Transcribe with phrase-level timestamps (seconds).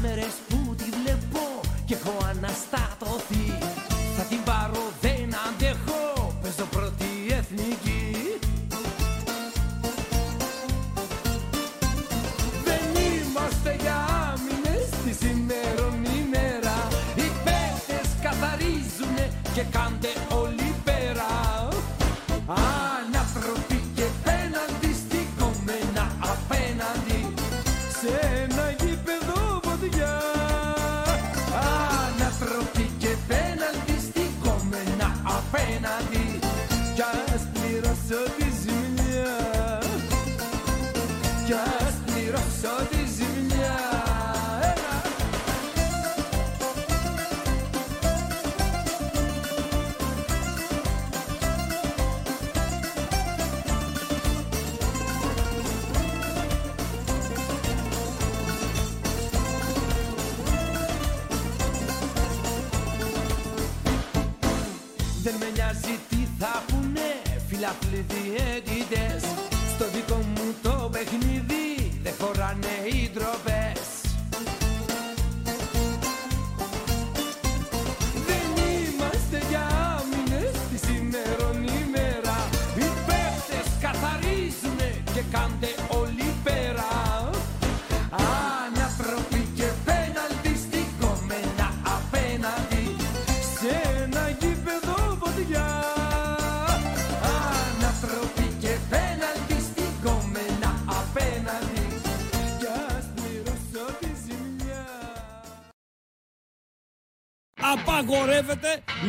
[0.00, 0.35] mereces.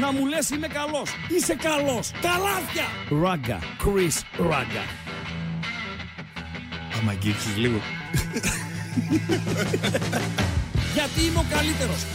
[0.08, 1.10] να μου λες είμαι καλός.
[1.28, 2.12] Είσαι καλός.
[2.22, 2.86] Τα λάθια.
[3.22, 3.60] Ράγκα.
[3.84, 4.84] Chris Ράγκα.
[7.00, 7.82] Άμα αγγίξεις λίγο.
[10.94, 12.06] Γιατί είμαι ο καλύτερος.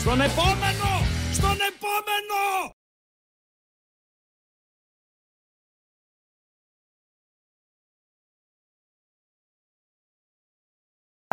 [0.00, 0.93] Στον επόμενο!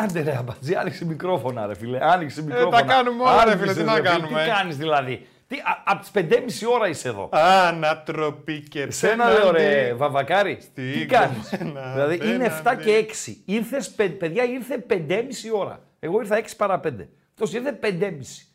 [0.04, 2.78] Άντε ρε αμπατζή, άνοιξε μικρόφωνα ρε φίλε, άνοιξε μικρόφωνα.
[2.78, 4.44] τα κάνουμε όλα, ρε, Άνοιξε, φίλε, τι να κάνουμε.
[4.44, 7.30] Τι κάνεις δηλαδή; Τι, α, από τις 5.30 ώρα είσαι εδώ.
[7.32, 9.42] Ανατροπή και Σένα πέναντι.
[9.42, 12.84] λέω ρε Βαβακάρη, τι Στην κάνεις; κομμένα, δηλαδή είναι 7 πέναντι.
[12.84, 13.42] και 6.
[13.46, 15.80] Ήρθες, παι- παιδιά ήρθε 5.30 ώρα.
[16.00, 17.08] Εγώ ήρθα 6 παρά 5.
[17.32, 18.48] Αυτός ήρθε 5.30.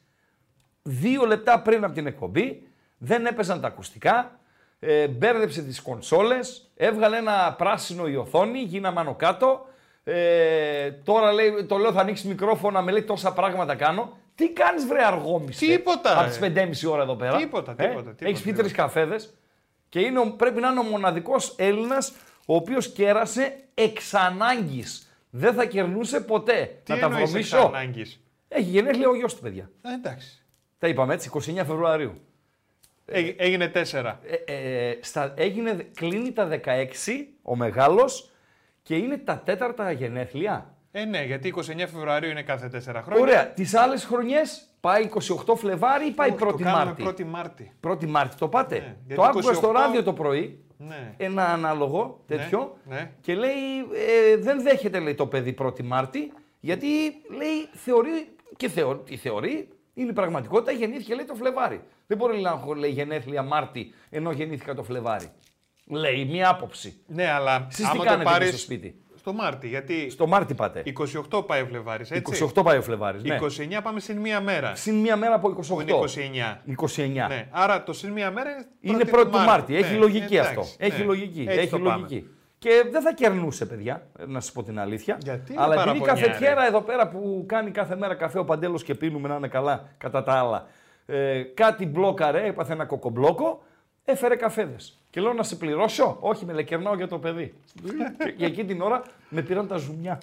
[0.83, 2.63] Δύο λεπτά πριν από την εκπομπή,
[2.99, 4.39] δεν έπαιζαν τα ακουστικά,
[4.81, 9.67] ε, μπέρδεψε τις κονσόλες, έβγαλε ένα πράσινο η οθόνη, γίναμε άνω κάτω.
[10.09, 14.17] Ε, τώρα λέει, το λέω θα ανοίξεις μικρόφωνα, με λέει τόσα πράγματα κάνω.
[14.35, 16.29] Τι κάνεις βρε αργόμισε; Τίποτα, Από ρε.
[16.29, 17.37] τις 5.30 ώρα εδώ πέρα.
[17.37, 18.63] Τίποτα, τίποτα, τίποτα, Έχεις πει τίποτα.
[18.63, 19.35] τρεις καφέδες
[19.89, 22.13] και είναι, ο- πρέπει να είναι ο μοναδικός Έλληνας
[22.47, 25.11] ο οποίος κέρασε εξ ανάγκης.
[25.31, 26.81] Δεν θα κερνούσε ποτέ.
[26.85, 29.71] Τι να τα εννοείς βρωμίσω; εξ ανάγκης; Έχει γενέθλια ο γιος του, παιδιά.
[29.83, 30.45] Ε, εντάξει.
[30.79, 32.21] Τα είπαμε έτσι, 29 Φεβρουαρίου.
[33.07, 34.21] Έ- Έγινε τέσσερα.
[34.47, 34.53] Ε,
[34.89, 38.31] ε, στα, έγινε, κλείνει τα 16 ο μεγάλος
[38.87, 40.75] και είναι τα τέταρτα γενέθλια.
[40.91, 43.23] Ε, ναι, γιατί 29 Φεβρουαρίου είναι κάθε τέσσερα χρόνια.
[43.23, 43.47] Ωραία.
[43.49, 45.09] Τις άλλες χρονιές πάει
[45.47, 47.73] 28 Φλεβάρι ή πάει Όχι, 1η το κάνουμε Μάρτη; 1η Μάρτη.
[47.87, 48.75] 1η Μάρτη το πάτε.
[48.75, 51.15] Ναι, γιατί το άκουγα στο 28 ράδιο το πρωί, Ναι.
[51.17, 53.11] ένα ανάλογο τέτοιο ναι.
[53.21, 53.53] και λέει
[54.33, 56.87] ε, δεν δέχεται λέει, το παιδί 1η Μάρτη γιατί
[57.37, 61.81] λέει θεωρεί και θεω, η θεωρεί είναι η πραγματικότητα γεννήθηκε λέει το Φλεβάρι.
[62.07, 65.31] Δεν μπορεί να έχω λέει γενέθλια Μάρτη ενώ γεννήθηκα το Φλεβάρι.
[65.89, 66.97] Λέει μία άποψη.
[67.07, 70.27] Ναι, αλλά Εσείς τι άμα κάνετε το εκεί πάρεις στο σπίτι; Στο Μάρτι, γιατί Στο
[70.27, 70.83] Μάρτι πάτε.
[71.31, 73.39] 28 πάει ο Φλεβάρης, έτσι; 28 πάει ο Φλεβάρης, ναι.
[73.79, 74.75] 29 πάμε συν μία μέρα.
[74.75, 75.75] Συν μία μέρα από 28.
[75.75, 76.63] Που είναι 29.
[77.25, 77.27] 29.
[77.29, 78.51] Ναι, άρα το συν μία μέρα
[78.81, 79.77] Είναι πρώτη του Μάρτη.
[79.77, 80.61] Έχει Ναι, λογική εντάξει, αυτό.
[80.79, 80.87] ναι.
[80.87, 81.41] Έχει λογική.
[81.49, 81.91] Έτσι Έχει το πάμε.
[82.01, 82.29] λογική.
[82.59, 85.19] Και δεν θα κερνούσε, παιδιά, να σας πω την αλήθεια.
[85.23, 86.67] Γιατί είναι Αλλά επειδή η παραπονιά, καφετιέρα ρε.
[86.67, 90.23] εδώ πέρα που κάνει κάθε μέρα καφέ ο Παντέλος και πίνουμε να είναι καλά κατά
[90.23, 90.67] τα άλλα.
[91.07, 93.63] Ε, κάτι μπλόκαρε, έπαθε ένα κοκομπλόκο,
[94.05, 95.01] έφερε καφέδες.
[95.17, 97.55] Και λέω να σε πληρώσω; Όχι, με λέει, κερνάω για το παιδί.
[98.19, 100.21] και για εκείνη την ώρα με πήραν τα ζουμιά.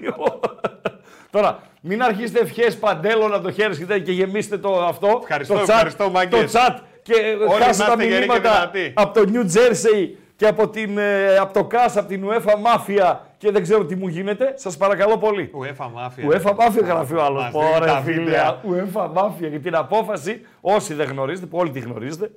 [0.00, 0.40] Λέω,
[1.30, 5.18] Τώρα, μην αρχίσετε ευχές παντέλο να το χαίρεστε και γεμίστε το αυτό.
[5.22, 6.52] Ευχαριστώ, το chat, ευχαριστώ, μάγκες.
[6.52, 7.12] Το chat και
[7.48, 8.92] Όλοι χάστε να τα είστε γεροί και μηνύματα δυνατοί.
[8.96, 13.16] από το New Jersey και από, την, ε, από το CAS, από την UEFA Mafia
[13.38, 14.54] και δεν ξέρω τι μου γίνεται.
[14.56, 15.50] Σας παρακαλώ πολύ.
[15.60, 16.32] UEFA Mafia.
[16.32, 17.42] UEFA Mafia γράφει ο άλλος.
[17.42, 18.60] Μας δίνει Πόρε τα φίλε, βίντεο.
[18.94, 22.30] UEFA Mafia για την απόφαση, όσοι δεν γνωρίζετε, που όλοι τη γνωρίζετε,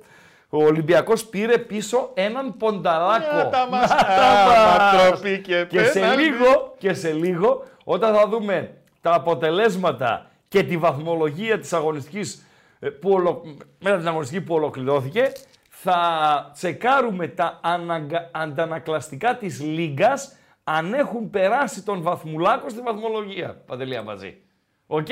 [0.50, 3.36] ο Ολυμπιακός πήρε πίσω έναν πονταλάκο.
[3.36, 4.92] Να τα μας- Να τα Α, μας.
[4.92, 6.22] ανατροπή και και σε πέναλτι.
[6.22, 12.46] λίγο, και σε λίγο, όταν θα δούμε τα αποτελέσματα και τη βαθμολογία της αγωνιστικής
[12.78, 13.42] ε, που ολο...
[13.78, 15.32] μετά την αγωνιστική που ολοκληρώθηκε,
[15.68, 16.00] θα
[16.52, 18.30] τσεκάρουμε τα αναγκα...
[18.32, 23.62] αντανακλαστικά της Λίγκας αν έχουν περάσει τον βαθμουλάκο στη βαθμολογία.
[23.66, 24.36] Παντελία μαζί.
[24.86, 25.06] Οκ.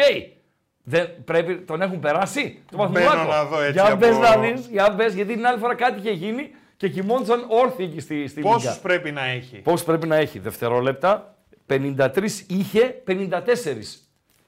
[0.90, 3.30] Δεν, πρέπει, τον έχουν περάσει; Τον Μπαίνω βαθμουλάκο.
[3.32, 5.98] να δω έτσι για από- μπες να δεις, για μπες, γιατί την άλλη φορά κάτι
[5.98, 8.52] είχε γίνει και κοιμόντουσαν όρθιοι εκεί στη, στη Λίγκα.
[8.52, 11.34] Πόσους πρέπει να έχει; Πώς πρέπει να έχει δευτερόλεπτα.
[11.66, 14.02] 53 είχε, 54.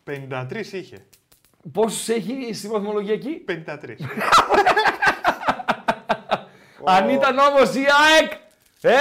[0.04, 0.96] 53 είχε.
[1.72, 3.96] Πόσους έχει στη βαθμολογία εκεί; 53.
[6.84, 8.32] Αν ήταν όμως η ΑΕΚ,
[8.80, 8.96] ε,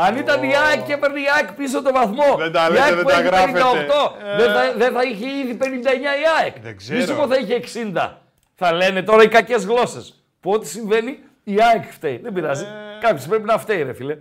[0.00, 2.36] αν ήταν η ΑΕΚ και έπαιρνε η ΑΕΚ πίσω το βαθμό.
[2.38, 3.60] Δεν τα η λέτε, ΑΕΚ δεν που τα έχει γράφετε.
[3.60, 3.62] 58,
[4.32, 4.36] Ε.
[4.36, 6.60] δεν, θα, δεν θα είχε ήδη 59 η ΑΕΚ.
[6.62, 6.98] Δεν ξέρω.
[6.98, 7.60] Μη σου πω θα είχε
[7.94, 8.10] 60.
[8.54, 10.22] Θα λένε τώρα οι κακές γλώσσες.
[10.40, 12.18] Που ό,τι συμβαίνει η ΑΕΚ φταίει.
[12.22, 12.64] Δεν πειράζει.
[12.64, 13.00] Ε.
[13.00, 14.16] Κάποιος πρέπει να φταίει ρε φίλε.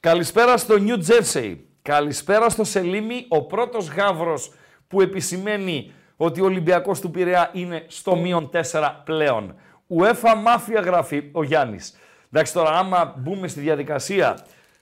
[0.00, 1.56] Καλησπέρα στο New Jersey.
[1.82, 4.52] Καλησπέρα στο Σελίμι, ο πρώτος γάβρος
[4.88, 9.54] που επισημαίνει ότι ο Ολυμπιακός του Πειραιά είναι στο μείον 4 πλέον.
[9.98, 11.98] UEFA Mafia γράφει ο Γιάννης.
[12.32, 14.38] Εντάξει τώρα άμα μπούμε στη διαδικασία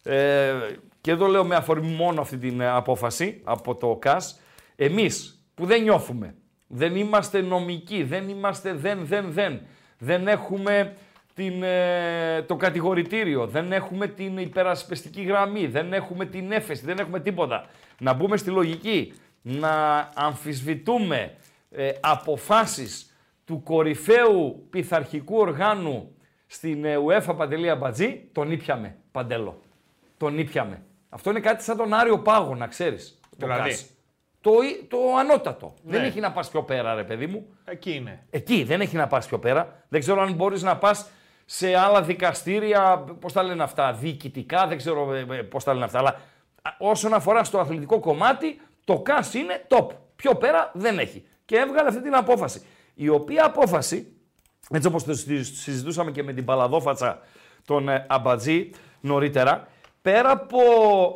[0.08, 0.52] ε,
[1.00, 4.40] και εδώ λέω με αφορμή μόνο αυτή την ε, απόφαση από το ΚΑΣ,
[4.76, 6.34] εμείς που δεν νιώθουμε,
[6.66, 9.60] δεν είμαστε νομικοί, δεν είμαστε δεν, δεν, δεν,
[9.98, 10.94] δεν έχουμε
[11.34, 17.20] την, ε, το κατηγορητήριο, δεν έχουμε την υπερασπιστική γραμμή, δεν έχουμε την έφεση, δεν έχουμε
[17.20, 17.66] τίποτα.
[17.98, 19.12] Να μπούμε στη λογική,
[19.42, 21.34] να αμφισβητούμε
[21.70, 29.60] ε, αποφάσεις του κορυφαίου πειθαρχικού οργάνου στην ε, UEFA Παντελία Μπατζή, τον ήπιαμε, Παντέλο.
[30.18, 30.82] Τον ήπιαμε.
[31.08, 33.20] Αυτό είναι κάτι σαν τον Άριο Πάγο, να ξέρεις.
[33.38, 33.86] Το Δηλαδή; ΚΑΣ.
[34.40, 35.74] Το, ι- το ανώτατο.
[35.82, 36.06] Δεν Ναι.
[36.06, 37.46] έχει να πας πιο πέρα, ρε παιδί μου.
[37.64, 38.26] Εκεί είναι.
[38.30, 39.82] Εκεί δεν έχει να πας πιο πέρα.
[39.88, 41.08] Δεν ξέρω αν μπορείς να πας
[41.44, 45.84] σε άλλα δικαστήρια, πώς τα λένε αυτά, διοικητικά, δεν ξέρω ε, ε, πώς τα λένε
[45.84, 45.98] αυτά.
[45.98, 46.08] Αλλά
[46.62, 49.86] α, όσον αφορά στο αθλητικό κομμάτι, το ΚΑΣ είναι top.
[50.16, 51.24] Πιο πέρα δεν έχει.
[51.44, 52.62] Και έβγαλε αυτή την απόφαση.
[52.94, 54.12] Η οποία απόφαση,
[54.70, 57.18] έτσι όπως το συζη- συζητούσαμε και με την παλαδόφατσα
[57.64, 58.70] τον ε, Αμπατζή
[59.00, 59.68] νωρίτερα,
[60.10, 60.58] πέρα από,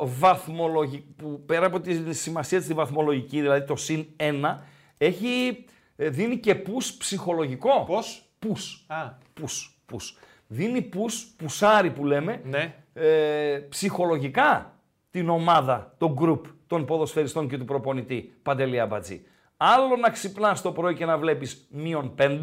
[0.01, 1.05] βαθμολογι...
[1.15, 4.57] που- πέρα από τη σημασία της στη βαθμολογική, δηλαδή το συν 1,
[4.97, 7.83] έχει ε, δίνει και πους ψυχολογικό.
[7.87, 8.85] Πώς; Πους.
[8.87, 9.77] Α, Πους.
[9.85, 10.17] Πους.
[10.47, 12.73] Δίνει πους, πουσάρι που λέμε, ναι.
[12.93, 14.73] ε, ψυχολογικά
[15.11, 19.25] την ομάδα, το group των ποδοσφαιριστών και του προπονητή Παντελή Αμπατζή.
[19.57, 22.39] Άλλο να ξυπνάς το πρωί και να βλέπεις μείον 5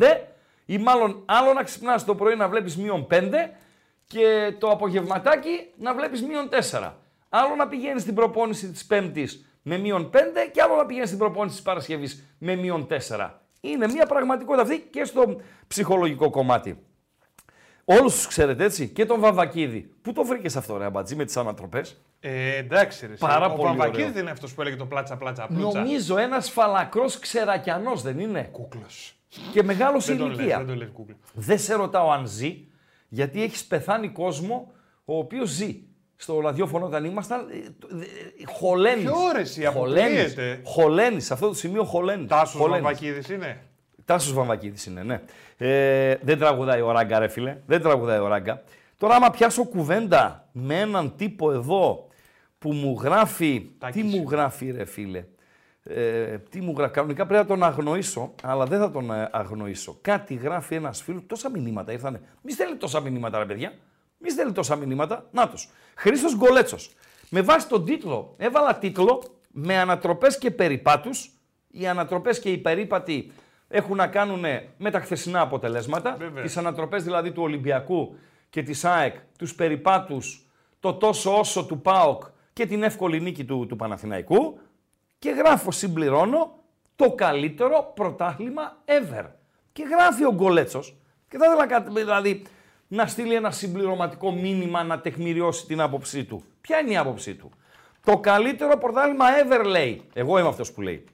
[0.67, 3.33] ή μάλλον άλλο να ξυπνάς το πρωί να βλέπεις μείον 5
[4.11, 6.93] και το απογευματάκι να βλέπεις μείον 4.
[7.29, 10.17] Άλλο να πηγαίνεις στην προπόνηση της Πέμπτης με μείον 5
[10.53, 13.31] και άλλο να πηγαίνεις στην προπόνηση της Παρασκευής με μείον 4.
[13.61, 16.83] Είναι μια πραγματικότητα αυτή και στο ψυχολογικό κομμάτι.
[17.85, 19.95] Όλους τους ξέρετε έτσι, και τον Βαμβακίδη.
[20.03, 23.15] Πού το βρήκες αυτό, ρε Αμπατζή, με τις ανατροπές; Ε, εντάξει, ρε.
[23.15, 24.21] Πάρα ο πολύ Παπακίδης ωραίο.
[24.21, 25.79] είναι αυτός που έλεγε το πλάτσα, πλάτσα, πλούτσα.
[25.81, 29.15] Νομίζω ένας φαλακρός ξερακιανός δεν είναι; Κούκλος.
[29.53, 30.57] Και μεγάλος σε Δεν το λες, ηλικία.
[30.59, 31.19] δεν το λες κούκλος.
[31.35, 32.65] Δεν σε ρωτάω αν ζει,
[33.13, 34.73] γιατί έχεις πεθάνει κόσμο
[35.05, 35.81] ο οποίος ζει.
[36.17, 39.03] Στο ραδιόφωνο όταν ήμασταν, ε, το- ε, χωλένεις.
[39.05, 40.25] Ποιο ρε εσύ, Χωλένεις.
[40.25, 40.61] αποκλείεται.
[40.65, 42.29] Χωλένεις, σε αυτό το σημείο χωλένεις.
[42.29, 42.83] Τάσος Χωλένεις.
[42.83, 43.63] Βαμβακίδης είναι;
[44.05, 45.21] Τάσος Βαμβακίδης είναι, ναι.
[45.57, 47.57] Ε, δεν τραγουδάει ο Ράγκα, ρε φίλε.
[47.67, 48.63] Δεν τραγουδάει ο Ράγκα.
[48.99, 52.07] Τώρα, άμα πιάσω κουβέντα με έναν τύπο εδώ
[52.59, 53.71] που μου γράφει.
[53.79, 54.03] Τάκης.
[54.03, 55.25] Τι μου γράφει, ρε φίλε;
[55.83, 56.93] Ε, τι μου γράφει.
[56.93, 59.99] Κανονικά πρέπει να τον αγνοήσω, αλλά δεν θα τον ε, αγνοήσω.
[60.01, 61.23] Κάτι γράφει ένας φίλος.
[61.27, 62.21] Τόσα μηνύματα ήρθανε.
[62.43, 63.73] Μη στέλνει τόσα μηνύματα, ρε παιδιά.
[64.19, 65.27] Μη στέλνει τόσα μηνύματα.
[65.31, 65.51] Να
[65.95, 66.95] Χρήστος Γκολέτσος.
[67.29, 71.31] Με βάση τον τίτλο, έβαλα τίτλο με ανατροπές και περιπάτους.
[71.71, 73.33] Οι ανατροπές και οι περίπατοι
[73.69, 74.45] έχουν να κάνουν
[74.77, 76.17] με τα χθεσινά αποτελέσματα.
[76.19, 76.43] Βέβαια.
[76.43, 78.17] Τις ανατροπές δηλαδή του Ολυμπιακού
[78.51, 80.47] και της ΑΕΚ, τους περιπάτους,
[80.81, 82.23] το τόσο όσο του ΠΑΟΚ
[82.53, 84.59] και την εύκολη νίκη του, του Παναθηναϊκού.
[85.21, 86.55] Και γράφω, συμπληρώνω,
[86.97, 89.25] το καλύτερο πρωτάθλημα ever.
[89.73, 90.97] Και γράφει ο Γκολέτσος,
[91.29, 92.43] και θα ήθελα κάτι, δηλαδή
[92.89, 96.45] να στείλει ένα συμπληρωματικό μήνυμα να τεκμηριώσει την άποψή του.
[96.61, 97.51] Ποια είναι η άποψή του;
[98.05, 100.03] Το καλύτερο πρωτάθλημα ever λέει.
[100.13, 101.05] Εγώ είμαι αυτός που λέει.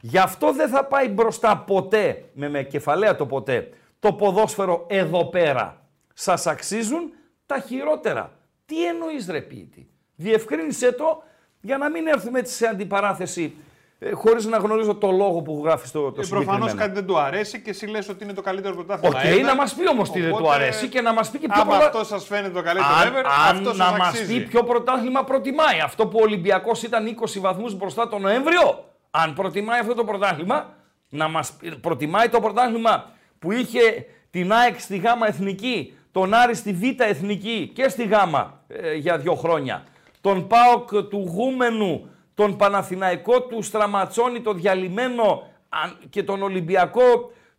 [0.00, 5.24] Γι' αυτό δεν θα πάει μπροστά ποτέ, με, με κεφαλαία το ποτέ, το ποδόσφαιρο εδώ
[5.26, 5.86] πέρα.
[6.14, 7.12] Σας αξίζουν
[7.46, 8.32] τα χειρότερα.
[8.66, 11.22] Τι εννοείς ρε ποιητή; Διευκρίνησέ το
[11.64, 13.54] για να μην έρθουμε έτσι σε αντιπαράθεση
[13.98, 16.40] ε, χωρίς να γνωρίζω το λόγο που γράφεις το, το Ε, Προφανώς
[16.70, 16.78] συγκεκριμένο.
[16.78, 19.20] κάτι δεν του αρέσει και εσύ λες ότι είναι το καλύτερο Οκ, πρωτάθλημα.
[19.24, 19.44] ever.
[19.46, 21.60] να μας πει όμως τι δεν του Οπότε, αρέσει και να μας πει και ποιο
[21.60, 23.16] Άμα πρωτα- αυτό σας φαίνεται το καλύτερο αν, ever,
[23.48, 24.34] αν αυτό να σας μας αξίζει.
[24.40, 25.80] πει ποιο πρωτάθλημα προτιμάει.
[25.84, 28.84] Αυτό που ο Ολυμπιακός ήταν 20 βαθμούς μπροστά τον Νοέμβριο.
[29.10, 30.74] Αν προτιμάει αυτό το πρωτάθλημα,
[31.08, 36.54] να μας πει- προτιμάει το πρωτάθλημα που είχε την ΑΕΚ στη Γάμα Εθνική, τον Άρη
[36.54, 39.84] στη Β Εθνική και στη Γάμα ε, για δύο χρόνια.
[40.24, 47.02] Τον ΠΑΟΚ του Γούμενου, τον Παναθηναϊκό του Στραματσόνη, το διαλυμένο αν- και τον Ολυμπιακό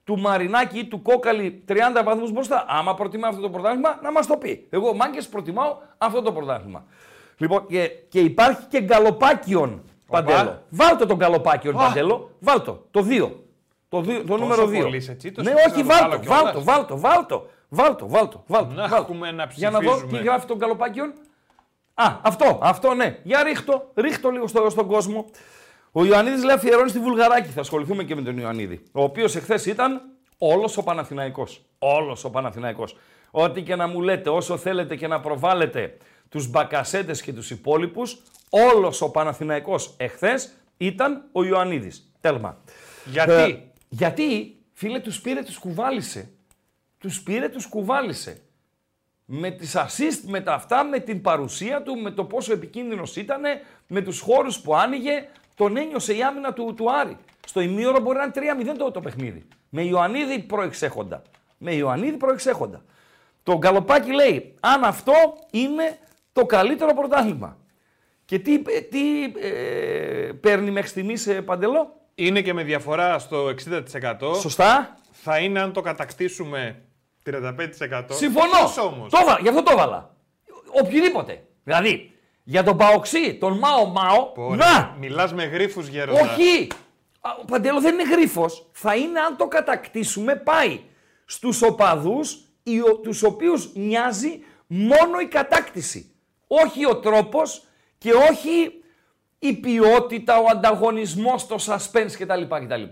[0.03, 2.65] του Μαρινάκη ή του Κόκαλη 30 βαθμούς μπροστά.
[2.67, 4.67] Άμα προτιμά αυτό το πρωτάθλημα, να μας το πει.
[4.69, 6.83] Εγώ, μάγκες, προτιμάω αυτό το πρωτάθλημα.
[7.37, 10.61] Λοιπόν, και, και υπάρχει και γκαλοπάκιον, Παντέλο.
[10.69, 12.29] Βάλτο τον γκαλοπάκιον, Παντέλο.
[12.39, 13.31] Βάλτο, το 2.
[13.89, 14.81] Το, δύο, το νούμερο 2.
[14.81, 16.63] πολύ έτσι, το ναι, σκέφτεσαι όχι, να το βάλω βάλτο, κιόλας.
[16.63, 18.73] βάλτο, βάλτο, βάλτο, βάλτο, βάλτο, βάλτο.
[18.73, 18.95] Να βάλτο.
[18.95, 20.21] έχουμε να Για να δω τι ψηφίζουμε.
[20.21, 21.13] γράφει τον γκαλοπάκιον.
[21.97, 23.19] Α, αυτό, αυτό ναι.
[23.23, 25.25] Για ρίχτω, ρίχτω λίγο στο, στον κόσμο.
[25.91, 27.49] Ο Ιωαννίδης λέει αφιερώνει στη Βουλγαράκη.
[27.49, 28.83] Θα ασχοληθούμε και με τον Ιωαννίδη.
[28.91, 30.01] Ο οποίος εχθές ήταν
[30.37, 31.65] όλος ο Παναθηναϊκός.
[31.79, 32.97] Όλος ο Παναθηναϊκός.
[33.31, 35.97] Ό,τι και να μου λέτε, όσο θέλετε και να προβάλλετε
[36.29, 42.11] τους μπακασέτες και τους υπόλοιπους, όλος ο Παναθηναϊκός εχθές ήταν ο Ιωαννίδης.
[42.21, 42.57] Τέλμα.
[43.05, 43.59] Γιατί; Ε,
[43.89, 46.29] γιατί, φίλε, τους πήρε, τους κουβάλισε.
[46.97, 48.41] Τους πήρε, τους κουβάλισε
[49.25, 53.41] με τις assist, με τα αυτά, με την παρουσία του, με το πόσο επικίνδυνος ήταν,
[53.87, 57.17] με τους χώρους που άνοιγε, τον ένιωσε η άμυνα του, του Άρη.
[57.47, 59.47] Στο ημίωρο μπορεί να είναι 3-0 το, το παιχνίδι.
[59.69, 61.21] Με Ιωαννίδη προεξέχοντα.
[61.57, 62.83] Με Ιωαννίδη προεξέχοντα.
[63.43, 65.13] Το Γκαλοπάκι λέει, αν αυτό
[65.51, 65.97] είναι
[66.33, 67.57] το καλύτερο πρωτάθλημα.
[68.25, 71.95] Και τι, ε, τι ε, παίρνει μέχρι στιγμής, ε, Παντελό.
[72.15, 74.35] Είναι και με διαφορά στο 60%.
[74.35, 74.97] Σωστά.
[75.11, 76.81] Θα είναι αν το κατακτήσουμε
[77.25, 78.05] 35%.
[78.09, 78.49] Συμφωνώ.
[78.51, 79.11] Ποιος όμως.
[79.11, 80.15] Το έβαλα, γι' αυτό το έβαλα.
[80.83, 81.43] Οποιοδήποτε.
[81.63, 82.11] Δηλαδή,
[82.43, 84.55] για τον Παοξή, τον Μάο Μάο, Ωραία.
[84.57, 84.95] να!
[84.99, 86.21] Μιλάς με γρίφους γέροντα.
[86.21, 86.67] Όχι!
[87.21, 88.69] Α, Ο Παντέλο δεν είναι γρίφος.
[88.71, 90.79] Θα είναι αν το κατακτήσουμε πάει
[91.25, 96.11] στους οπαδούς οι, ο- τους οποίους νοιάζει μόνο η κατάκτηση.
[96.47, 97.63] Όχι ο τρόπος
[97.97, 98.71] και όχι
[99.39, 102.41] η ποιότητα, ο ανταγωνισμός, το suspense κτλ.
[102.47, 102.83] κτλ.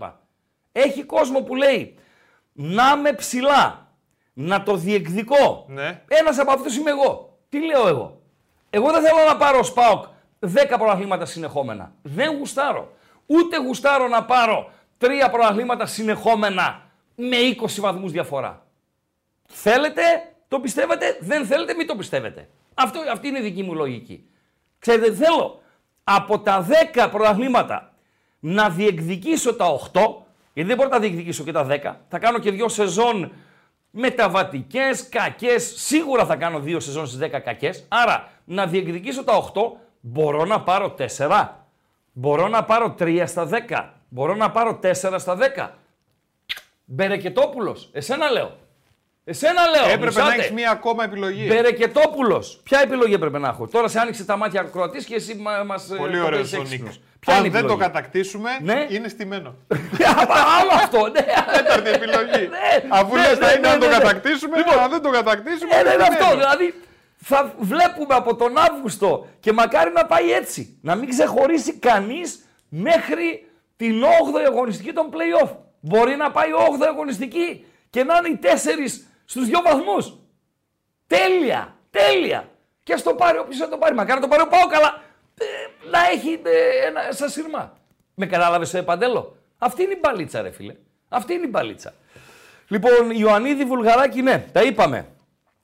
[0.72, 1.98] Έχει κόσμο που λέει
[2.52, 3.83] να είμαι ψηλά,
[4.34, 5.64] να το διεκδικώ.
[5.68, 6.02] Ναι.
[6.08, 7.38] Ένας από αυτούς είμαι εγώ.
[7.48, 8.20] Τι λέω εγώ;
[8.70, 10.04] Εγώ δεν θέλω να πάρω ΣΠΑΟΚ
[10.40, 10.48] 10
[10.78, 11.94] πρωταθλήματα συνεχόμενα.
[12.02, 12.92] Δεν γουστάρω.
[13.26, 16.82] Ούτε γουστάρω να πάρω τρία πρωταθλήματα συνεχόμενα
[17.14, 18.66] με 20 βαθμούς διαφορά.
[19.48, 20.02] Θέλετε,
[20.48, 22.48] το πιστεύετε, δεν θέλετε, μην το πιστεύετε.
[22.74, 24.28] Αυτό, αυτή είναι η δική μου λογική.
[24.78, 25.60] Ξέρετε, τι θέλω
[26.04, 27.92] από τα 10 πρωταθλήματα
[28.40, 30.00] να διεκδικήσω τα 8
[30.52, 31.94] Γιατί δεν μπορώ να τα διεκδικήσω και τα 10.
[32.08, 33.32] Θα κάνω και δύο σεζόν
[33.94, 35.72] μεταβατικές, κακές.
[35.76, 37.84] Σίγουρα θα κάνω δύο σεζόν στις 10 κακές.
[37.88, 41.66] Άρα να διεκδικήσω τα 8, μπορώ να πάρω 4.
[42.12, 43.94] Μπορώ να πάρω 3 στα 10.
[44.08, 45.70] Μπορώ να πάρω 4 στα 10.
[46.84, 48.56] Μπερεκετόπουλος, εσένα λέω.
[49.26, 49.84] Εσένα λέω.
[49.84, 50.28] Έπρεπε μισάτε.
[50.28, 51.44] να έχεις μία ακόμα επιλογή.
[51.48, 52.60] Μπερεκετόπουλος.
[52.64, 55.34] Ποια επιλογή έπρεπε να έχω; Τώρα σε άνοιξε τα μάτια ακροατής και εσύ
[55.66, 55.80] μα.
[55.96, 56.84] Πολύ ωραίο ο Νίκ.
[57.20, 58.86] Ποια Αν είναι η δεν το επιλογή; κατακτήσουμε, Ναι.
[58.88, 59.54] είναι στημένο.
[60.60, 61.24] Άλλο αυτό, ναι.
[61.56, 62.48] Τέταρτη επιλογή.
[62.54, 63.98] Ναι, Αφού ναι, λες ναι, θα είναι ναι, αν το ναι, ναι.
[63.98, 65.74] κατακτήσουμε, Λοιπόν, αν δεν το κατακτήσουμε.
[65.74, 66.24] Ε, δεν είναι στημένο.
[66.24, 66.36] αυτό.
[66.36, 66.74] Δηλαδή
[67.16, 70.78] θα βλέπουμε από τον Αύγουστο και μακάρι να πάει έτσι.
[70.82, 75.50] Να μην ξεχωρίσει κανείς μέχρι την 8η αγωνιστική των playoff.
[75.80, 76.48] Μπορεί να πάει
[76.80, 78.46] 8η αγωνιστική και να είναι οι 4
[79.24, 80.18] στους δύο βαθμούς.
[81.06, 81.76] Τέλεια!
[81.90, 82.48] Τέλεια!
[82.82, 83.94] Και α το πάρει όποιος θα το πάρει.
[83.94, 85.02] Μακάρι να το πάρει ο Πάο καλά.
[85.38, 85.44] Ε,
[85.90, 87.72] να έχει ε, ένα σαν σύρμα.
[88.14, 90.74] Με κατάλαβες, ε, Παντέλο; Αυτή είναι η μπαλίτσα, ρε φίλε.
[91.08, 91.94] Αυτή είναι η μπαλίτσα.
[92.68, 95.06] Λοιπόν, Ιωαννίδη Βουλγαράκη, ναι, τα είπαμε.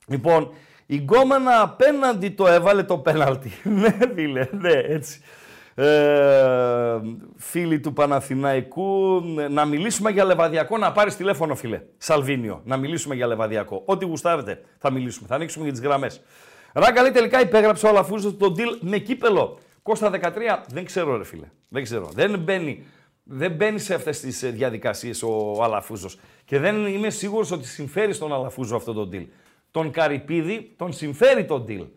[0.07, 0.53] Λοιπόν,
[0.85, 3.51] η Γκόμενα απέναντι το έβαλε το πέναλτι.
[3.81, 5.21] ναι, φίλε, ναι, έτσι.
[5.83, 7.01] Ε,
[7.37, 13.27] φίλοι του Παναθηναϊκού, να μιλήσουμε για Λεβαδιακό, να πάρεις τηλέφωνο φίλε, Σαλβίνιο, να μιλήσουμε για
[13.27, 13.81] Λεβαδιακό.
[13.85, 16.21] Ό,τι γουστάρετε θα μιλήσουμε, θα ανοίξουμε για τις γραμμές.
[16.73, 19.57] Ράγκα λέει τελικά υπέγραψε ο Αλαφούζος το deal με κύπελο.
[19.83, 20.29] Κώστα 13,
[20.67, 22.09] δεν ξέρω ρε φίλε, δεν ξέρω.
[22.13, 22.85] Δεν μπαίνει,
[23.23, 26.19] δεν μπαίνει σε αυτές τις ε, διαδικασίες ο Αλαφούζος.
[26.45, 29.25] Και δεν είμαι σίγουρος ότι συμφέρει στον Αλαφούζο αυτό το deal.
[29.71, 31.87] Τον Καρυπίδη τον συμφέρει το deal.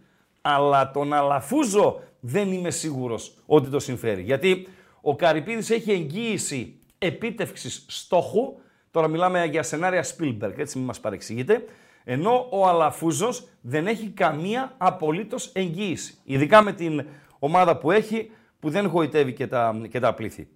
[0.40, 4.22] Αλλά τον Αλαφούζο δεν είμαι σίγουρος ότι το συμφέρει.
[4.22, 4.66] Γιατί
[5.00, 8.58] ο Καρυπίδης έχει εγγύηση επίτευξης στόχου.
[8.90, 11.64] Τώρα μιλάμε για σενάρια Spielberg, έτσι μην μας παρεξηγείτε.
[12.04, 16.14] Ενώ ο Αλαφούζος δεν έχει καμία απολύτως εγγύηση.
[16.24, 17.06] Ειδικά με την
[17.38, 20.48] ομάδα που έχει, που δεν γοητεύει και τα, και τα πλήθη.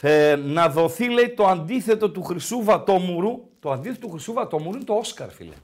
[0.00, 3.48] Ε, να δοθεί, λέει, το αντίθετο του Χρυσού Βατόμουρου.
[3.60, 5.54] Το αντίθετο του Χρυσού Βατόμουρου είναι το Όσκαρ, φίλε.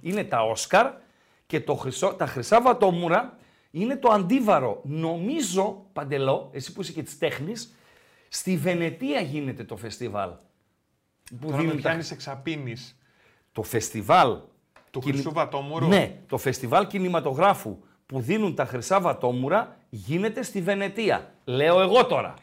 [0.00, 0.90] Είναι τα Όσκαρ
[1.46, 3.38] και το χρυσό, τα Χρυσά Βατόμουρα
[3.70, 4.80] είναι το αντίβαρο.
[4.84, 7.74] Νομίζω, Παντελό, εσύ που είσαι και της τέχνης,
[8.28, 10.30] στη Βενετία γίνεται το φεστιβάλ.
[11.40, 12.98] Που Τώρα με δίνουν τα- πιάνεις εξαπίνεις
[13.52, 14.36] Το φεστιβάλ
[14.90, 15.86] του κινη- Χρυσού Βατόμουρου.
[15.88, 21.34] ναι, το φεστιβάλ κινηματογράφου που δίνουν τα χρυσά βατόμουρα γίνεται στη Βενετία.
[21.44, 22.34] Λέω εγώ τώρα.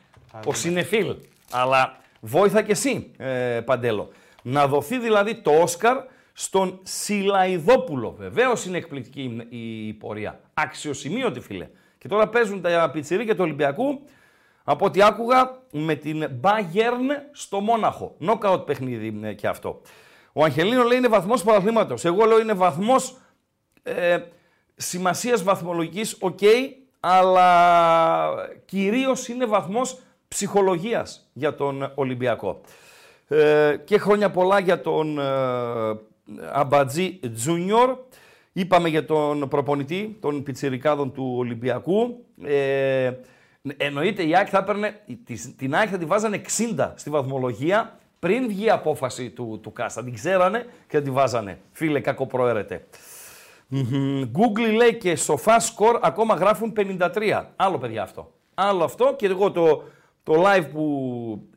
[0.46, 1.16] ο Σινεφίλ.
[1.52, 4.10] Αλλά βόηθα και εσύ, ε, Παντέλο.
[4.44, 5.98] Να δοθεί δηλαδή το Όσκαρ
[6.40, 8.16] στον Σιλαϊδόπουλο.
[8.18, 10.40] Βεβαίως είναι εκπληκτική η, η πορεία.
[10.54, 11.70] Αξιοσημείωτη, φίλε.
[11.98, 14.02] Και τώρα παίζουν τα πιτσιρίκια του Ολυμπιακού
[14.64, 18.16] από ό,τι άκουγα με την Bayern στο Μόναχο.
[18.18, 19.82] Νόκαουτ παιχνίδι ε, και αυτό.
[20.34, 22.06] Ο Αγγελίνο λέει είναι βαθμός πρωταθλήματος.
[22.06, 23.18] Εγώ λέω είναι βαθμός
[23.84, 24.18] ε,
[24.76, 26.40] σημασίας βαθμολογικής, οκ,
[27.00, 28.34] αλλά
[28.66, 32.62] κυρίως είναι βαθμός ψυχολογίας για τον Ολυμπιακό.
[33.28, 35.26] Ε, και χρόνια πολλά για τον ε,
[36.54, 37.98] Αμπατζή Junior.
[38.54, 42.26] Είπαμε για τον προπονητή των πιτσιρικάδων του Ολυμπιακού.
[42.44, 43.12] Ε,
[43.78, 46.42] εννοείται η ΑΕΚ θα έπαιρνε, τη- την ΑΕΚ θα τη βάζανε
[46.78, 50.04] 60 στη βαθμολογία πριν βγει η απόφαση του, του CAS.
[50.04, 51.60] Την ξέρανε και θα τη βάζανε.
[51.72, 52.86] Φίλε, κακοπροαίρετε.
[53.68, 54.22] Μμμ.
[54.34, 57.44] Google λέει και Sofascore ακόμα γράφουν 53.
[57.56, 58.32] Άλλο παιδιά αυτό.
[58.54, 59.84] Άλλο αυτό και εγώ το,
[60.24, 60.84] το live που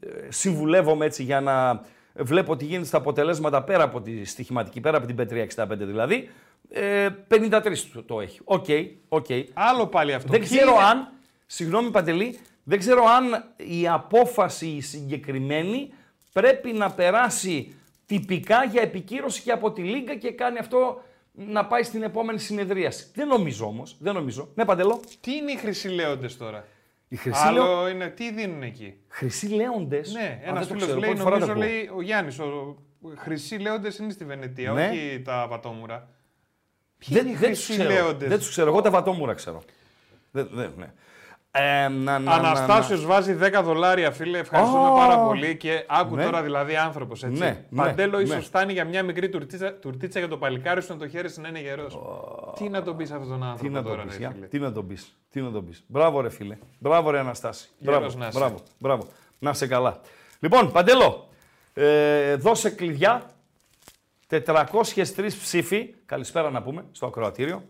[0.01, 1.81] ε, συμβουλεύομαι έτσι για να
[2.14, 6.29] βλέπω τι γίνεται στα αποτελέσματα πέρα από τη στοιχηματική, πέρα από την bet365 δηλαδή,
[6.70, 8.40] ε, 53 το- το έχει.
[8.45, 8.66] OK,
[9.09, 9.27] OK.
[9.53, 10.29] Άλλο πάλι αυτό.
[10.31, 11.09] Δεν Ποιοι ξέρω είναι- αν,
[11.46, 15.92] συγγνώμη Παντελή, δεν ξέρω αν η απόφαση η συγκεκριμένη
[16.33, 17.75] πρέπει να περάσει
[18.07, 23.07] τυπικά για επικύρωση και από τη Λίγκα και κάνει αυτό να πάει στην επόμενη συνεδρίαση.
[23.14, 24.49] Δεν νομίζω όμως, δεν νομίζω.
[24.55, 26.64] Ναι Παντελό, Τι είναι οι χρυσοί λέοντες τώρα;
[27.12, 30.12] Οι χρυσοί, Άλλο λέω, είναι, τι δίνουν εκεί; χρυσοί λέοντες.
[30.12, 31.75] Ναι, Α, ένας δεν το φίλος ξέρω, λέει, πρώτη φορά το νομίζω ακούω.
[31.75, 32.38] λέει ο Γιάννης.
[32.38, 32.77] Ο
[33.16, 34.88] χρυσοί λέοντες είναι στη Βενετία, Ναι.
[34.88, 36.09] όχι τα πατόμουρα.
[36.99, 37.94] Ποιοι Δεν, είναι οι δεν τους χρυσοί ξέρω.
[37.94, 38.70] λέοντες; Δεν τους ξέρω.
[38.70, 39.62] Εγώ τα βατόμουρα ξέρω.
[40.31, 40.92] Δεν, δεν, ναι.
[41.53, 44.39] Ε, να, να, να, Αναστάσιος βάζει 10 δολάρια, φίλε.
[44.39, 45.57] Ευχαριστούμε Α, πάρα πολύ.
[45.57, 46.25] Και άκου ναι.
[46.25, 47.23] τώρα δηλαδή άνθρωπος.
[47.23, 47.41] Έτσι.
[47.41, 48.43] Ναι, Παντέλο, ναι, ίσως ναι.
[48.43, 51.61] φτάνει για μια μικρή τουρτίτσα, τουρτίτσα για το παλικάρι σου να το χέρι να είναι
[51.61, 51.99] γερός.
[52.57, 54.47] Τι να τον πεις αυτόν τον άνθρωπο Τι να τώρα, το πεις, ρε, για, φίλε.
[54.47, 55.85] τι να τον πεις, τι να τον πεις.
[55.87, 57.69] Μπράβο ρε φίλε, μπράβο ρε Αναστάση.
[57.79, 58.39] Γέρος Μπράβο, να είσαι.
[58.39, 59.07] μπράβο, μπράβο.
[59.39, 60.01] Να σε καλά.
[60.41, 61.29] Λοιπόν, Παντέλο,
[61.75, 63.23] ε, δώσε κλειδιά,
[64.29, 67.63] 403 ψήφοι, καλησπέρα να πούμε, στο ακροατήριο,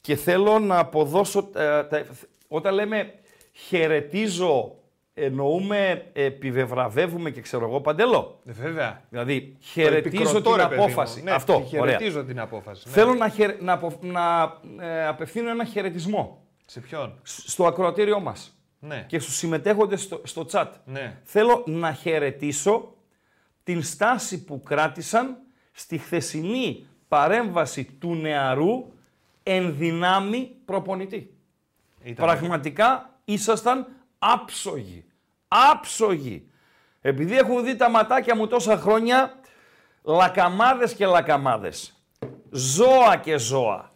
[0.00, 2.04] και θέλω να αποδώσω, ε, τα-
[2.52, 3.14] όταν λέμε
[3.52, 4.74] χαιρετίζω,
[5.14, 8.40] εννοούμε επιβεβραβεύουμε και ξέρω εγώ, Παντέλο.
[8.46, 9.02] Ε, Βέβαια.
[9.10, 10.82] Δηλαδή, χαιρετίζω Επικροτώ, την ρε παιδί μου.
[10.84, 11.22] απόφαση.
[11.22, 11.92] Ναι, Αυτό, τη ωραία.
[11.92, 12.82] χαιρετίζω την απόφαση.
[12.88, 12.92] ναι.
[12.94, 14.42] Θέλω να, χαιρε- να, απο- να
[14.80, 19.04] ε, απευθύνω ένα χαιρετισμό Σε ποιον; σ- στο ακροατήριό μας Ναι.
[19.08, 20.68] και στους συμμετέχοντες στο, στο chat.
[20.84, 21.18] ναι.
[21.24, 22.94] Θέλω να χαιρετήσω
[23.64, 25.36] την στάση που κράτησαν
[25.72, 28.84] στη χθεσινή παρέμβαση του νεαρού
[29.42, 31.34] εν δυνάμει προπονητή.
[32.04, 33.86] Ήταν- Πραγματικά ήσασταν
[34.18, 35.04] άψογοι.
[35.48, 36.46] Άψογοι.
[37.00, 39.34] Επειδή έχουν δει τα ματάκια μου τόσα χρόνια,
[40.02, 42.02] λακαμάδες και λακαμάδες.
[42.50, 43.92] Ζώα και ζώα.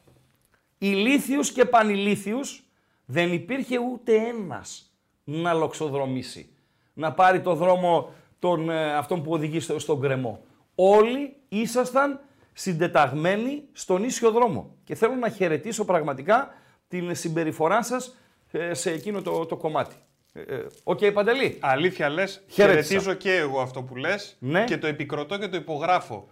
[0.79, 2.62] Ηλίθιους και πανηλίθιους
[3.05, 4.90] δεν υπήρχε ούτε ένας
[5.25, 6.51] να λοξοδρομήσει.
[6.92, 10.45] Να πάρει το δρόμο τον, ε, αυτόν που οδηγεί στο, στον γκρεμό.
[10.75, 12.21] Όλοι ήσασταν
[12.53, 14.75] συντεταγμένοι στον ίσιο δρόμο.
[14.85, 16.55] Και θέλω να χαιρετήσω πραγματικά
[16.88, 18.16] την συμπεριφορά σας
[18.51, 19.94] ε, σε εκείνο το, το κομμάτι.
[20.33, 21.59] Ε, ε, Οκ, Παντελή.
[21.61, 22.88] Αλήθεια λες, Χαιρέτησα.
[22.88, 24.64] χαιρετίζω και εγώ αυτό που λες Ναι.
[24.64, 26.29] και το επικροτώ και το υπογράφω.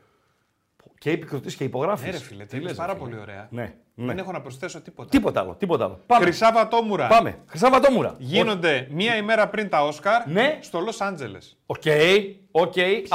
[0.99, 2.05] Και επικροτείς και υπογράφεις.
[2.07, 3.11] Ναι, ρε φίλε, Τι τελείως λες, πάρα ρε φίλε.
[3.11, 3.49] πολύ ωραία.
[3.51, 4.07] Ναι, ναι.
[4.07, 5.09] Δεν έχω να προσθέσω τίποτα.
[5.09, 6.01] Τίποτα άλλο, τίποτα άλλο.
[6.07, 6.25] Πάμε.
[6.25, 7.39] Χρυσά Βατόμουρα Πάμε.
[7.47, 8.15] Χρυσά Βατόμουρα.
[8.19, 10.59] γίνονται μία ημέρα πριν τα Όσκαρ Ναι.
[10.63, 11.57] στο Λος Άντζελες.
[11.67, 11.83] OK,
[12.51, 12.73] OK.
[12.73, 13.07] Ποιοι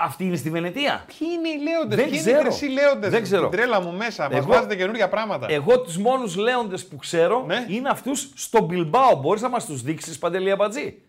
[0.00, 1.04] Αυτή είναι στη Βενετία.
[1.18, 2.50] Ποιοι είναι οι λέοντες, Δεν ποιοι είναι οι ξέρω.
[2.50, 3.48] χρυσοί λέοντες; Δεν ξέρω.
[3.48, 5.46] Την τρέλα μου μέσα, μα Εγώ- βάζετε καινούργια πράγματα.
[5.50, 7.66] Εγώ τους μόνους λέοντες που ξέρω Ναι.
[7.68, 9.14] είναι αυτούς στο Μπιλμπάο.
[9.20, 11.02] Μπορείς να μας τους δείξεις, Παντελή Αμπατζή;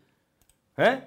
[0.76, 0.98] Ε;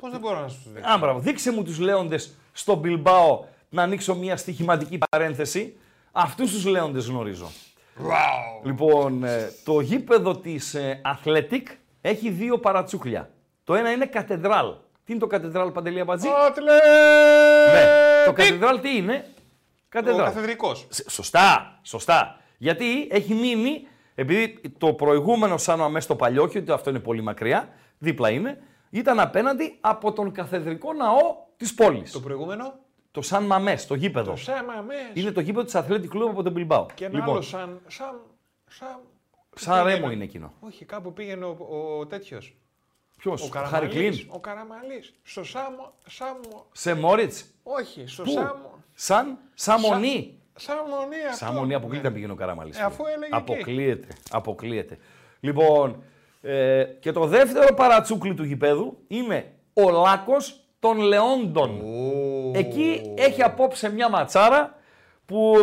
[0.00, 1.18] Πώς δεν μπορώ να σου δείξω; Α, μπράβο.
[1.18, 5.76] Δείξε μου τους λέοντες στο Μπιλμπάο να ανοίξω μια στοιχηματική παρένθεση.
[6.12, 7.50] Αυτούς τους λέοντες γνωρίζω.
[7.98, 8.64] Wow.
[8.64, 11.62] Λοιπόν, ε, το γήπεδο της ε, Athletic
[12.00, 13.30] έχει δύο παρατσούκλια.
[13.64, 14.66] Το ένα είναι κατεδράλ.
[15.04, 16.80] Τι είναι το κατεδράλ, Παντελή Αμπατζή; Ατλές!
[17.72, 18.24] Ναι.
[18.26, 20.24] Το κατεδράλ τι είναι; Ο Κατεδράλ.
[20.24, 20.86] καθεδρικός.
[20.90, 22.36] Σ- Σωστά, σωστά.
[22.58, 27.22] Γιατί έχει μείνει, επειδή το προηγούμενο σαν αμέσως το παλιό, όχι ότι αυτό είναι πολύ
[27.22, 32.12] μακριά, δίπλα είναι, ήταν απέναντι από τον καθεδρικό ναό της πόλης.
[32.12, 32.74] Το Το, προηγούμενο.
[33.20, 34.30] Σαν Μαμές, το γήπεδο.
[34.30, 34.98] Το Σάμα Μες.
[35.14, 36.86] Είναι το γήπεδο της Athletic Club από τον Μπιλμπάο.
[36.94, 37.80] Και ένα λοιπόν, άλλο σαν.
[37.86, 38.20] σαν,
[38.68, 38.88] σαν
[39.54, 39.94] σαν πήγαινε.
[40.00, 40.52] Ρέμο είναι εκείνο.
[40.60, 41.56] Όχι, κάπου πήγαινε ο,
[41.98, 42.56] ο τέτοιος.
[43.22, 44.16] Ποιος, Ο ο Χάρη Καραμαλής.
[44.16, 45.12] Κλίν, Ο Καραμαλής.
[45.22, 45.92] Στο Σάμο.
[46.06, 46.66] Σάμο.
[46.72, 48.70] σε Μόριτς, Όχι, στο πού, Σάμο.
[48.94, 50.38] σαν Σαμονί.
[50.54, 51.44] Σαμονή αυτό.
[51.44, 52.08] Σαμονί αποκλείεται Ναι.
[52.08, 52.78] να πηγαίνει ο Καραμαλής.
[52.78, 53.34] Ε, αφού έλεγε εκεί.
[53.52, 54.98] Αποκλείεται, αποκλείεται.
[55.40, 56.02] Λοιπόν,
[56.42, 61.80] ε, και το δεύτερο παρατσούκλι του γηπέδου είναι ο Λάκος των Λεόντων.
[62.54, 64.78] Εκεί έχει απόψε μια ματσάρα
[65.26, 65.54] που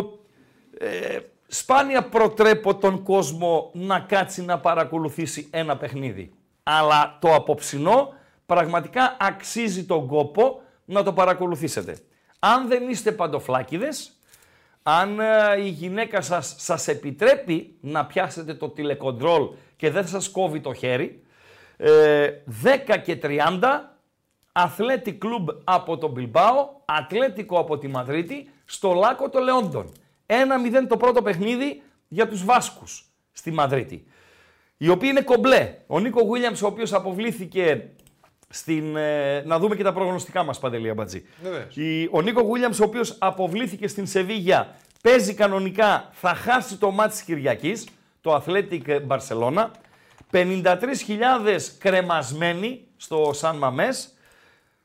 [0.78, 6.32] ε, σπάνια προτρέπω τον κόσμο να κάτσει να παρακολουθήσει ένα παιχνίδι.
[6.62, 8.14] Αλλά το απόψινό
[8.46, 11.98] πραγματικά αξίζει τον κόπο να το παρακολουθήσετε.
[12.38, 14.12] Αν δεν είστε παντοφλάκιδες,
[14.82, 20.60] αν ε, η γυναίκα σας σας επιτρέπει να πιάσετε το τηλεκοντρόλ και δεν σας κόβει
[20.60, 21.22] το χέρι,
[21.76, 22.30] ε,
[22.88, 23.98] 10 και 30,
[24.52, 29.92] Athletic Club από τον Μπιλμπάο, Ατλέτικο από τη Μαδρίτη, στο Λάκο των Λεόντων.
[30.26, 34.06] 1-0 το πρώτο παιχνίδι για τους Βάσκους στη Μαδρίτη.
[34.82, 35.74] Οι οποίοι είναι κομπλέ.
[35.86, 37.88] Ο Νίκο Γουίλιαμς, ο οποίος αποβλήθηκε
[38.48, 38.96] στην...
[38.96, 41.24] ε, να δούμε και τα προγνωστικά μας, Παντελή Αμπατζή.
[41.42, 41.76] Βεβαίως.
[41.76, 47.10] Η- Ο Νίκο Γουίλιαμς, ο οποίος αποβλήθηκε στην Σεβίγια, παίζει κανονικά, θα χάσει το μάτι
[47.10, 47.86] της Κυριακής,
[48.20, 49.66] το Athletic Barcelona.
[50.32, 50.76] 53.000
[51.78, 54.14] κρεμασμένοι στο Σαν Μαμές.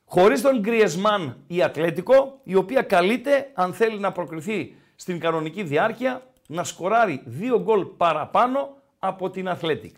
[0.05, 6.21] Χωρίς τον Γκριεσμάν η Ατλέτικο, η οποία καλείται, αν θέλει να προκριθεί στην κανονική διάρκεια,
[6.47, 8.77] να σκοράρει δύο γκολ παραπάνω
[9.08, 9.91] από την Athletic.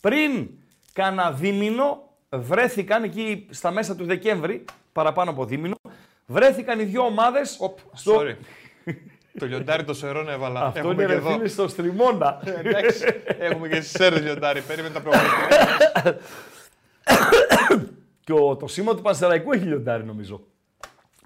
[0.00, 0.48] Πριν
[0.92, 5.74] κάνα δίμηνο, βρέθηκαν εκεί στα μέσα του Δεκέμβρη, παραπάνω από δίμηνο,
[6.26, 8.20] βρέθηκαν οι δύο ομάδες Οπ, στο...
[8.20, 8.34] sorry.
[9.38, 10.60] το λιοντάρι το σερών έβαλα.
[10.60, 11.30] Αυτό Έχουμε είναι και ρε εδώ.
[11.30, 12.40] φίλε στο στριμώνα.
[12.44, 13.04] Ε, Εντάξει,
[13.38, 14.60] έχουμε και στις σέρες λιοντάρι.
[14.60, 16.18] Περίμενε τα προγραμματικά.
[18.24, 20.40] και ο, το σήμα του Πανσεραϊκού έχει λιοντάρι νομίζω.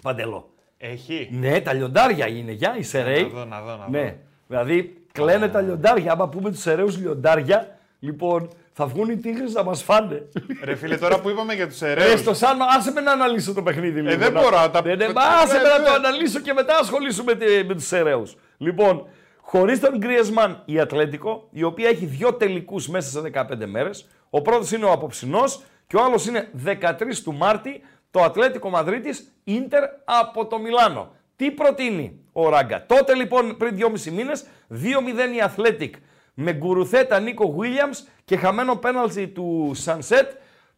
[0.03, 0.49] Παντελό.
[0.77, 1.29] Έχει.
[1.33, 3.23] Ναι, τα λιοντάρια είναι, για, οι Σεραίοι.
[3.23, 3.91] Να δω, να δω, να δω.
[3.91, 4.17] Ναι,
[4.47, 6.13] δηλαδή κλαίνε τα λιοντάρια.
[6.13, 10.23] Άμα πούμε τους Σεραίους λιοντάρια, λοιπόν θα βγουν οι τίγρες να μας φάνε.
[10.65, 13.53] Ρε φίλε, τώρα που είπαμε για τους Ε, αιρέους, στο Σάνο, άσε με να αναλύσω
[13.53, 14.17] το παιχνίδι λίγο.
[14.19, 15.85] δεν να- μπορώ, να τα- Ναι, ναι, τα- μα άσε ναι, με να ναι.
[15.85, 18.37] το αναλύσω και μετά ασχολήσουμε με, με τους Σεραίους.
[18.57, 19.07] Λοιπόν,
[19.41, 24.43] χωρίς τον Γκριεσμάν η Ατλέτικο, η οποία έχει δύο τελικούς μέσα σε 15 μέρες, ο
[24.43, 29.83] πρώτος είναι ο απόψινός και ο άλλος είναι 13 του Μάρτη, το Ατλέτικο Μαδρίτης, Ίντερ
[30.05, 31.13] από το Μιλάνο.
[31.37, 32.87] Τι προτείνει; Ο Ράγκα.
[32.87, 35.91] Τότε λοιπόν πριν 2,5 μήνες, 2-0 η Athletic
[36.35, 40.31] με γκουρουθέτα Νίκο Williams και χαμένο πέναλτι του Σανσέτ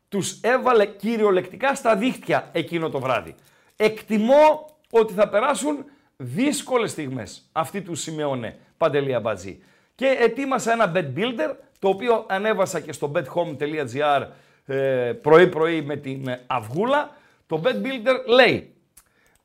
[0.09, 3.35] τους έβαλε κυριολεκτικά στα δίχτυα εκείνο το βράδυ.
[3.77, 5.85] Εκτιμώ ότι θα περάσουν
[6.17, 9.63] δύσκολες στιγμές αυτή του Σιμεώνε Παντελή Αμπατζή.
[9.95, 14.27] Και ετοίμασα ένα bet builder, το οποίο ανέβασα και στο bethome.gr
[14.67, 17.17] ε, πρωί-πρωί με την ε, αυγούλα.
[17.47, 18.76] Το bet builder λέει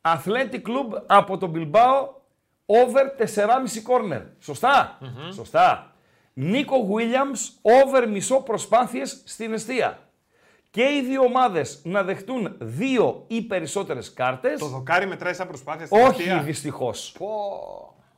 [0.01, 2.07] Athletic Club από τον Bilbao
[2.65, 3.45] over 4,5
[3.87, 4.21] corner.
[4.39, 4.97] σωστα
[5.33, 5.85] Σωστά.
[6.33, 9.99] Νίκο Williams over μισό προσπάθειες στην αιστεία.
[10.69, 14.59] και οι δύο ομάδες να δεχτούν δύο ή περισσότερες κάρτες.
[14.59, 16.41] Το δοκάρι μετράει σαν προσπάθεια στην Όχι ευθεία.
[16.41, 17.13] δυστυχώς.
[17.19, 17.27] Πω.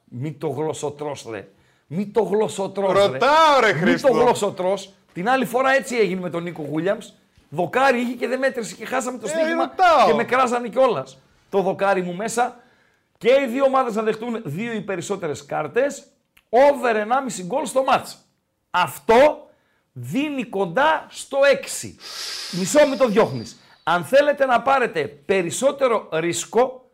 [0.04, 1.48] Μη το γλωσσοτρός ρε.
[1.88, 4.08] Μη το γλωσσοτρός Ρωτάω, ρε, Μη Χρήστο.
[4.08, 4.94] το γλωσσοτρός.
[5.14, 7.14] Την άλλη φορά έτσι έγινε με τον Νίκο Γούλιαμς.
[7.50, 10.08] Δοκάρι είχε και δεν μέτρησε και χάσαμε το Ε, στοίχημα ρωτάω.
[10.08, 11.18] και με κράζανε κιόλας.
[11.54, 12.60] Το δοκάρι μου μέσα.
[13.18, 16.08] Και οι δύο ομάδες να δεχτούν δύο ή περισσότερες κάρτες.
[16.50, 18.18] Over 1,5 γκολ στο μάτς.
[18.70, 19.48] Αυτό
[19.92, 21.96] δίνει κοντά στο 6.
[22.52, 23.60] Μισό μην το διώχνεις.
[23.84, 26.92] Αν θέλετε να πάρετε περισσότερο ρίσκο,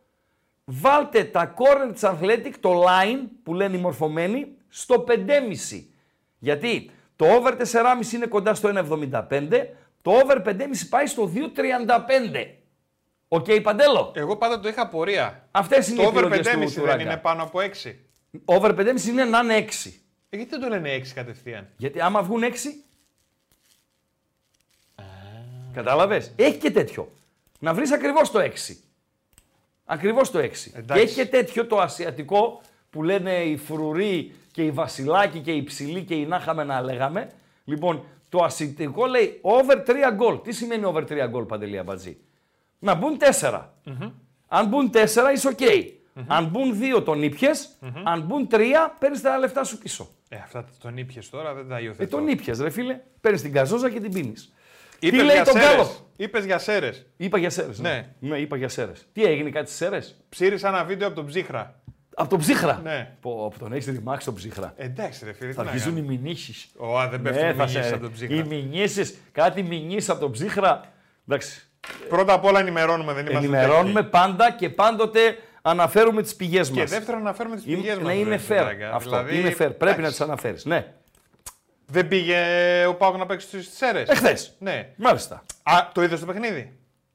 [0.65, 5.89] βάλτε τα corner της Athletic, το line που λένε οι μορφωμένοι, στο 5,5.
[6.39, 12.59] Γιατί το over 4,5 είναι κοντά στο 1,75, το over 5,5 πάει στο 2,35.
[13.32, 14.12] Οκ, Παντέλο.
[14.15, 15.48] Εγώ πάντα το είχα απορία.
[15.52, 17.04] Αυτές είναι Το οι over 5,5 επιλογές του, του δεν Ράγκα.
[17.04, 17.96] είναι πάνω από 6.
[18.46, 19.89] Over 5,5 είναι να είναι 6.
[20.30, 22.84] Ε, γιατί δεν το λένε 6 κατευθείαν; Γιατί άμα βγουν 6.
[25.74, 27.12] Κατάλαβες; Έχει και τέτοιο.
[27.60, 28.76] Να βρεις ακριβώς το 6.
[29.86, 30.70] Ακριβώς το 6.
[30.72, 31.04] Και Εντάξει.
[31.04, 36.04] έχει και τέτοιο το ασιατικό που λένε οι φρουροί και οι βασιλάκοι και οι ψηλοί
[36.04, 37.32] και οι να είχαμε να λέγαμε.
[37.65, 40.42] Λοιπόν, το ασιατικό λέει over 3 γκολ.
[40.42, 42.18] Τι σημαίνει over 3 γκολ, Παντελή Αμπατζή;
[42.80, 43.62] Να μπουν 4.
[44.48, 44.98] Αν μπουν 4
[45.34, 45.60] είσαι οκ.
[46.28, 47.70] Αν μπουν 2 τον ήπιες.
[48.04, 48.58] Αν μπουν 3
[49.00, 50.08] παίρνεις τα λεφτά σου πίσω.
[50.30, 52.18] Ε, αυτά τον ήπιες τώρα, δεν τα Ε, υιοθετώ.
[52.18, 53.00] τον ήπιες, ρε φίλε.
[53.22, 54.54] Παίρνεις την καζόζα και την πίνεις.
[55.00, 55.70] Είπες Τι λέει για τον Σέρρες.
[55.76, 57.06] Γκάλοπ; Είπες για Σέρρες.
[57.18, 57.80] Είπα για Σέρρες.
[57.80, 58.10] Ναι.
[58.20, 59.06] ναι, είπα για Σέρρες.
[59.13, 61.80] Τι έγινε, κάτι στις Σέρρες; Ψήρισα ένα βίντεο από τον Ψύχρα.
[62.15, 63.15] Από τον Ψύχρα; Ναι.
[63.22, 64.74] Πω, από τον έχεις ρημάξει τον Ψύχρα.
[64.78, 65.52] Ε, Εντάξει, ρε φίλε.
[65.52, 66.20] Θα τι να αρχίζουν οι κάνω.
[66.22, 66.70] μηνύσεις.
[66.78, 68.36] Ω, δεν πέφτουν οι μηνύσεις από τον Ψύχρα.
[68.36, 70.82] Οι μηνύσεις, κάτι μηνύσει από τον Ψύχρα.
[71.28, 71.69] Εντάξει.
[72.10, 74.10] Πρώτα απ' όλα ενημερώνουμε, δεν είμαστε Ενημερώνουμε τέτοιοι.
[74.10, 76.80] πάντα και πάντοτε αναφέρουμε τις πηγές μας.
[76.80, 78.04] Και δεύτερον, να φέρουμε τι πηγές μας.
[78.04, 78.74] Ναι, είναι fair.
[78.94, 79.26] Αυτό.
[79.32, 79.72] είναι fair.
[79.78, 80.65] Πρέπει να τις αναφέρεις.
[80.65, 80.94] Ναι.
[81.92, 82.38] Δεν πήγε
[82.88, 84.56] ο Πάοκ να παίξει στις σέρες; Εχθές.
[84.60, 84.89] Ναι.
[84.96, 85.44] Μάλιστα.
[85.63, 86.74] Α, το είδες το παιχνίδι;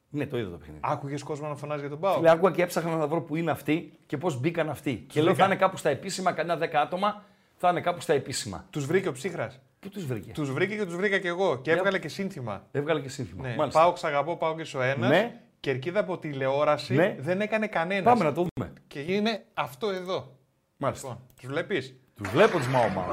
[0.08, 0.80] Ναι, το είδα το παιχνίδι.
[0.82, 3.50] Άκουγες κόσμο να φωνάζει για τον Πάοκ; Λέει, άκουγα και έψαχνα να βρω που είναι
[3.50, 5.06] αυτοί και πώς μπήκαν αυτοί.
[5.08, 5.46] και λέω θα βρήκα.
[5.46, 7.24] είναι κάπου στα επίσημα, κανένα δέκα άτομα
[7.56, 8.64] θα είναι κάπου στα επίσημα.
[8.70, 10.32] Τους βρήκε ο Ψύχρας; Πού τους βρήκε.
[10.32, 11.58] Τους βρήκε και τους βρήκα κι εγώ.
[11.58, 12.66] Και έβγαλε και σύνθημα.
[12.70, 13.48] Έβγαλε και σύνθημα.
[13.48, 13.54] Ναι.
[13.56, 13.80] Μάλιστα.
[13.80, 15.08] Πάοκ, σ' αγαπώ, πάω και ο ένας.
[15.10, 15.40] Ναι.
[15.60, 17.16] Κερκίδα από τηλεόραση Ναι.
[17.18, 18.04] δεν έκανε κανένας.
[18.12, 18.72] Πάμε να το δούμε.
[18.86, 20.36] Και είναι αυτό εδώ.
[20.76, 21.08] Μάλιστα.
[21.08, 23.06] Λοιπόν, τους βλέπεις; Τους βλέπω τους Μαόμα.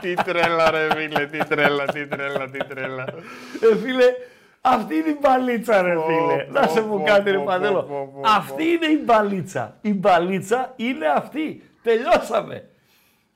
[0.00, 3.04] Τι τρέλα, ρε φίλε, τι τρέλα, τι τρέλα, τι τρέλα.
[3.72, 4.04] Ε, φίλε,
[4.60, 6.44] αυτή είναι η μπαλίτσα, ρε φίλε.
[6.44, 7.82] πω, Να σε πω, πω κάτι, ρε πω, Παντέλο.
[7.82, 8.28] πω, πω, πω.
[8.36, 9.76] Αυτή είναι η μπαλίτσα.
[9.80, 11.62] Η μπαλίτσα είναι αυτή.
[11.82, 12.68] Τελειώσαμε.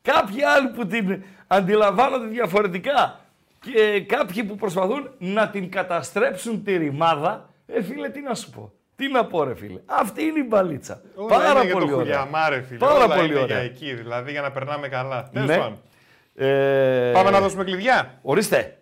[0.02, 3.20] Κάποιοι άλλοι που την αντιλαμβάνονται διαφορετικά
[3.60, 8.72] και κάποιοι που προσπαθούν να την καταστρέψουν τη ρημάδα, ε, φίλε, τι να σου πω.
[8.96, 9.80] Τι να πω, ρε φίλε.
[9.86, 11.00] Αυτή είναι η μπαλίτσα.
[11.14, 12.16] Όλα Πάρα είναι για πολύ το ωραία.
[12.18, 12.78] χουλιαμά, ρε φίλε.
[12.78, 13.56] Πάρα Όλα πολύ είναι ωραία.
[13.56, 15.28] για εκεί, δηλαδή για να περνάμε καλά.
[15.32, 15.56] Τέλος Ναι.
[15.56, 15.78] πάντων.
[16.36, 18.18] Ε, Πάμε να δώσουμε κλειδιά.
[18.22, 18.78] Ορίστε.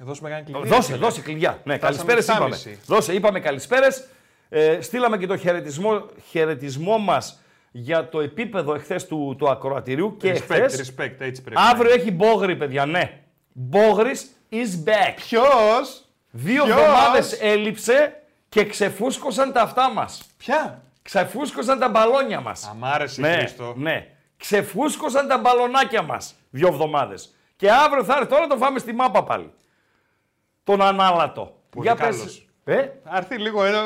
[0.00, 0.68] Δώσουμε κανένα κλειδί.
[0.68, 0.96] Δώσε, φίλε.
[1.04, 1.60] δώσε κλειδιά.
[1.64, 2.56] Ναι, Φτάσαμε καλησπέρες είπαμε.
[2.76, 2.78] 7,5.
[2.86, 4.04] Δώσε, είπαμε καλησπέρες.
[4.48, 7.40] Ε, στείλαμε και το χαιρετισμό, χαιρετισμό μας
[7.70, 10.94] για το επίπεδο εχθές του, του ακροατηρίου και Respect, εχθές.
[10.96, 11.60] respect, έτσι πρέπει.
[11.70, 13.20] Αύριο έχει μπόγρι, παιδιά, ναι.
[13.52, 14.12] Μπόγρι
[14.50, 15.12] is back.
[15.16, 20.22] Ποιος; Δύο Ποιος; εβδομάδες έλειψε και ξεφούσκωσαν τα αυτά μας.
[20.36, 22.64] Ποια; Ξεφούσκωσαν τα μπαλόνια μας.
[22.64, 23.74] Α, μ' άρεσε Ναι, Χρήστο.
[23.76, 24.06] ναι.
[24.36, 27.34] Ξεφούσκωσαν τα μπαλονάκια μας δύο εβδομάδες.
[27.56, 29.50] Και αύριο θα έρθει τώρα το φάμε στη μάπα πάλι.
[30.64, 31.56] Τον ανάλατο.
[31.70, 31.98] Πολύ πες.
[31.98, 32.46] καλός.
[32.64, 33.82] Ε, Θα έρθει λίγο, ένα,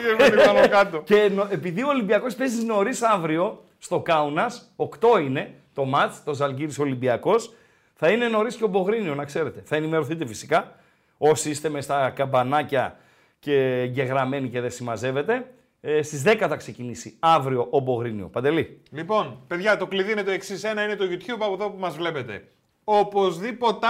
[0.00, 0.98] γύρω λίγο πάνω κάτω.
[1.08, 6.34] και νο- επειδή ο Ολυμπιακός παίζει νωρίς αύριο στο Κάουνας, 8 είναι το μάτς, το
[6.34, 7.54] Ζαλγκύρης Ολυμπιακός,
[7.94, 9.62] θα είναι νωρίς και ο Μπογρίνιο, να ξέρετε.
[9.64, 10.76] Θα ενημερωθείτε φυσικά,
[11.18, 12.96] όσοι είστε μες στα καμπανάκια
[13.38, 15.52] και γεγραμμένοι και δεν συμμαζεύετε.
[15.80, 18.28] Ε, στις 10 θα ξεκινήσει αύριο ο Μπογρίνιο.
[18.28, 18.82] Παντελή.
[18.90, 20.64] Λοιπόν, παιδιά, το κλειδί είναι το εξής.
[20.64, 22.48] Ένα είναι το YouTube από εδώ που μας βλέπετε.
[22.84, 23.86] Οπωσδήποτε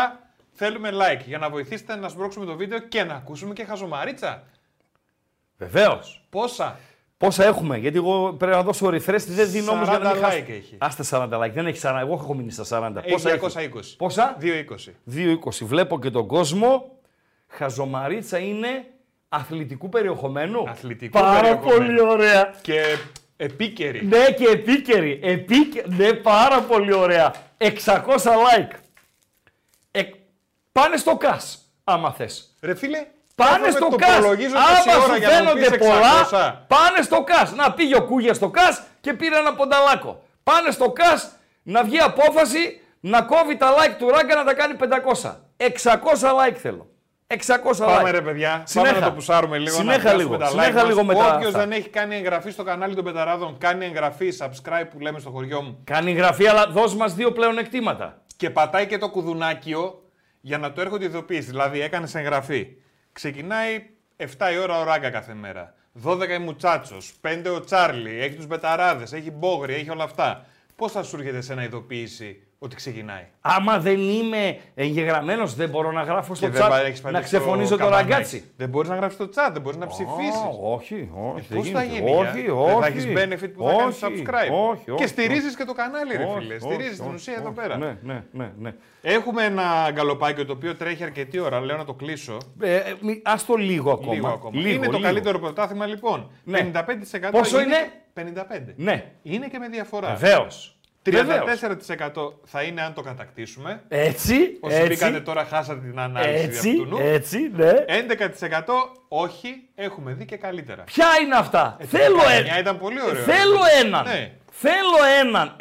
[0.53, 4.43] θέλουμε like για να βοηθήσετε να σπρώξουμε το βίντεο και να ακούσουμε και χαζομαρίτσα.
[5.57, 6.27] Βεβαίως.
[6.31, 6.79] Πόσα;
[7.17, 10.23] Πόσα έχουμε, γιατί εγώ πρέπει να δώσω refresh, δεν δίνω όμως για να 40 μην
[10.25, 10.39] χάσω.
[10.39, 10.77] like έχει.
[10.79, 12.97] Άστε 40 like, δεν έχει 40, εγώ έχω μείνει στα 40.
[13.03, 13.97] Έχει; Πόσα; 220.
[13.97, 14.45] Πόσα; 220.
[15.15, 15.37] 2,20.
[15.65, 16.99] Βλέπω και τον κόσμο.
[17.47, 18.87] Χαζομαρίτσα είναι
[19.29, 20.65] αθλητικού περιεχομένου.
[20.69, 21.77] Αθλητικού Πάρα περιεχομένου.
[21.77, 22.55] πολύ ωραία.
[22.63, 22.83] Και
[23.37, 24.07] επίκαιρη.
[24.07, 25.21] Ναι και επίκαιρη.
[25.23, 25.85] Επίκαι...
[25.87, 27.35] Ναι, πάρα πολύ ωραία.
[27.59, 28.71] 600 like.
[29.91, 30.03] Ε...
[30.73, 32.57] Πάνε στο ΚΑΣ, άμα θες.
[32.61, 34.19] Ρε φίλε, Πάνε κάθομαι, στο το ΚΑΣ.
[34.19, 36.55] προλογίζω τόση Άμα ώρα σου για να μου φαίνονται πεις πολλά, 600.
[36.69, 37.53] πάνε στο ΚΑΣ.
[37.53, 40.23] Να πήγε ο Κούγια στο ΚΑΣ και πήρε ένα πονταλάκο.
[40.43, 44.77] Πάνε στο ΚΑΣ να βγει απόφαση να κόβει τα like του Ράγκα να τα κάνει
[44.79, 45.35] 500.
[45.57, 46.91] 600 like θέλω.
[47.35, 47.37] 600
[47.79, 48.13] Πάμε like.
[48.13, 48.93] ρε παιδιά, Συνέχα.
[48.93, 49.77] πάμε να το πουσάρουμε λίγο.
[49.77, 51.17] Συνέχα να πιάσουμε λίγο, τα συνέχα like λίγο μας.
[51.17, 51.59] με τα Όποιος αυτά.
[51.59, 55.63] δεν έχει κάνει εγγραφή στο κανάλι των Πεταράδων, κάνει εγγραφή, subscribe που λέμε στο χωριό
[55.63, 58.23] μου Κάνει γραφή, αλλά δώσ' μας δύο πλέον εκτήματα.
[58.37, 60.03] και πατάει και το κουδουνάκιο
[60.41, 61.51] για να το έρχονται ειδοποίηση.
[61.51, 62.67] Δηλαδή έκανες εγγραφή.
[63.13, 63.87] Ξεκινάει
[64.17, 65.75] 7 η ώρα ο Ράγκα κάθε μέρα.
[66.05, 70.45] 12 η Μουτσάτσος, 5 ο Τσάρλι, έχει τους Μπεταράδε, έχει Μπόγρι, έχει όλα αυτά.
[70.77, 73.27] Πώς θα σου έρχεται σε ένα ειδοποίηση; Ότι ξεκινάει.
[73.41, 77.11] Άμα δεν είμαι εγγεγραμμένος, δεν μπορώ να γράφω στο Και δεν πα- chat έχεις να
[77.11, 78.11] πατήσει ξεφωνίζω το καμπανάκι.
[78.11, 78.45] ραγκάτσι.
[78.57, 80.35] Δεν μπορείς να γράψεις στο chat, δεν μπορείς να ψηφίσεις.
[80.35, 81.47] Α, όχι, όχι.
[81.49, 81.99] δεν Πώς θα γίνεται.
[82.05, 82.71] γίνει, όχι, για; όχι.
[82.73, 84.71] δεν θα έχεις benefit που θα κάνεις όχι, subscribe.
[84.71, 85.57] Όχι, όχι, και στηρίζεις όχι.
[85.57, 86.55] και το κανάλι, ρε Όχι, φίλε.
[86.55, 87.55] όχι, Στηρίζεις όχι, την ουσία εδώ όχι.
[87.57, 87.77] πέρα.
[87.77, 88.75] Ναι, ναι, ναι, ναι.
[89.03, 91.61] Έχουμε ένα γκαλοπάκι το οποίο τρέχει αρκετή ώρα.
[91.61, 92.37] Λέω να το κλείσω.
[92.61, 94.15] Ε, ε, μη- ας το λίγο ακόμα.
[94.15, 94.61] Λίγο ακόμα.
[94.61, 95.03] Λίγο, είναι το λίγο.
[95.03, 96.31] καλύτερο πρωτάθλημα λοιπόν.
[96.45, 96.59] Ναι.
[96.59, 97.77] 55% Πόσο είναι;
[98.15, 98.75] 55.
[98.77, 100.15] Ναι, Είναι και με διαφορά.
[100.15, 100.78] βεβαίως.
[101.11, 103.83] 34% θα είναι αν το κατακτήσουμε.
[103.89, 106.99] Έτσι, Όσοι μπήκατε έτσι, τώρα χάσατε την ανάλυση έτσι, αυτού νου.
[107.01, 107.73] έτσι, ναι.
[107.87, 108.65] 11%
[109.09, 110.83] όχι, έχουμε δει και καλύτερα.
[110.83, 112.57] Ποια είναι αυτά; Ε, Θέλω το ένα.
[112.57, 113.23] 19 ήταν πολύ ωραίο.
[113.23, 114.05] Θέλω έναν.
[114.05, 114.33] Ναι.
[114.51, 115.57] Θέλω έναν.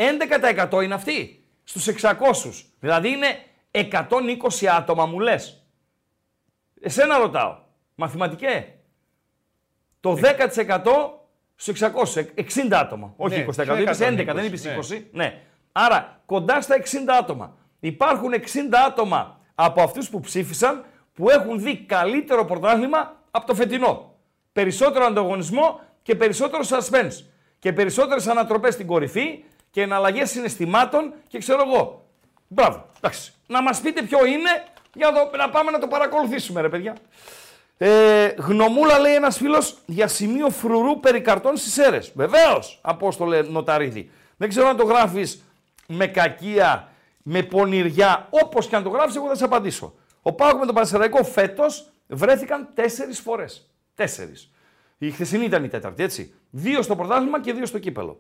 [0.70, 1.44] 11% είναι αυτοί.
[1.64, 2.14] Στους 600.
[2.80, 3.28] Δηλαδή είναι
[3.72, 5.66] 120 άτομα μου λες.
[6.82, 7.58] Εσένα ρωτάω.
[7.96, 8.66] Μαθηματικέ.
[10.00, 11.17] Το 10%
[11.60, 12.26] στους 600.
[12.36, 13.14] 60 άτομα.
[13.18, 13.64] Όχι Ναι, 20%.
[13.64, 14.76] ποιο Είπες 11, 120, δεν είπες ναι.
[14.98, 15.08] 20.
[15.12, 15.42] Ναι.
[15.72, 16.84] Άρα κοντά στα 60
[17.20, 17.56] άτομα.
[17.80, 18.40] Υπάρχουν 60
[18.88, 24.14] άτομα από αυτούς που ψήφισαν που έχουν δει καλύτερο πρωτάθλημα από το φετινό.
[24.54, 27.24] Περισσότερο ανταγωνισμό και περισσότερο suspense.
[27.60, 32.06] Και περισσότερες ανατροπές στην κορυφή και εναλλαγές συναισθημάτων και ξέρω εγώ.
[32.48, 32.86] Μπράβο.
[32.98, 33.34] Εντάξει.
[33.48, 36.96] Να μας πείτε ποιο είναι για να, το- να πάμε να το παρακολουθήσουμε ρε παιδιά.
[37.78, 42.12] Ε, γνωμούλα λέει ένας φίλος για σημείο φρουρού περί καρτών στις αίρες.
[42.16, 44.10] Βεβαίως, Απόστολε Νοταρίδη.
[44.38, 45.44] Δεν ξέρω αν το γράφεις
[45.88, 46.92] με κακία,
[47.24, 49.94] με πονηριά, όπως και αν το γράφεις, εγώ θα σε απαντήσω.
[50.22, 53.70] Ο Πάοκ με τον Πανσεραϊκό φέτος βρέθηκαν τέσσερις φορές.
[53.96, 54.52] Τέσσερις.
[54.98, 56.34] Η χθεσινή ήταν η τέταρτη, έτσι.
[56.50, 58.20] Δύο στο πρωτάθλημα και δύο στο κύπελο.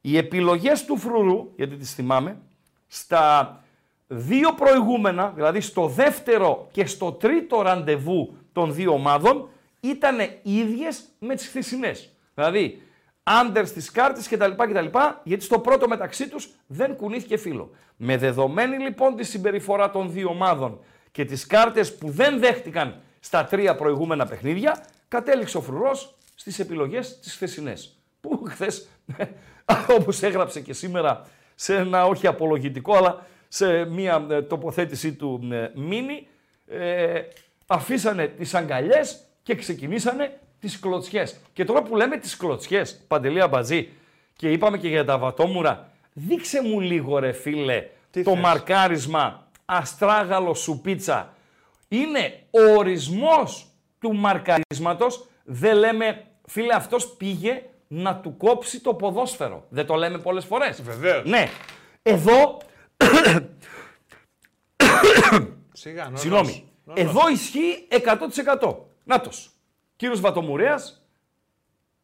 [0.00, 2.38] Οι επιλογές του φρουρού, γιατί τις θυμάμαι,
[2.86, 3.62] στα
[4.06, 9.48] δύο προηγούμενα, δηλαδή στο δεύτερο και στο τρίτο ραντεβού των δύο ομάδων,
[9.80, 12.12] ήταν ίδιες με τις χθεσινές.
[12.34, 12.82] Δηλαδή,
[13.22, 14.98] άντερ στις κάρτες κτλ, κτλ.
[15.22, 17.70] Γιατί στο πρώτο μεταξύ τους δεν κουνήθηκε φίλο.
[17.96, 23.44] Με δεδομένη λοιπόν τη συμπεριφορά των δύο ομάδων και τις κάρτες που δεν δέχτηκαν στα
[23.44, 27.98] τρία προηγούμενα παιχνίδια, κατέληξε ο Φρουρός στις επιλογές τις χθεσινές.
[28.20, 28.88] Που χθες,
[29.98, 35.70] όπως έγραψε και σήμερα σε ένα όχι απολογητικό, αλλά σε μια ε, τοποθέτησή του ε,
[35.74, 36.26] μίνι,
[36.66, 37.20] ε,
[37.68, 41.36] αφήσανε τις αγκαλιές και ξεκινήσανε τις κλωτσιές.
[41.52, 43.88] Και τώρα που λέμε τις κλωτσιές, Παντελία Μπατζή,
[44.36, 49.46] και είπαμε και για τα βατόμουρα, δείξε μου λίγο ρε φίλε Τι το θες; μαρκάρισμα
[49.64, 51.32] αστράγαλο σου πίτσα.
[51.88, 53.66] Είναι ο ορισμός
[53.98, 55.26] του μαρκαρίσματος.
[55.44, 59.66] Δεν λέμε, φίλε αυτός πήγε να του κόψει το ποδόσφαιρο.
[59.68, 60.82] Δεν το λέμε πολλές φορές.
[60.82, 61.24] Βεβαίως.
[61.24, 61.48] Ναι.
[62.02, 62.58] Εδώ,
[65.72, 66.20] Σιγά, νονός.
[66.20, 67.14] συγγνώμη, Νονός.
[67.14, 67.86] εδώ ισχύει
[68.60, 68.74] 100%.
[69.04, 69.50] Νάτος.
[69.96, 71.06] Κύριος Βατομουρέας,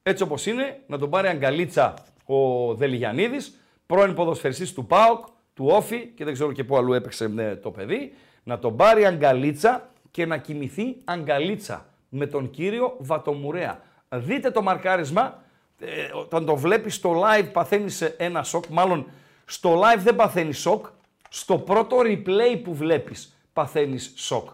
[0.02, 1.94] έτσι όπως είναι, να τον πάρει αγκαλίτσα
[2.24, 7.32] ο Δελιγιανίδης, πρώην ποδοσφαιριστής του ΠΑΟΚ, του Όφη και δεν ξέρω και πού αλλού έπαιξε
[7.36, 13.82] ε, το παιδί, να τον πάρει αγκαλίτσα και να κοιμηθεί αγκαλίτσα με τον κύριο Βατομουρέα.
[14.08, 15.42] Δείτε το μαρκάρισμα,
[15.78, 19.06] ε, όταν το βλέπεις στο live παθαίνεις ε, ένα σοκ, μάλλον
[19.44, 20.86] στο live δεν παθαίνεις σοκ,
[21.28, 24.48] στο πρώτο replay που βλέπεις παθαίνεις σοκ.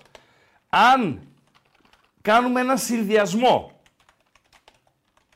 [0.70, 1.20] Αν
[2.22, 3.80] κάνουμε ένα συνδυασμό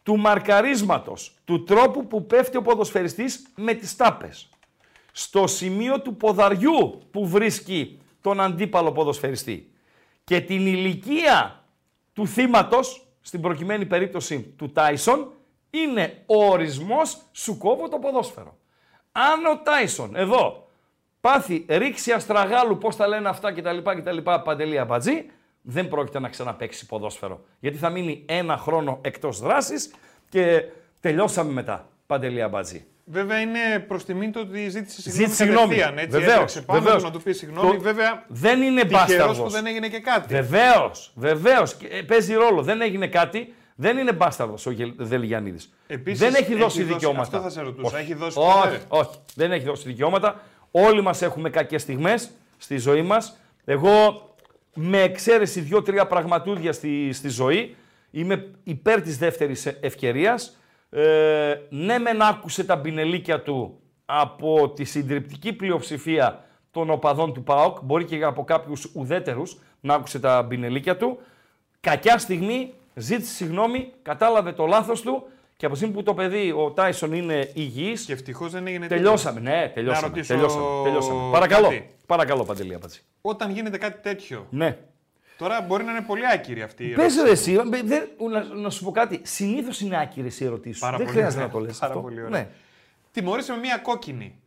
[0.02, 4.48] του μαρκαρίσματος, του τρόπου που πέφτει ο ποδοσφαιριστής με τις τάπες,
[5.12, 9.72] στο σημείο του ποδαριού που βρίσκει τον αντίπαλο ποδοσφαιριστή
[10.24, 11.64] και την ηλικία
[12.12, 15.32] του θύματος, στην προκειμένη περίπτωση του Τάισον,
[15.70, 18.58] είναι ο ορισμός σου κόβω το ποδόσφαιρο.
[19.12, 20.63] Αν ο Τάισον εδώ
[21.28, 23.78] πάθει ρήξη αστραγάλου, πώς τα λένε αυτά κτλ.
[23.96, 25.26] κτλ παντελή αμπατζή,
[25.62, 27.44] δεν πρόκειται να ξαναπαίξει ποδόσφαιρο.
[27.60, 29.90] Γιατί θα μείνει ένα χρόνο εκτός δράσης
[30.28, 30.62] και
[31.00, 31.88] τελειώσαμε μετά.
[32.06, 32.84] Παντελή αμπατζή.
[33.04, 35.24] Βέβαια είναι προς τιμήν το ότι ζήτησε συγγνώμη.
[35.26, 35.66] Ζήτησε συγγνώμη.
[35.76, 37.02] κατευθείαν, Έτσι, Βεβαίως, έτρεξε πάνω βεβαίως.
[37.02, 37.70] του να του πεις συγγνώμη.
[37.76, 39.52] Το- Βέβαια, Δεν είναι τυχερός που μπάσταρδος.
[39.52, 40.34] δεν έγινε και κάτι.
[40.34, 41.76] Βεβαίως, βεβαίως.
[42.06, 42.62] Παίζει ρόλο.
[42.62, 43.54] Δεν έγινε κάτι.
[43.76, 45.58] Δεν είναι μπάσταρδος ο Γελ- Δελιγιαννίδη.
[45.86, 47.22] Επίσης, δεν έχει έχει δώσει δώσει- δικαιώματα.
[47.22, 47.86] αυτό θα σε ρωτούσα.
[47.96, 47.96] Όχι.
[48.04, 49.10] Έχει δώσει όχι, ποτέ; όχι.
[49.34, 50.40] Δεν έχει δώσει δικαιώματα.
[50.76, 53.40] Όλοι μας έχουμε κακές στιγμές στη ζωή μας.
[53.64, 53.90] Εγώ,
[54.74, 57.76] με εξαίρεση δύο-τρία πραγματούδια στη, στη ζωή,
[58.10, 60.58] είμαι υπέρ της δεύτερης ευκαιρίας.
[60.90, 67.78] Ε, ναι, μεν άκουσε τα πινελίκια του από τη συντριπτική πλειοψηφία των οπαδών του ΠΑΟΚ,
[67.82, 71.18] μπορεί και από κάποιους ουδέτερους, να άκουσε τα μπινελίκια του.
[71.80, 75.26] Κακιά στιγμή, ζήτησε συγγνώμη, κατάλαβε το λάθος του
[75.56, 78.86] και από τη στιγμή που το παιδί, ο Τάισον είναι υγιής, Και ευτυχώς δεν έγινε
[78.86, 79.40] τελειώσαμε.
[79.40, 80.06] Ναι, τελειώσαμε.
[80.06, 81.30] ρωτήσω τελειώσαμε, τελειώσαμε.
[81.30, 81.90] Παρακαλώ, κάτι.
[82.06, 82.98] παρακαλώ Παντελή Απατζή.
[82.98, 83.18] τίποτα.
[83.20, 84.46] Όταν γίνεται κάτι τέτοιο.
[84.50, 84.76] Ναι.
[85.38, 87.24] Τώρα μπορεί να είναι πολύ άκυρη αυτή η Πες ερώτηση.
[87.24, 87.30] ρε
[87.60, 89.20] εσύ, μπε, δεν- να, να σου πω κάτι.
[89.22, 90.84] Συνήθως είναι άκυρες οι ερωτήσεις σου.
[90.84, 91.52] Πάρα Δεν πολύ χρειάζεται ωραία.
[91.54, 92.04] να το λες Πάρα αυτό.
[92.04, 92.30] πολύ ωραία.
[92.40, 92.48] Ναι.
[93.12, 94.38] Τιμωρήσε με μία κόκκινη.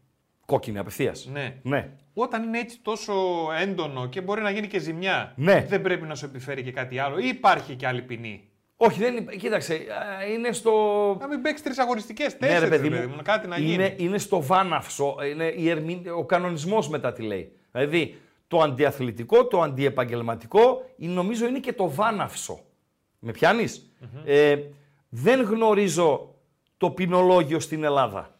[0.45, 1.29] Κόκκινη απευθείας.
[1.31, 1.55] Ναι.
[1.61, 1.89] ναι.
[2.13, 3.13] Όταν είναι έτσι τόσο
[3.61, 5.65] έντονο και μπορεί να γίνει και ζημιά, Ναι.
[5.69, 7.17] δεν πρέπει να σου επιφέρει και κάτι άλλο.
[7.17, 8.46] Ή υπάρχει και άλλη ποινή.
[8.77, 9.35] Όχι, δεν είναι.
[9.35, 10.71] Κοίταξε, α, είναι στο.
[11.19, 13.73] Να μην παίξεις τρεις αγωνιστικές, Ναι, τέσσερις ρε παιδί μου, μου, κάτι να γίνει.
[13.73, 15.15] είναι, είναι στο βάναυσο.
[15.31, 17.51] Είναι η ερμη- ο κανονισμός μετά τι λέει.
[17.71, 18.17] Δηλαδή
[18.47, 22.59] το αντιαθλητικό, το αντιεπαγγελματικό, είναι- νομίζω είναι και το βάναυσο.
[23.19, 23.91] Με πιανεις
[24.25, 24.57] Ε,
[25.09, 26.35] δεν γνωρίζω
[26.77, 28.35] το ποινολόγιο στην Ελλάδα.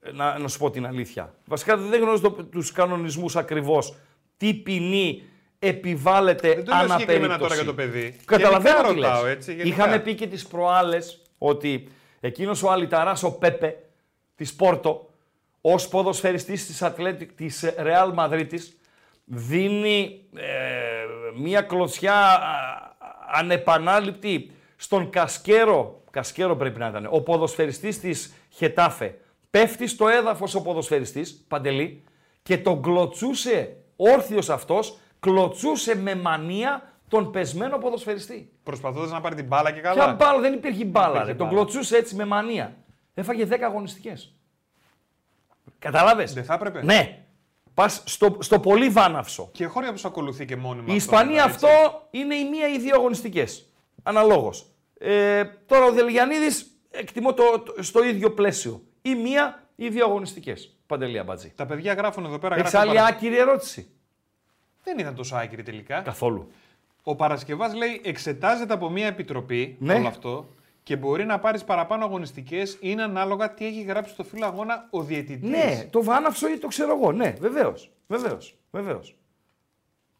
[0.00, 1.34] Ε, Να, να σου πω την αλήθεια.
[1.46, 3.94] Βασικά δεν γνωρίζω το, τους κανονισμούς ακριβώς.
[4.36, 5.22] Τι ποινή
[5.68, 7.38] επιβάλλεται Δεν το λέω συγκεκριμένα αναπερίπτωση.
[7.40, 8.16] τώρα για το παιδί.
[8.24, 9.08] Καταλαβαίνω Γενικά τι λες.
[9.10, 9.68] ρωτάω, έτσι, γενικά.
[9.68, 11.88] Είχαμε πει και τις προάλλες ότι
[12.20, 13.76] εκείνος ο Αλιταράς, ο Πέπε,
[14.36, 15.08] της Πόρτο,
[15.60, 18.76] ως ποδοσφαιριστής της, Ατλέτικ, της Ρεάλ Μαδρίτης,
[19.24, 20.42] δίνει ε,
[21.40, 22.38] μία κλωτσιά α,
[23.32, 29.18] ανεπανάληπτη στον Κασκέρο, Κασκέρο πρέπει να ήταν, ο ποδοσφαιριστής της Χετάφε.
[29.50, 32.02] Πέφτει στο έδαφος ο ποδοσφαιριστής, Παντελή,
[32.42, 34.98] και τον κλωτσούσε όρθιος αυτός,
[35.30, 38.52] κλωτσούσε με μανία τον πεσμένο ποδοσφαιριστή.
[38.62, 40.12] Προσπαθώντας να πάρει την μπάλα και Ποια καλά.
[40.12, 41.08] μπάλα, δεν υπήρχε μπάλα.
[41.08, 41.34] υπήρχε ρε.
[41.34, 41.58] Τον μπάλα.
[41.60, 42.76] κλωτσούσε έτσι με μανία.
[43.14, 44.34] Έφαγε 10 αγωνιστικές.
[45.78, 46.32] Κατάλαβες.
[46.32, 46.82] Δεν θα έπρεπε.
[46.84, 47.18] Ναι.
[47.74, 49.48] Πας στο, στο πολύ βάναυσο.
[49.52, 50.92] Και χώρια που σου ακολουθεί και μόνιμα.
[50.92, 51.54] Η αυτό, Ισπανία έτσι.
[51.66, 51.68] αυτό
[52.10, 53.66] είναι η μία ή δύο αγωνιστικές.
[54.02, 54.66] Αναλόγως.
[54.98, 58.82] Ε, τώρα ο Δελγιανίδης εκτιμώ το, το- στο ίδιο πλαίσιο.
[59.02, 60.76] Ή μία ή δύο αγωνιστικές.
[60.86, 61.52] Παντελή Αμπατζή.
[61.56, 62.54] Τα παιδιά γράφουν εδώ πέρα.
[62.56, 63.90] Έχεις γράφουν άλλη παρα- άκυρη ερώτηση;
[64.84, 66.00] Δεν ήταν τόσο άκυρη τελικά.
[66.00, 66.50] Καθόλου.
[67.02, 69.94] Ο Παρασκευάς λέει εξετάζεται από μια επιτροπή Ναι.
[69.94, 70.48] όλο αυτό
[70.82, 72.78] και μπορεί να πάρεις παραπάνω αγωνιστικές.
[72.80, 75.50] Είναι ανάλογα τι έχει γράψει στο φύλλο αγώνα ο διαιτητής.
[75.50, 77.12] Ναι, το βάναυσο ή το ξέρω εγώ.
[77.12, 77.90] Ναι, βεβαίως.
[78.06, 78.56] Βεβαίως.
[78.70, 79.16] Βεβαίως.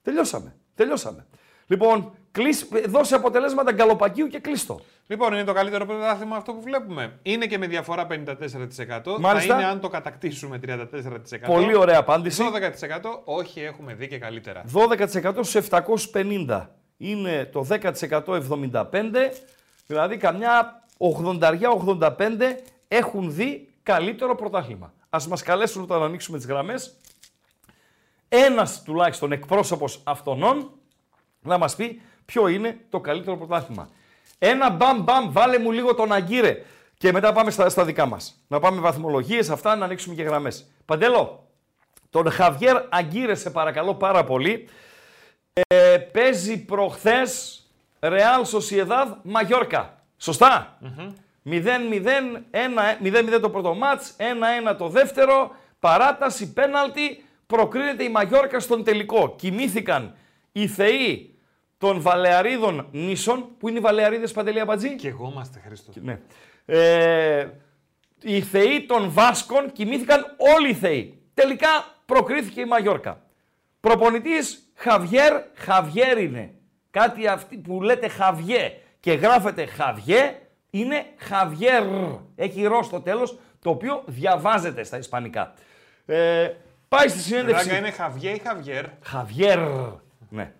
[0.02, 0.56] Τελειώσαμε.
[0.74, 1.26] Τελειώσαμε.
[1.66, 4.80] Λοιπόν, κλείς, δώσε αποτελέσματα γκαλοπακίου και κλείστο.
[5.06, 7.18] Λοιπόν, είναι το καλύτερο πρωτάθλημα αυτό που βλέπουμε.
[7.22, 9.18] Είναι και με διαφορά 54%.
[9.18, 9.54] Μάλιστα.
[9.54, 10.86] Θα είναι αν το κατακτήσουμε 34%.
[11.46, 12.42] Πολύ ωραία απάντηση.
[13.02, 14.64] 12% όχι, έχουμε δει και καλύτερα.
[14.72, 16.68] 12% στους 750.
[16.96, 18.84] Είναι το 10% 75.
[19.86, 22.10] Δηλαδή καμιά 80-85
[22.88, 24.92] έχουν δει καλύτερο πρωτάθλημα.
[25.10, 26.96] Ας μας καλέσουν όταν ανοίξουμε τις γραμμές.
[28.28, 30.70] Ένας τουλάχιστον εκπρόσωπος αυτών
[31.40, 33.88] να μας πει ποιο είναι το καλύτερο πρωτάθλημα.
[34.38, 36.62] Ένα μπαμ μπαμ, βάλε μου λίγο τον Αγκύρε.
[36.98, 38.44] Και μετά πάμε στα, στα δικά μας.
[38.46, 40.70] Να πάμε βαθμολογίες, αυτά, να ανοίξουμε και γραμμές.
[40.84, 41.48] Παντέλο,
[42.10, 44.68] τον Χαβιέρ Αγκύρε σε παρακαλώ πάρα πολύ.
[45.52, 47.62] Ε, παίζει προχθές
[48.00, 50.02] Real Sociedad Μαγιόρκα.
[50.16, 50.78] Σωστά;
[51.44, 51.60] 0-0,
[52.50, 54.16] 1-0 το πρώτο μάτς,
[54.70, 59.34] 1-1 το δεύτερο, παράταση, πέναλτι, προκρίνεται η Μαγιόρκα στον τελικό.
[59.38, 60.16] Κοιμήθηκαν
[60.52, 61.33] οι θεοί
[61.78, 65.92] των Βαλεαρίδων νήσων, που είναι οι Βαλεαρίδες Παντελή Αμπατζή; Και εγώ είμαστε, Χρήστο.
[65.94, 66.18] Ναι.
[66.66, 67.48] Ε,
[68.22, 70.24] οι θεοί των Βάσκων κοιμήθηκαν
[70.56, 71.22] όλοι οι θεοί.
[71.34, 71.68] Τελικά
[72.06, 73.22] προκρίθηκε η Μαγιόρκα.
[73.80, 76.54] Προπονητής Χαβιέρ, Χαβιέρ είναι.
[76.90, 80.38] Κάτι αυτή που λέτε Χαβιέ και γράφεται Χαβιέ
[80.70, 81.82] είναι Χαβιέρ.
[82.36, 85.52] Έχει ρο στο τέλος, το οποίο διαβάζεται στα ισπανικά.
[86.06, 86.50] Ε,
[86.88, 87.68] πάει στη συνέντευξη.
[87.68, 89.58] Ράγκα είναι Χαβιέ ή Χαβιέρ; Χαβιέρ.
[90.28, 90.52] Ναι.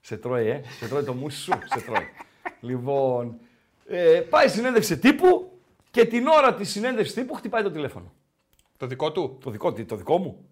[0.00, 0.62] Σε τρώει, ε.
[0.78, 1.52] Σε τρώει το μουσι σου.
[1.64, 2.08] Σε τρώει.
[2.60, 3.38] λοιπόν,
[3.86, 8.12] ε, πάει συνέντευξη τύπου και την ώρα της συνέντευξης τύπου χτυπάει το τηλέφωνο.
[8.76, 10.44] Το δικό του; Το δικό, το δικό μου.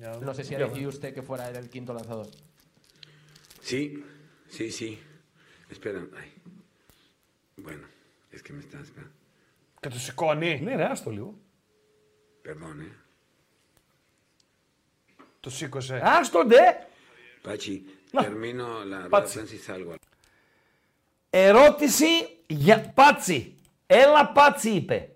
[0.00, 2.28] No sé si ha decidido usted que fuera él el quinto lanzador.
[3.68, 3.80] Sí,
[4.56, 4.90] sí, sí.
[5.74, 6.00] Espera.
[6.20, 6.28] Ay.
[7.56, 7.84] Bueno,
[8.30, 9.14] es que me está esperando.
[9.80, 10.60] Και το σηκώνει.
[10.60, 11.38] Ναι, ρε, άστο λίγο.
[12.42, 12.92] Perdón, ¿eh?
[15.40, 16.00] Το σήκωσε.
[16.04, 16.86] Άστο, ντε!
[17.44, 17.80] Pachi,
[18.12, 18.20] No.
[18.22, 19.38] termino la Pachi.
[19.38, 19.94] relación si salgo.
[21.30, 22.06] Ερώτηση
[22.46, 23.54] για πάτσι.
[23.86, 25.08] Έλα πάτσι είπε.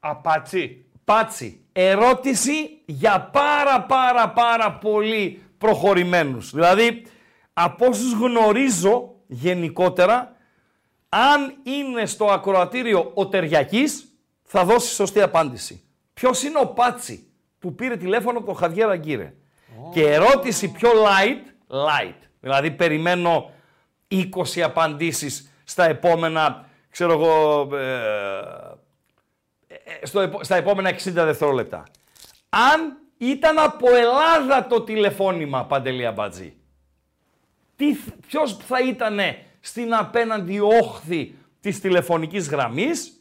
[0.00, 0.84] Απάτσι.
[1.04, 1.60] Πάτσι.
[1.72, 6.50] Ερώτηση για πάρα πάρα πάρα πολύ προχωρημένους.
[6.50, 7.06] Δηλαδή,
[7.52, 10.36] από όσους γνωρίζω γενικότερα,
[11.08, 15.82] αν είναι στο ακροατήριο ο Τεριακής, θα δώσει σωστή απάντηση.
[16.14, 17.26] Ποιος είναι ο Πάτσι
[17.58, 19.34] που πήρε τηλέφωνο από τον Χαβιέρα Γκύρε.
[19.92, 22.14] Και ερώτηση πιο light, light.
[22.40, 23.50] Δηλαδή, περιμένω
[24.08, 28.76] 20 απαντήσεις στα επόμενα, ξέρω εγώ, ε,
[29.66, 31.84] ε, στο, επο- στα επόμενα 60 δευτερόλεπτα.
[32.48, 36.56] Αν ήταν από Ελλάδα το τηλεφώνημα, Παντελή Αμπατζή.
[37.76, 37.96] τι,
[38.26, 39.18] ποιος θα ήταν
[39.60, 43.12] στην απέναντι όχθη της τηλεφωνικής γραμμής,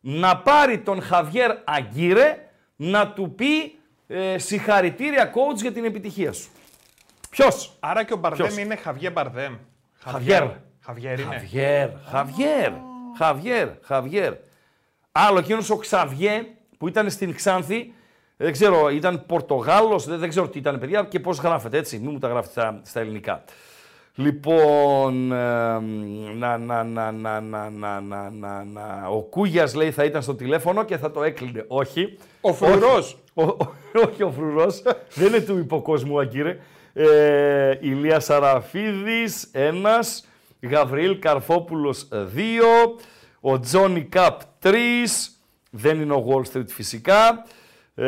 [0.00, 6.50] να πάρει τον Χαβιέρ Αγκύρε να του πει ε, συγχαρητήρια coach για την επιτυχία σου.
[7.36, 9.54] Ποιος; Άρα και ο Μπαρδέμ Ποιος; είναι Χαβιέ Μπαρδέμ.
[10.04, 10.44] Χαβιέρ.
[10.80, 11.34] Χαβιέρ είναι.
[11.34, 12.72] Χαβιέρ, Χαβιέρ,
[13.16, 14.32] Χαβιέρ, Χαβιέρ.
[15.12, 16.42] Άλλο εκείνος ο Ξαβιέ
[16.78, 17.92] που ήταν στην Ξάνθη,
[18.36, 22.10] δεν ξέρω, ήταν Πορτογάλος, δεν, δεν ξέρω τι ήταν παιδιά και πώς γράφεται έτσι, μην
[22.12, 23.44] μου τα γράφετε στα, στα ελληνικά.
[24.14, 25.36] Λοιπόν, ε,
[26.34, 29.06] να, να, να, να, να, να, να, να, να.
[29.08, 31.64] ο Κούγιας λέει θα ήταν στο τηλέφωνο και θα το έκλεινε.
[31.68, 32.18] Όχι.
[32.40, 33.18] Ο Φρουρός.
[33.34, 33.74] Ο, ο-
[34.08, 34.82] όχι ο Φρουρός,
[35.14, 36.58] δεν είναι του υποκόσμου Αγκύρε.
[36.96, 40.26] Ε, Ηλία Σαραφίδης, ένας.
[40.60, 42.66] Γαβριήλ Καρφόπουλος, δύο.
[43.40, 45.38] Ο Τζόνι Καπ, τρεις.
[45.70, 47.44] Δεν είναι ο Wall Street φυσικά.
[47.94, 48.04] Ε,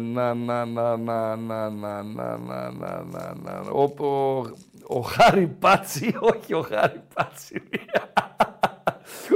[0.00, 3.60] να, να, να, να, να, να, να, να, να, να, να.
[3.72, 4.42] Ο, ο,
[4.86, 7.62] ο Χάρη Πάτσι, όχι ο Χάρη Πάτσι.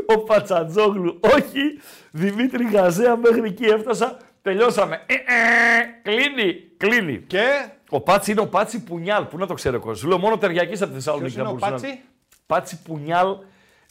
[0.07, 1.79] Ο Πατσατζόγλου, όχι.
[2.11, 4.17] Δημήτρη Γαζέα, μέχρι εκεί έφτασα.
[4.43, 5.03] Τελειώσαμε.
[5.07, 5.19] Ε, ε,
[6.03, 7.19] κλείνει, κλείνει.
[7.27, 9.25] Και; Ο Πάτσι είναι ο Πάτσι Πουνιάλ.
[9.25, 9.95] Πού να το ξέρω εγώ.
[9.95, 11.35] Σου λέω μόνο ταιριακής από τη Θεσσαλονίκη.
[11.35, 12.05] ποιος είναι να ο μπορούσε να- Πάτσι;
[12.47, 13.37] Πάτσι Πουνιάλ,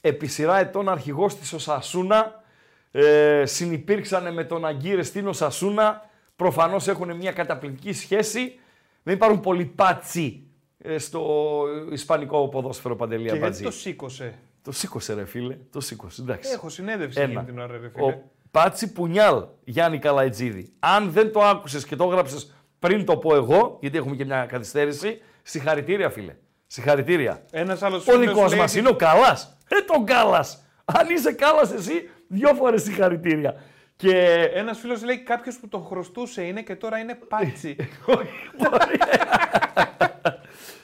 [0.02, 2.44] επί σειρά ετών αρχηγός της Οσασούνα.
[2.92, 6.10] Ε, συνυπήρξαν με τον Αγκύρε στην Οσασούνα.
[6.36, 8.60] Προφανώς έχουν μια καταπληκτική σχέση.
[9.04, 13.64] Δεν υπάρχουν πολλοί Πάτσι ε, στο ισπανικό ποδόσφαιρο Παντελία Και γιατί Μπατζή.
[13.64, 16.52] το σήκωσε; Το σήκωσε ρε φίλε, το σήκωσε, εντάξει.
[16.54, 17.32] Έχω συνέντευξη Ένα.
[17.32, 18.06] εκείνη την ώρα, ρε φίλε.
[18.06, 20.74] Ο Πάτσι Πουνιάλ, Γιάννη Καλαϊτζίδη.
[20.80, 24.46] Αν δεν το άκουσες και το έγραψες πριν το πω εγώ, γιατί έχουμε και μια
[24.46, 26.36] καθυστέρηση, συγχαρητήρια φίλε.
[26.68, 27.42] Συγχαρητήρια.
[27.52, 29.58] Ένας άλλος Ο φίλος δικός λέει μας ότι- είναι ο Κάλλας.
[29.68, 30.64] Ε, τον Κάλλας.
[30.86, 33.56] Αν είσαι Κάλλας εσύ, δυο φορές συγχαρητήρια.
[33.96, 34.12] Και
[34.54, 37.76] Ένας φίλος λέει κάποιος που τον χρωστούσε είναι και τώρα είναι πάτσι.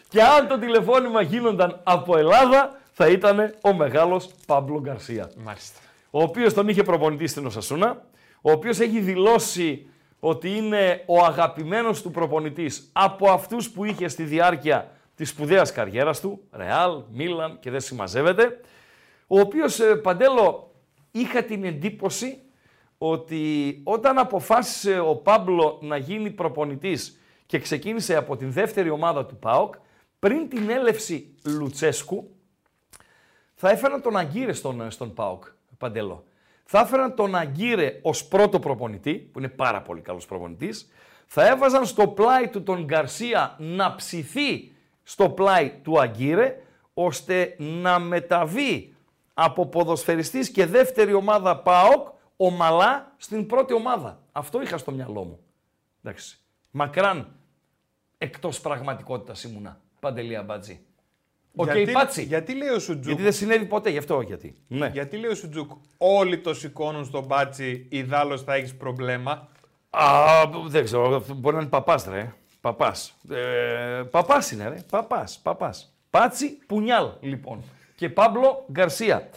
[0.10, 5.32] Και αν το τηλεφώνημα γίνονταν από Ελλάδα, θα ήταν ο μεγάλος Παμπλο Γκαρσία.
[5.44, 5.80] Μάλιστα.
[6.16, 8.06] Ο οποίος τον είχε προπονητή στην Οσασούνα,
[8.42, 9.88] ο οποίος έχει δηλώσει
[10.20, 16.20] ότι είναι ο αγαπημένος του προπονητής από αυτούς που είχε στη διάρκεια της σπουδαίας καριέρας
[16.20, 18.60] του, Ρεάλ, Μίλαν και δεν συμμαζεύεται,
[19.28, 20.74] ο οποίος, ε, Παντέλο,
[21.12, 22.42] είχα την εντύπωση
[22.98, 29.38] ότι όταν αποφάσισε ο Πάμπλο να γίνει προπονητής και ξεκίνησε από την δεύτερη ομάδα του
[29.38, 29.76] ΠΑΟΚ,
[30.20, 32.36] πριν την έλευση Λουτσέσκου,
[33.54, 35.44] θα έφεραν τον Αγκύρε στον, στον ΠΑΟΚ,
[35.84, 36.24] Παντέλο.
[36.64, 40.92] Θα έφεραν τον Αγκύρε ως πρώτο προπονητή, που είναι πάρα πολύ καλός προπονητής.
[41.26, 44.72] Θα έβαζαν στο πλάι του τον Γκαρσία να ψηθεί
[45.04, 46.62] στο πλάι του Αγκύρε,
[46.94, 48.96] ώστε να μεταβεί
[49.34, 52.08] από ποδοσφαιριστής και δεύτερη ομάδα ΠΑΟΚ
[52.38, 54.22] ομαλά στην πρώτη ομάδα.
[54.32, 55.40] Αυτό είχα στο μυαλό μου.
[56.04, 56.40] Εντάξει.
[56.72, 57.36] Μακράν
[58.18, 59.82] εκτός πραγματικότητας ήμουνα.
[60.00, 60.86] Παντελή Αμπατζή.
[61.56, 62.24] Οκ, γιατί, πάτσι.
[62.24, 64.56] γιατί λέει ο Σουτζούκ, Γιατί δεν συνέβη ποτέ, γι' αυτό γιατί.
[64.68, 64.90] Ναι.
[64.94, 69.48] γιατί λέει ο Σουτζούκ, όλοι το σηκώνουν στον πάτσι, ιδάλλως θα έχεις προβλέμα.
[69.90, 70.06] Α,
[70.68, 72.34] δεν ξέρω, μπορεί να είναι παπάς ρε.
[72.62, 73.16] Παπάς.
[73.32, 75.94] Ε, παπάς είναι ρε, παπάς, παπάς.
[76.10, 77.64] Πάτσι Πουνιάλ λοιπόν.
[77.96, 79.30] Και Πάμπλο Γκαρσία.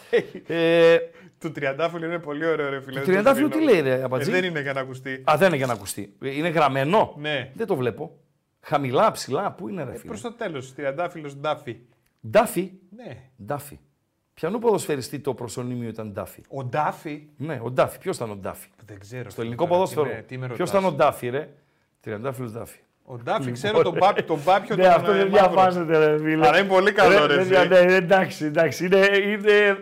[0.47, 0.97] ε,
[1.39, 2.99] Του Τριαντάφυλλου είναι πολύ ωραίο ρε φίλε.
[2.99, 3.59] Το δεν Τριαντάφυλλο δίνω.
[3.65, 5.23] τι λέει, ρε, Ε, Αμπατζή; δεν είναι για να ακουστεί.
[5.31, 6.15] α, δεν είναι για να ακουστεί.
[6.21, 7.13] Ε, Είναι γραμμένο.
[7.17, 7.51] Ναι.
[7.55, 8.17] Δεν το βλέπω.
[8.61, 11.77] Χαμηλά, ψηλά, πού είναι ρε φίλε; Προς το τέλος, Τριαντάφυλλος Ντάφι.
[12.29, 12.71] Ντάφι.
[12.95, 13.17] Ναι.
[13.45, 13.79] Ντάφι.
[14.33, 16.41] Ποιανού ποδοσφαιριστή το προσωνύμιο ήταν Ντάφι.
[16.49, 17.27] Ο Ντάφι.
[17.37, 17.99] Ναι, ο Ντάφι.
[17.99, 18.69] Ποιος ήταν ο Ντάφι.
[18.85, 19.29] Δεν ξέρω.
[19.29, 20.15] Στο φίλε, ελληνικό τώρα, τι ποδόσφαιρο.
[20.15, 20.81] με- τι με Ποιος ρωτάς.
[20.83, 21.49] ήταν ο Ντάφι, ρε;
[21.99, 22.79] Τριαντάφυλλος Ντάφι.
[23.09, 25.47] Ο Ντάφι, Λοιπόν, ξέρω τον, πά, τον Πάπιο Ναι, τον αυτό ε, δεν μαύρο.
[25.49, 26.47] διαβάζεται, ρε φίλε.
[26.47, 27.67] Αλλά είναι πολύ καλό, ρε, ναι, εσύ.
[27.67, 28.85] ναι, ναι, εντάξει, εντάξει.
[28.85, 29.77] Είναι, είναι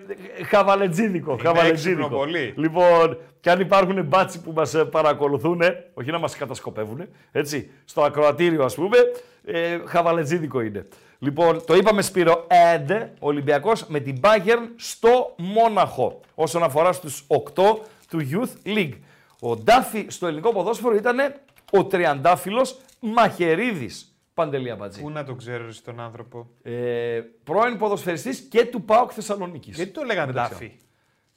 [0.49, 1.37] χαβαλετζίδικο.
[1.41, 1.99] χαβαλετζίδικο.
[2.01, 2.53] έξυπνο πολύ.
[2.57, 5.61] Λοιπόν, και αν υπάρχουν μπάτσι που μας ε, παρακολουθούν,
[5.93, 7.01] όχι να μας κατασκοπεύουν,
[7.31, 8.97] έτσι, στο ακροατήριο ας πούμε,
[9.45, 10.85] ε, χαβαλετζίδικο είναι.
[11.19, 17.37] Λοιπόν, το είπαμε Σπύρο, Έντε, Ολυμπιακός με την Bayern στο Μόναχο, όσον αφορά στους 8
[18.09, 18.93] του Youth League.
[19.39, 21.17] Ο Ντάφι στο ελληνικό ποδόσφαιρο ήταν
[21.71, 22.77] ο τριαντάφυλλος
[23.13, 24.09] Μαχαιρίδης.
[24.33, 25.01] Παντελή Αμπατζή.
[25.01, 29.75] Πού να το ξέρω εσύ τον άνθρωπο; Ε, πρώην ποδοσφαιριστής και του ΠΑΟΚ Θεσσαλονίκης.
[29.75, 30.71] Γιατί το λέγανε Δεν το Ντάφι.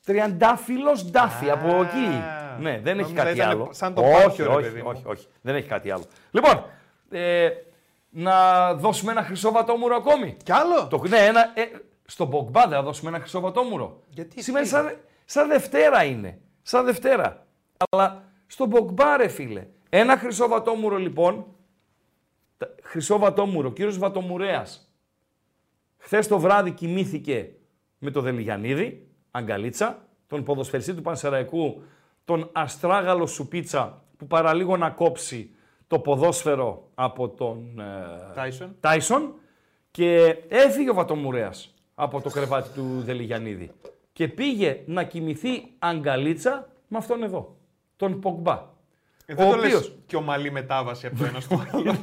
[0.04, 2.22] Τριαντάφυλλος Ντάφι, Α, από εκεί.
[2.60, 3.68] Ναι, δεν έχει νόμιζα κάτι ήταν άλλο.
[3.72, 4.88] σαν το όχι, Πάπιο, ρε όχι, παιδί μου.
[4.94, 6.04] όχι, όχι, δεν έχει κάτι άλλο.
[6.30, 6.64] Λοιπόν,
[7.10, 7.48] ε,
[8.10, 10.36] να δώσουμε ένα χρυσό βατόμουρο ακόμη.
[10.44, 11.62] Κι άλλο; Το, ναι, ένα, ε,
[12.04, 14.00] στον Μπογκμπά δεν θα δώσουμε ένα χρυσό βατόμουρο.
[14.08, 16.38] Γιατί, Σήμερα τι; σαν, σαν Δευτέρα είναι.
[16.62, 17.46] Σαν Δευτέρα.
[17.90, 19.66] Αλλά στον Μπογκμπά ρε φίλε.
[19.88, 21.46] Ένα χρυσό βατόμουρο λοιπόν.
[22.58, 24.92] Τα- Χρυσό βατόμουρο, κύριος Βατομουρέας.
[25.96, 27.50] Χθες το βράδυ κοιμήθηκε
[27.98, 31.82] με το Δελιγιανίδη, αγκαλίτσα, τον ποδοσφαιριστή του Πανσεραϊκού,
[32.24, 35.50] τον Αστράγαλο Σουπίτσα, που παραλίγο να κόψει
[35.86, 38.76] το ποδόσφαιρο από τον ε, Τάισον.
[38.80, 39.34] Τάισον
[39.90, 43.70] Και έφυγε ο Βατομουρέας από το κρεβάτι του Δελιγιανίδη
[44.12, 47.56] και πήγε να κοιμηθεί αγκαλίτσα με αυτόν εδώ,
[47.96, 48.64] τον Πογμπά.
[49.30, 51.96] Ε, δεν ο το λες οποίος- και ομαλή μετάβαση από το ένα στο άλλο.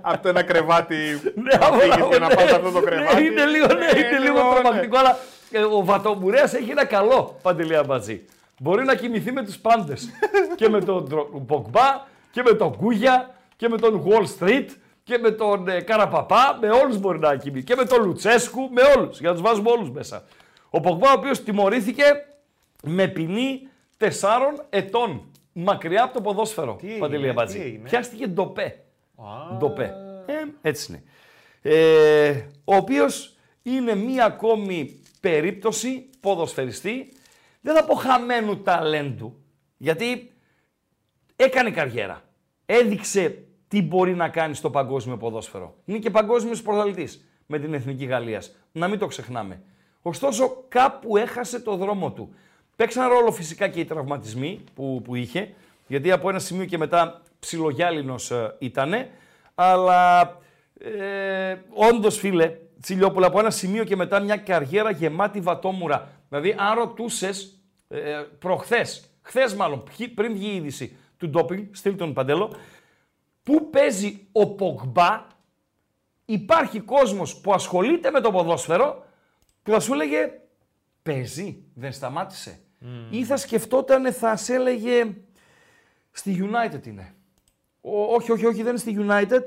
[0.00, 0.96] από το ένα κρεβάτι
[1.34, 3.24] Ναι, να άμα- φύγεις και να ναι, πας σε αυτό το ναι, κρεβάτι.
[3.24, 4.54] είναι λίγο, ναι, Ε, είναι λίγο ναι.
[4.60, 5.18] τρομακτικό, αλλά
[5.50, 8.24] ε, ο Βατομουρέας έχει ένα καλό παντελή αμπατζή.
[8.60, 10.08] Μπορεί να κοιμηθεί με τους πάντες.
[10.56, 14.66] και με τον Τρο- Πογμπά, και με τον Κούγια, και με τον Wall Street,
[15.02, 17.64] και με τον ε, Καραπαπά, με όλους μπορεί να κοιμηθεί.
[17.64, 20.24] Και με τον Λουτσέσκου, με όλους, για να τους βάζουμε όλους μέσα.
[20.70, 22.04] Ο Πογμπά, ο οποίος τιμωρήθηκε
[22.82, 23.68] με ποινή
[23.98, 25.30] τεσσάρων ετών.
[25.52, 27.60] Μακριά από το ποδόσφαιρο, έγινε, Παντελή τι Αμπατζή.
[27.60, 28.84] έγινε; Πιάστηκε ντοπέ.
[29.16, 29.94] Α, Ντοπέ.
[30.26, 30.32] Ε,
[30.62, 31.02] έτσι είναι.
[31.62, 37.12] Ε, ο οποίος είναι μία ακόμη περίπτωση ποδοσφαιριστή,
[37.60, 39.42] δεν θα πω χαμένου ταλέντου,
[39.76, 40.32] γιατί
[41.36, 42.22] έκανε καριέρα.
[42.66, 45.76] Έδειξε τι μπορεί να κάνει στο παγκόσμιο ποδόσφαιρο.
[45.84, 48.54] Είναι και παγκόσμιος πρωταθλητής με την Εθνική Γαλλίας.
[48.72, 49.62] Να μην το ξεχνάμε.
[50.02, 52.34] Ωστόσο, κάπου έχασε το δρόμο του.
[52.78, 55.54] Παίξαν ρόλο φυσικά και οι τραυματισμοί που, που είχε,
[55.86, 59.10] γιατί από ένα σημείο και μετά ψιλογιάλινος ε, ήτανε,
[59.54, 60.20] αλλά
[60.80, 61.56] ε,
[61.92, 66.12] όντως φίλε, Τσιλιόπουλα, από ένα σημείο και μετά μια καριέρα γεμάτη βατόμουρα.
[66.28, 71.96] Δηλαδή, αν ρωτούσες ε, προχθές, χθες μάλλον, ποιοι- πριν βγει η είδηση του ντόπινγκ, στείλ
[71.96, 72.56] τον Παντέλο,
[73.42, 75.26] πού παίζει ο Πογμπά,
[76.24, 79.04] υπάρχει κόσμος που ασχολείται με το ποδόσφαιρο
[79.62, 80.30] που θα σου έλεγε
[81.02, 82.60] παίζει, δεν σταμάτησε.
[83.10, 85.06] Ή θα σκεφτόταν, θα σε έλεγε
[86.10, 87.14] στη United είναι.
[87.80, 89.42] Ο, όχι, όχι, όχι, δεν είναι στη United,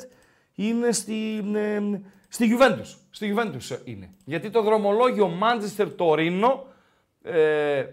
[0.56, 1.80] είναι στη, ε,
[2.28, 2.96] στη Juventus.
[3.10, 4.10] Στη Juventus είναι.
[4.26, 6.60] Γιατί το δρομολόγιο Manchester Torino,
[7.22, 7.86] ε,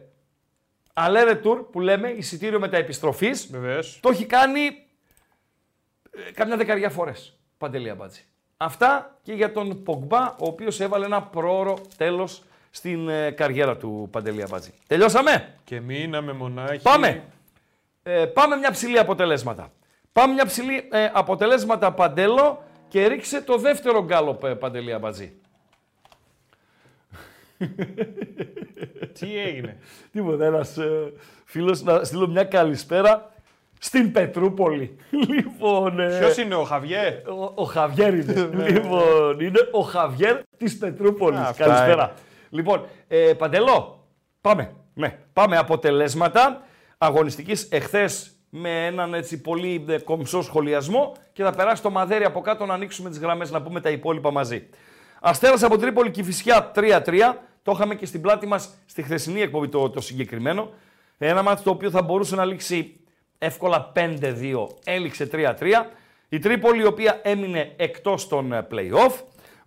[0.94, 3.98] Alere Tour που λέμε, εισιτήριο μεταεπιστροφής, Βεβαίως.
[4.02, 4.60] το έχει κάνει
[6.10, 7.38] ε, καμιά δεκαριά φορές.
[7.58, 8.22] Παντελή Αμπάτζη.
[8.56, 14.08] Αυτά και για τον Πογμπά, ο οποίος έβαλε ένα πρόωρο τέλος στην ε, καριέρα του
[14.12, 14.70] Παντελή Αμπάτζη.
[14.86, 16.82] Τελειώσαμε; Και μείναμε μονάχοι.
[16.82, 17.22] Πάμε.
[18.02, 19.72] Ε, πάμε μια ψηλή αποτελέσματα.
[20.12, 25.32] Πάμε μια ψηλή ε, αποτελέσματα Παντέλο και ρίξε το δεύτερο γκάλοπ ε, Παντελή Αμπατζή.
[29.18, 29.76] Τι έγινε;
[30.12, 31.12] Τίποτα, ένας ε,
[31.44, 33.32] φίλος να στείλω μια καλησπέρα
[33.78, 34.96] στην Πετρούπολη.
[35.34, 37.22] λοιπόν, ε, Ποιος είναι ο Χαβιέ.
[37.28, 38.48] ο, ο Χαβιέρ είναι.
[38.68, 41.38] λοιπόν, είναι ο Χαβιέρ της Πετρούπολης.
[41.38, 42.02] Αυτά Καλησπέρα.
[42.04, 42.12] είναι.
[42.50, 44.04] Λοιπόν, ε, Παντελό,
[44.40, 44.72] πάμε.
[44.94, 46.62] Ναι, πάμε αποτελέσματα
[46.98, 52.40] αγωνιστικής εχθές με έναν έτσι πολύ ε, κομψό σχολιασμό και θα περάσει το μαδέρι από
[52.40, 54.68] κάτω να ανοίξουμε τις γραμμές να πούμε τα υπόλοιπα μαζί.
[55.20, 57.34] Αστέρας από Τρίπολη και Φυσιά 3-3.
[57.62, 60.70] Το είχαμε και στην πλάτη μας στη χθεσινή εκπομπή το, το συγκεκριμένο.
[61.18, 63.00] Ένα μάτι το οποίο θα μπορούσε να λήξει
[63.38, 65.54] εύκολα 5-2, έληξε 3-3.
[66.28, 69.12] Η Τρίπολη η οποία έμεινε εκτός των ε, play-off.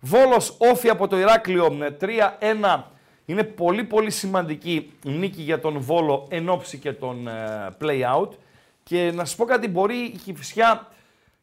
[0.04, 1.96] Βόλος όφη από το Ηράκλειο ε,
[2.74, 2.82] 3-1.
[3.24, 7.32] Είναι πολύ πολύ σημαντική νίκη για τον Βόλο εν ώψη και τον ε,
[7.80, 8.28] play-out.
[8.82, 10.88] Και να σας πω κάτι, μπορεί η Κηφισιά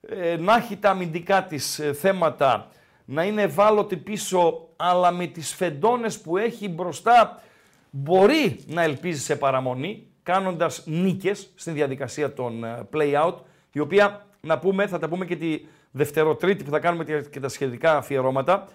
[0.01, 2.67] ε, να έχει τα αμυντικά της ε, θέματα,
[3.05, 7.41] να είναι ευάλωτη πίσω, αλλά με τις φεντόνες που έχει μπροστά
[7.89, 13.33] μπορεί να ελπίζει σε παραμονή, κάνοντας νίκες στην διαδικασία των ε, play-out,
[13.71, 15.59] η οποία, να πούμε, θα τα πούμε και τη
[15.91, 18.67] Δευτεροτρίτη που θα κάνουμε και- και τα σχετικά αφιερώματα,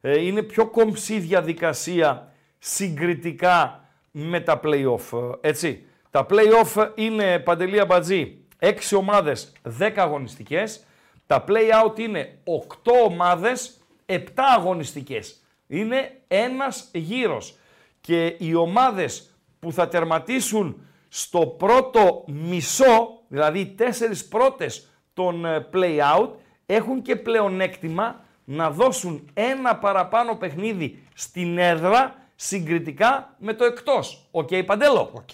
[0.00, 5.84] ε, είναι πιο κομψή διαδικασία συγκριτικά με τα play-off, ε, έτσι.
[6.10, 10.84] Τα play-off είναι, Παντελή Αμπατζή, 6 ομάδες, 10 αγωνιστικές.
[11.26, 15.42] Τα play-out είναι 8 ομάδες, 7 αγωνιστικές.
[15.66, 17.56] Είναι ένας γύρος.
[18.00, 25.66] Και οι ομάδες που θα τερματίσουν στο πρώτο μισό, δηλαδή οι τέσσερις πρώτες των ε,
[25.72, 26.28] play-out,
[26.66, 34.26] έχουν και πλεονέκτημα να δώσουν ένα παραπάνω παιχνίδι στην έδρα συγκριτικά με το εκτός.
[34.30, 35.10] Οκ, Παντέλο.
[35.12, 35.30] Οκ.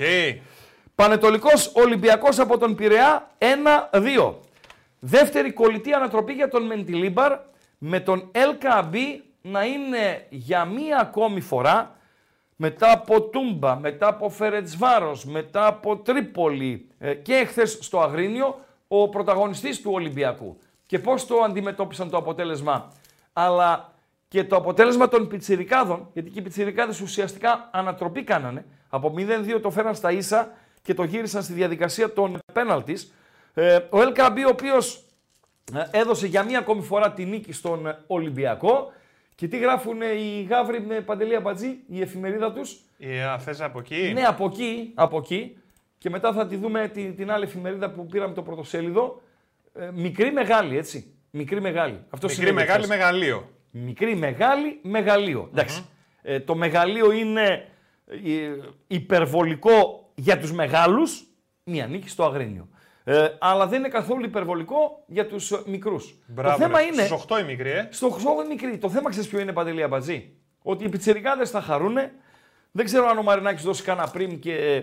[0.94, 3.30] Παναιτωλικός Ολυμπιακός από τον Πειραιά
[3.90, 4.34] 1-2.
[4.98, 7.38] Δεύτερη κολλητή ανατροπή για τον Μεντιλίμπαρ
[7.78, 8.96] με τον Ελ Κααμπί
[9.42, 11.96] να είναι για μία ακόμη φορά
[12.56, 18.58] μετά από Τούμπα, μετά από Φερετσβάρος, μετά από Τρίπολη ε, και εχθές στο Αγρίνιο
[18.88, 20.58] ο πρωταγωνιστής του Ολυμπιακού.
[20.88, 22.92] Και πώς το αντιμετώπισαν το αποτέλεσμα.
[23.32, 23.92] Αλλά
[24.28, 28.64] και το αποτέλεσμα των πιτσιρικάδων, γιατί και οι πιτσιρικάδες ουσιαστικά ανατροπή κάνανε.
[28.88, 30.50] Από 0-2 το φέραν στα ίσα
[30.82, 33.12] και το γύρισαν στη διαδικασία των πέναλτης.
[33.54, 35.04] Ε, ο LKB ο οποίος
[35.74, 38.92] ε, έδωσε για μία ακόμη φορά τη νίκη στον ε, Ολυμπιακό.
[39.34, 44.10] Και τι γράφουν οι Γαύροι με Παντελή Αμπατζή, η εφημερίδα τους; Ε, θες από εκεί;
[44.14, 45.56] Ναι, από εκεί, από εκεί.
[45.98, 49.20] Και μετά θα τη δούμε την, την άλλη εφημερίδα που πήραμε το πρωτοσέλιδο.
[49.78, 51.14] Ε, μικρή, μεγάλη, έτσι.
[51.30, 52.04] Μικρή μεγάλη.
[52.10, 52.96] Αυτό Μικρή, συνέβη μεγάλη, χθες.
[52.96, 53.48] μεγαλείο.
[53.70, 55.48] Μικρή μεγάλη μεγαλείο.
[55.52, 55.84] Εντάξει.
[56.22, 57.68] Ε, το μεγαλείο είναι
[58.06, 58.50] ε,
[58.86, 61.22] υπερβολικό για τους μεγάλους,
[61.64, 62.68] μία νίκη στο Αγρίνιο.
[63.04, 66.14] Ε, αλλά δεν είναι καθόλου υπερβολικό για τους ε, μικρούς.
[66.26, 66.56] Μπράβο.
[66.56, 66.84] το θέμα ρε.
[66.84, 67.04] είναι...
[67.04, 67.88] Στους 8 η μικρή, ε.
[67.90, 68.78] Στο χρυσό είναι μικρή.
[68.78, 72.12] Το θέμα ξέρεις ποιο είναι παντελή αμπατζή; Ότι οι πιτσερικάδες θα χαρούνε.
[72.70, 74.82] Δεν ξέρω αν ο Μαρινάκης δώσει κανένα πριμ και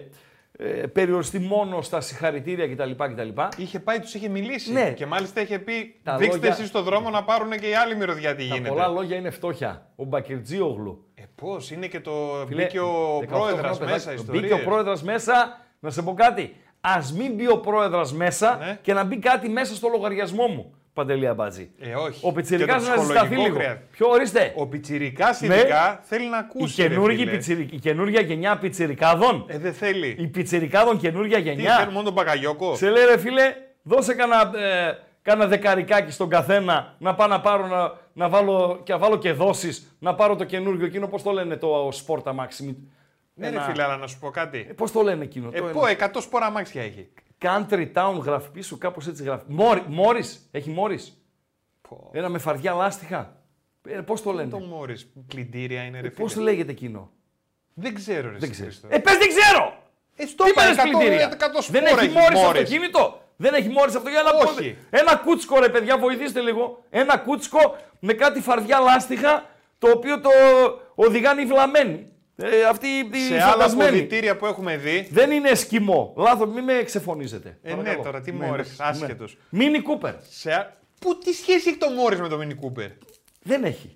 [0.58, 2.91] ε, περιοριστεί μόνο στα συγχαρητήρια κτλ.
[2.91, 3.41] κτλ.
[3.58, 4.72] Είχε πάει, τους είχε μιλήσει.
[4.72, 4.91] Ναι.
[4.91, 7.95] Και μάλιστα είχε πει: Τα Δείξτε λόγια- εσείς στον δρόμο να πάρουν και οι άλλοι
[7.95, 8.70] μυρωδιά τι Τα γίνεται.
[8.70, 9.88] πολλά λόγια είναι φτώχεια.
[9.95, 11.06] Ο Μπακερτζίογλου.
[11.16, 12.12] Ε, πώς, είναι και το.
[12.47, 13.86] Φίλε, Μπήκε ο 18 πρόεδρο χρονών μέσα.
[13.86, 14.16] παιδάκι.
[14.22, 14.41] Ιστορίες.
[14.41, 15.60] Μπήκε ο πρόεδρο μέσα.
[15.80, 16.56] Να σε πω κάτι.
[16.82, 18.80] Α μην μπει ο πρόεδρο μέσα Ναι.
[18.82, 20.74] και να μπει κάτι μέσα στο λογαριασμό μου.
[20.96, 21.70] Παντελή Αμπάτζη.
[21.80, 22.20] Ε, όχι.
[22.26, 23.56] Ο Πιτσυρικά Και το να ζηταθεί ψυχολογικό λίγο.
[23.56, 23.84] χρειάζεται.
[23.91, 24.54] Ποιο ορίστε.
[24.56, 25.56] Ο Πιτσυρικά Ναι.
[25.56, 26.82] ειδικά θέλει να Η, ακούσει.
[26.82, 27.32] ρε καινούργια φίλε.
[27.32, 29.46] πιτσιρι- η καινούργια γενιά πιτσιρικάδων.
[29.48, 30.16] Ε, δεν θέλει.
[30.20, 31.76] Η πιτσιρικάδων καινούργια Τι γενιά.
[31.78, 32.76] θέλει μόνο τον Μπακαγιώκο.
[32.76, 33.43] Σε λέει ρε φίλε,
[33.84, 34.91] δώσε κάνα, ε,
[35.22, 39.32] κάνα δεκαρικάκι στον καθένα να πάω να πάρω να, να βάλω, και, να βάλω και
[39.32, 42.76] δόσεις, να πάρω το καινούργιο εκείνο, πώς το λένε το Sport Maxi.
[43.34, 44.58] Ναι, ρε φίλε, αλλά να σου πω κάτι.
[44.78, 45.50] Πώς το λένε εκείνο.
[45.54, 47.08] Ε, το πω, 100 σπόρα αμάξια έχει.
[47.46, 49.43] Country Town γράφει πίσω, κάπως έτσι γράφει.
[49.48, 51.18] Μόρι, Μόρις, έχει Μόρις.
[51.89, 52.10] Πω.
[52.14, 53.36] Ένα με φαρδιά λάστιχα.
[53.88, 55.08] Ε, πώς το λένε; Το Μόρις.
[55.28, 57.12] Πλυντήρια είναι ρε Ε, πώς φίλε; λέγεται εκείνο;
[57.74, 58.68] Δεν ξέρω, ρε Δεν εσύ, ξέρω.
[58.70, 58.88] Χριστό.
[58.91, 59.78] Ε, πες δεν ξέρω!
[60.16, 61.30] Ε, στο Τι είπα, είπες 100 πλυντήρια.
[61.30, 62.62] 100 Δεν σπόρα έχει μόρις Μόρις.
[62.62, 64.30] αυτοκίνητο; Δεν έχει μόρις αυτοκίνητο.
[64.30, 64.46] αλλά Όχι.
[64.54, 66.84] πότε- Ένα κούτσκο ρε παιδιά, βοηθήστε λίγο.
[66.89, 69.46] Ένα κούτσκο με κάτι φαρδιά λάστιχα
[69.80, 70.30] το οποίο το
[70.96, 72.08] οδηγάνε οι βλαμμένοι.
[72.38, 73.89] Ε, αυτοί οι Σε άλλα φαντασμένοι.
[73.89, 75.07] αποδητήρια που έχουμε δει.
[75.11, 76.13] Δεν είναι εσκιμό.
[76.17, 77.57] Λάθος, μην με ξεφωνίζετε.
[77.61, 78.03] Ε, ναι, Παρακαλώ.
[78.03, 78.86] τώρα τι Ναι, Μόρις, ναι.
[78.86, 79.38] άσχετος.
[79.49, 80.13] Μίνι Κούπερ.
[80.29, 80.51] Σε...
[80.53, 82.89] α- Πού τι σχέση έχει το Μόρις με το Mini Cooper.
[83.41, 83.93] Δεν έχει.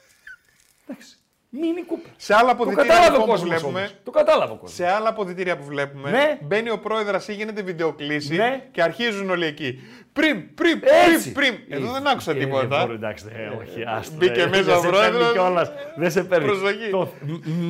[0.88, 1.19] Εντάξει.
[1.52, 2.10] Μίνι Κούπερ.
[2.16, 3.48] Σε άλλα Το αποδητήρια κατάλαβε ο λοιπόν, που κόσμο.
[3.48, 3.90] βλέπουμε.
[4.04, 4.74] Το κατάλαβε ο κόσμο.
[4.76, 6.38] Σε άλλα αποδητήρια που βλέπουμε, Ναι.
[6.42, 8.62] μπαίνει ο πρόεδρο ή γίνεται βιντεοκλήση Ναι.
[8.70, 9.78] και αρχίζουν όλοι εκεί.
[10.12, 10.80] Πριν, πριν,
[11.12, 11.32] Έτσι.
[11.32, 11.82] πριν, πριν.
[11.82, 12.78] Εδώ δεν άκουσα Ε, δεν τίποτα.
[12.80, 15.18] μπορώ, εντάξει, ε, όχι, άστο, Μπήκε ε, μέσα δεν ο σε πρόεδρος.
[15.20, 16.46] παίρνει κιόλας, Δεν σε παίρνει.
[16.46, 16.90] Προσοχή.
[16.90, 17.08] Το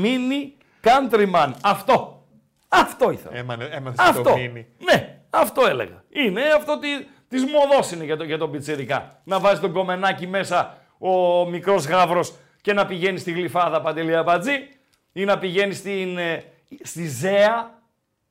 [0.02, 1.50] mini countryman.
[1.62, 2.24] Αυτό.
[2.68, 3.36] Αυτό ήθελα.
[3.36, 4.22] Έμανε, έμαθες αυτό.
[4.22, 4.66] το μήνυ.
[4.78, 6.04] Ναι, αυτό έλεγα.
[6.08, 6.88] Είναι αυτό τη,
[7.28, 9.20] της μοδός είναι για, το, για τον πιτσιρικά.
[9.24, 14.68] Να βάζει τον κομμενάκι μέσα ο μικρός γάβρος και να πηγαίνεις στη γλυφάδα Παντελή Αμπατζή
[15.12, 16.44] ή να πηγαίνεις στην, ε,
[16.82, 17.78] στη Ζέα.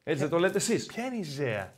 [0.03, 0.86] Έτσι δεν το λέτε εσείς.
[0.86, 1.73] Ποια είναι η Ζέα;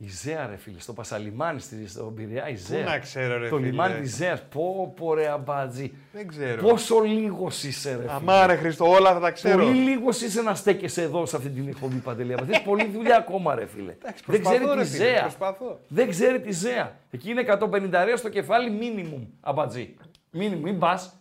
[0.00, 2.84] Η Ζέα, ρε φίλε, στο Πασαλιμάνι, στη- στον Πειραιά, η Ζέα.
[2.84, 3.66] να ξέρω, ρε Το φίλε.
[3.68, 4.42] λιμάνι της Ζέας.
[4.48, 5.92] Πω, πω, ρε αμπάτζι.
[6.12, 6.62] Δεν ξέρω.
[6.62, 8.12] Πόσο λίγος είσαι, ρε φίλε.
[8.12, 9.64] Αμά ρε Χριστό, όλα θα τα ξέρω.
[9.64, 12.32] Πολύ λίγος είσαι να στέκεσαι εδώ σε αυτή την εκπομπή παντελή.
[12.32, 12.52] Αμπατζή.
[12.52, 13.96] Έχει πολλή δουλειά ακόμα, ρε φίλε.
[14.00, 15.20] Δεν προσπαθώ, ξέρει ρε τη φίλε, Ζέα.
[15.20, 15.80] προσπαθώ.
[15.88, 16.96] Δεν ξέρει τη Ζέα.
[17.10, 19.94] Εκεί είναι 150 στο κεφάλι minimum, αμπατζή.
[20.34, 21.17] Minimum, μην πας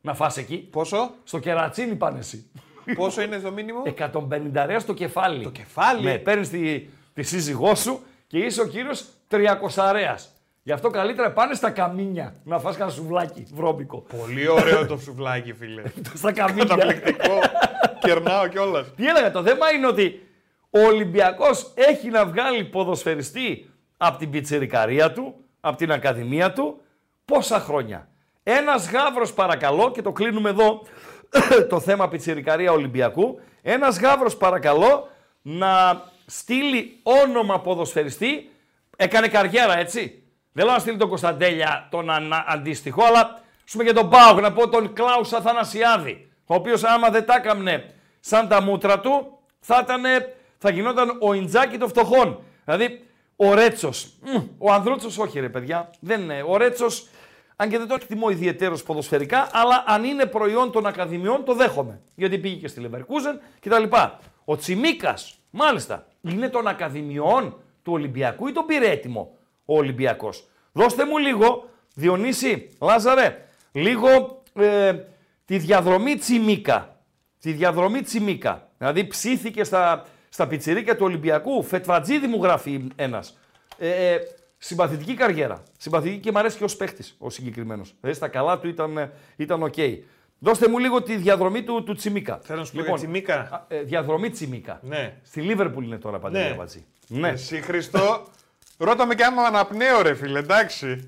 [0.00, 0.56] να φας εκεί.
[0.56, 2.50] Πόσο, Στο κερατσίνι πάνε εσύ.
[2.96, 5.42] πόσο είναι το μήνυμο; 150 στο κεφάλι.
[5.44, 9.38] Το κεφάλι; Ναι, παίρνεις τη, τη σύζυγό σου και είσαι ο κύριος 300
[10.62, 14.04] Γι' αυτό καλύτερα πάνε στα καμίνια να φας κανένα σουβλάκι βρώμικο.
[14.20, 15.82] Πολύ ωραίο το σουβλάκι, φίλε.
[16.14, 16.64] στα καμίνια.
[16.64, 17.38] Καταπληκτικό.
[18.00, 18.94] Κερνάω κιόλας.
[18.94, 20.26] Τι έλεγα, το θέμα είναι ότι
[20.70, 26.80] ο Ολυμπιακός έχει να βγάλει ποδοσφαιριστή από την πιτσερικαρία του, από την ακαδημία του,
[27.24, 28.08] πόσα χρόνια;
[28.58, 30.82] Ένας γάβρος παρακαλώ, και το κλείνουμε εδώ
[31.70, 35.08] το θέμα πιτσερικαρία Ολυμπιακού, ένας γάβρος παρακαλώ
[35.42, 38.50] να στείλει όνομα ποδοσφαιριστή,
[38.96, 40.22] έκανε καριέρα έτσι.
[40.52, 44.38] Δεν λέω να στείλει τον Κωνσταντέλια τον ανα- αντίστοιχο, αλλά σου πούμε και τον Πάογ
[44.40, 47.84] να πω τον Κλάους Αθανασιάδη, ο οποίος άμα δεν τα έκαμνε
[48.20, 50.26] σαν τα μούτρα του, θα, ήτανε-
[50.58, 52.42] θα γινόταν ο Ιντζάκη των φτωχών.
[52.64, 53.04] Δηλαδή,
[53.36, 56.44] ο Ρέτσος, μμ, ο Ανδρούτσος όχι ρε παιδιά, δεν είναι.
[56.46, 57.08] Ο Ρέτσος,
[57.60, 62.00] αν και δεν το εκτιμώ ιδιαίτερος ποδοσφαιρικά, αλλά αν είναι προϊόν των ακαδημιών το δέχομαι.
[62.14, 63.82] Γιατί πήγε και στη Λεβερκούζεν κτλ.
[64.44, 71.04] Ο Τσιμίκας, μάλιστα, είναι των ακαδημιών του Ολυμπιακού ή τον πήρε έτοιμο ο Ολυμπιακός; Δώστε
[71.04, 74.94] μου λίγο, Διονύση, Λάζαρε, λίγο ε,
[75.44, 76.96] τη διαδρομή Τσιμίκα.
[77.40, 78.68] Τη διαδρομή Τσιμίκα.
[78.78, 81.62] Δηλαδή ψήθηκε στα, στα πιτσιρίκια του Ολυμπιακού.
[81.62, 83.38] Φετβατζίδη μου γράφει ένας.
[83.78, 84.18] Ε, ε,
[84.62, 85.62] συμπαθητική καριέρα.
[85.78, 87.94] Συμπαθητική και μου αρέσει και ως παίχτης ο συγκεκριμένος.
[88.00, 89.74] Δηλαδή στα καλά του ήταν, ε, ήταν οκ.
[90.38, 92.40] Δώστε μου λίγο τη διαδρομή του, του Τσιμίκα.
[92.42, 93.34] Θέλω να σου πω για Τσιμίκα.
[93.34, 94.80] α, ε, διαδρομή Τσιμίκα.
[94.82, 95.16] Ναι.
[95.22, 96.50] Στη Λίβερπουλ είναι τώρα παντελή Ναι.
[96.50, 96.84] Αμπατζή.
[97.08, 97.28] Ναι.
[97.28, 98.24] Εσύ Χριστό,
[98.78, 101.06] ρώτα με και άμα αναπνέω ρε φίλε, εντάξει.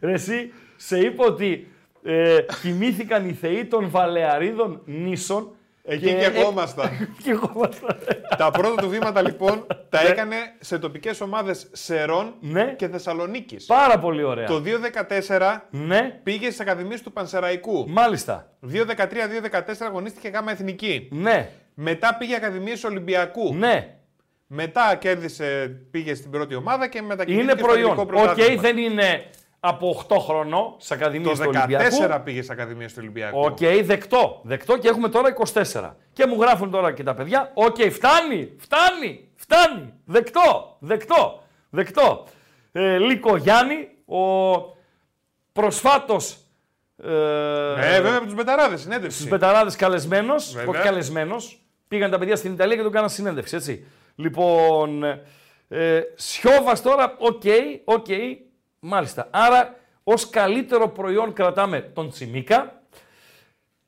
[0.00, 1.68] Ρε εσύ, σε είπα ότι
[2.02, 5.54] ε, κοιμήθηκαν οι θεοί των Βαλεαρίδων νήσων.
[5.86, 7.14] Εκεί και εγώ ήμασταν.
[7.22, 7.96] και εγώ ήμασταν.
[8.38, 10.08] Τα πρώτα του βήματα λοιπόν τα Ναι.
[10.08, 12.74] έκανε σε τοπικές ομάδες Σερών Ναι.
[12.76, 13.64] και Θεσσαλονίκης.
[13.66, 14.46] Πάρα πολύ ωραία.
[14.46, 17.84] Το 2014 Ναι, πήγε στις ακαδημίες του Πανσεραϊκού.
[17.88, 18.50] μάλιστα.
[18.60, 21.08] 2013-2014 αγωνίστηκε γάμα εθνική.
[21.12, 23.54] Ναι, Μετά πήγε ακαδημίες Ολυμπιακού.
[23.54, 23.88] ναι.
[24.46, 27.90] Μετά κέρδισε, πήγε στην πρώτη ομάδα και μετακινήθηκε Είναι στο προϊόν.
[27.90, 28.60] ελληνικό Οκ, πρωτάθλημα.
[28.62, 29.24] δεν είναι
[29.66, 31.96] από 8 χρονών στις Ακαδημίες Το του Ολυμπιακού.
[32.10, 33.40] 14 πήγε στις Ακαδημίες του Ολυμπιακού.
[33.40, 34.40] Οκ, δεκτό.
[34.42, 35.90] Δεκτό και έχουμε τώρα 24.
[36.12, 37.50] Και μου γράφουν τώρα και τα παιδιά.
[37.54, 39.92] Οκ, φτάνει, φτάνει, φτάνει.
[40.04, 42.26] Δεκτό, δεκτό, δεκτό.
[42.72, 44.18] Ε, Λυκογιάννη, ο
[45.52, 46.36] προσφάτως
[47.04, 49.16] ε, Ε, βέβαια με τους Μπεταράδες, συνέντευξη.
[49.18, 50.68] στους Μπεταράδες καλεσμένος, Βέβαια.
[50.68, 51.58] όχι καλεσμένος.
[51.88, 53.86] Πήγαν τα παιδιά στην Ιταλία και τον κάναν συνέντευξη, έτσι.
[54.14, 55.04] Λοιπόν,
[55.68, 57.42] ε, Σιώβας τώρα, οκ,
[57.84, 58.06] οκ,
[58.84, 59.28] μάλιστα.
[59.30, 62.82] Άρα, ως καλύτερο προϊόν κρατάμε τον Τσιμίκα,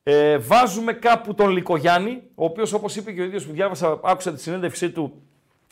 [0.03, 4.33] ε, βάζουμε κάπου τον Λυκογιάννη, ο οποίος όπως είπε και ο ίδιος που διάβασα, άκουσα
[4.33, 5.23] τη συνέντευξή του,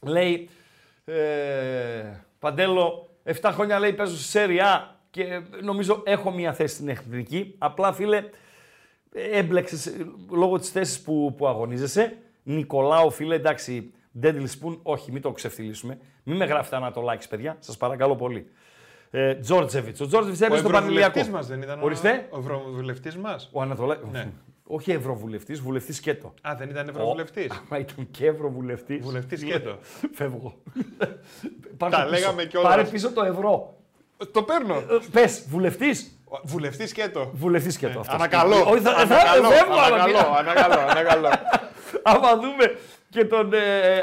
[0.02, 0.48] λέει,
[1.04, 1.14] ε,
[2.38, 7.54] Παντέλο, 7 χρόνια λέει παίζω στη Σέρια και νομίζω έχω μια θέση στην εθνική.
[7.58, 8.24] Απλά φίλε,
[9.12, 9.92] έμπλεξες
[10.30, 12.18] λόγω της θέσης που, που αγωνίζεσαι.
[12.42, 15.98] Νικολάου, φίλε, εντάξει, Deadly Spoon, όχι, μην το ξεφτυλίσουμε.
[16.22, 18.50] Μην με γράφετε ανατολάκι, παιδιά, σας παρακαλώ πολύ.
[19.16, 20.00] Ε, Τζόρτζεβιτς.
[20.00, 21.18] Ο Τζόρτζεβιτς Ο έπεσε στο Πανηλιακό.
[21.18, 21.78] ευρωβουλευτή μας δεν ήταν.
[21.78, 22.26] ο- Ορίστε.
[22.30, 23.48] Ο ευρωβουλευτής μας.
[23.52, 23.98] Ο Ανατολά...
[24.12, 24.28] Ναι.
[24.66, 26.34] Όχι ευρωβουλευτής, βουλευτής σκέτο.
[26.42, 27.46] Α, δεν ήταν ευρωβουλευτής.
[27.70, 28.96] Άμα ήταν και ευρωβουλευτή.
[28.96, 29.78] Βουλευτής σκέτο.
[30.18, 30.54] Φεύγω.
[31.78, 32.20] Πάρ' Τα το πίσω.
[32.20, 32.70] λέγαμε κιόλας.
[32.70, 33.76] Πάρε πίσω το ευρώ.
[34.32, 34.82] Το παίρνω.
[35.12, 36.18] Πες, βουλευτής.
[36.44, 37.30] Βουλευτής σκέτο.
[37.34, 38.00] Βουλευτής σκέτο.
[38.00, 38.14] αυτός.
[38.14, 38.56] Ανακαλώ.
[38.56, 40.38] Όχι, θα, θα, Ανακαλώ, φεύγω, αλλά ανακαλώ, μira.
[40.38, 41.28] ανακαλώ, ανακαλώ.
[42.02, 42.78] Άμα δούμε
[43.14, 43.58] και τον ε,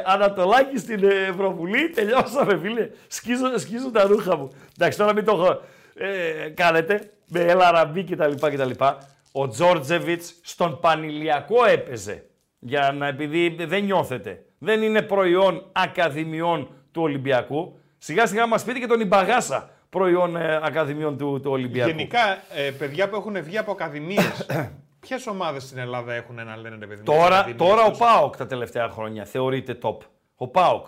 [0.06, 2.90] Ανατολάκη στην ε, Ευρωβουλή, τελειώσαμε φίλε.
[3.08, 4.50] Σκίζω, σκίζω τα ρούχα μου.
[4.78, 5.62] Εντάξει, τώρα μην το έχω,
[5.94, 8.32] ε, κάνετε με Ελαραμπή κτλ.
[8.40, 8.72] κτλ.
[9.32, 12.26] Ο Τζόρτζεβιτς στον Πανηλιακό έπαιζε.
[12.60, 14.46] Για να, επειδή δεν νιώθετε.
[14.58, 17.80] Δεν είναι προϊόν ακαδημιών του Ολυμπιακού.
[17.98, 21.90] Σιγά σιγά μας πείτε και τον Ιμπαγάσα προϊόν ε, ακαδημιών του, του Ολυμπιακού.
[21.90, 24.46] Γενικά, ε, παιδιά που έχουν βγει από ακαδημίες,
[25.02, 27.90] ποιες ομάδες στην Ελλάδα έχουν ένα λένε ρε παιδί μου, τις Τώρα, ακαδημίες τώρα ο
[27.90, 29.98] τους; Πάοκ τα τελευταία χρόνια θεωρείται top.
[30.36, 30.88] Ο Πάοκ.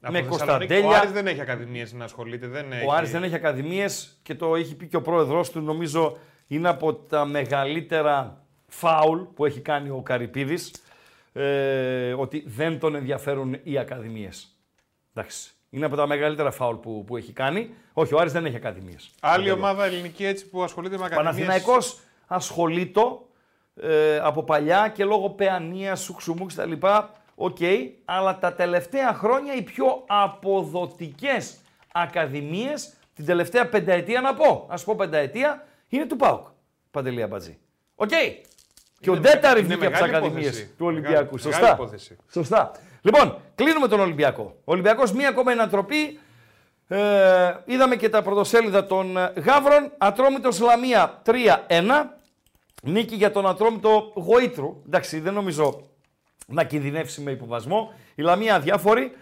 [0.00, 0.28] Από με Θεσσαλονίκη.
[0.28, 0.88] Κωνσταντέλια.
[0.88, 2.46] Ο Άρης δεν έχει ακαδημίες να ασχολείται.
[2.46, 2.86] Δεν έχει...
[2.86, 5.60] Ο Άρης δεν έχει ακαδημίες και το έχει πει και ο πρόεδρος του.
[5.60, 10.72] Νομίζω είναι από τα μεγαλύτερα φάουλ που έχει κάνει ο Καρυπίδης
[11.32, 14.58] ε, ότι δεν τον ενδιαφέρουν οι ακαδημίες.
[15.14, 15.50] Εντάξει.
[15.70, 17.74] Είναι από τα μεγαλύτερα φάουλ που, που έχει κάνει.
[17.92, 19.10] Όχι, ο Άρης δεν έχει ακαδημίες.
[19.20, 23.00] Άλλη ομάδα ελληνική έτσι που ασχολείται με ακαδημίες; Παναθηναϊκός ασχολείται
[23.80, 26.72] ε, από παλιά και λόγω Παιανίας, σουξουμού κτλ.
[27.34, 27.56] Οκ,
[28.04, 31.56] αλλά τα τελευταία χρόνια οι πιο αποδοτικές
[31.92, 36.46] ακαδημίες, την τελευταία πενταετία να πω, ας πω πενταετία, είναι του ΠΑΟΚ.
[36.90, 37.58] Παντελή Αμπατζή.
[37.94, 38.08] Οκ.
[39.00, 40.74] Και ο Είναι Ντέταρη με- βγήκε είναι από τις μεγάλη ακαδημίες υπόθεση.
[40.78, 41.34] του Μεγάλη- Ολυμπιακού.
[41.34, 41.72] μεγάλη Σωστά.
[41.72, 42.16] υπόθεση.
[42.30, 42.70] Σωστά.
[43.02, 44.42] Λοιπόν, κλείνουμε τον Ολυμπιακό.
[44.42, 46.18] Ο Ολυμπιακός μία ακόμα ανατροπή.
[46.88, 49.92] Ε, είδαμε και τα πρωτοσέλιδα των ε, Γαύρων.
[49.98, 51.32] Ατρόμητος Λαμία 3-1.
[52.82, 54.82] Νίκη για τον Ατρόμητο Γοήτρου.
[54.86, 55.88] Εντάξει, δεν νομίζω
[56.46, 57.92] να κινδυνεύσει με υποβιβασμό.
[58.14, 59.12] Η Λαμία αδιάφορη.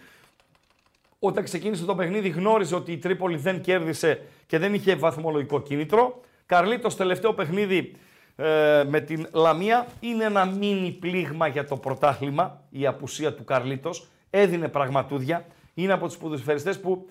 [1.19, 6.21] Όταν ξεκίνησε το παιχνίδι γνώριζε ότι η Τρίπολη δεν κέρδισε και δεν είχε βαθμολογικό κίνητρο.
[6.47, 7.97] Καρλίτος τελευταίο παιχνίδι
[8.37, 14.07] ε, με την Λαμία είναι ένα μίνι πλήγμα για το πρωτάθλημα η απουσία του Καρλίτος.
[14.31, 15.47] Έδινε πραγματούδια.
[15.75, 17.07] Είναι από τους ποδοσφαιριστές που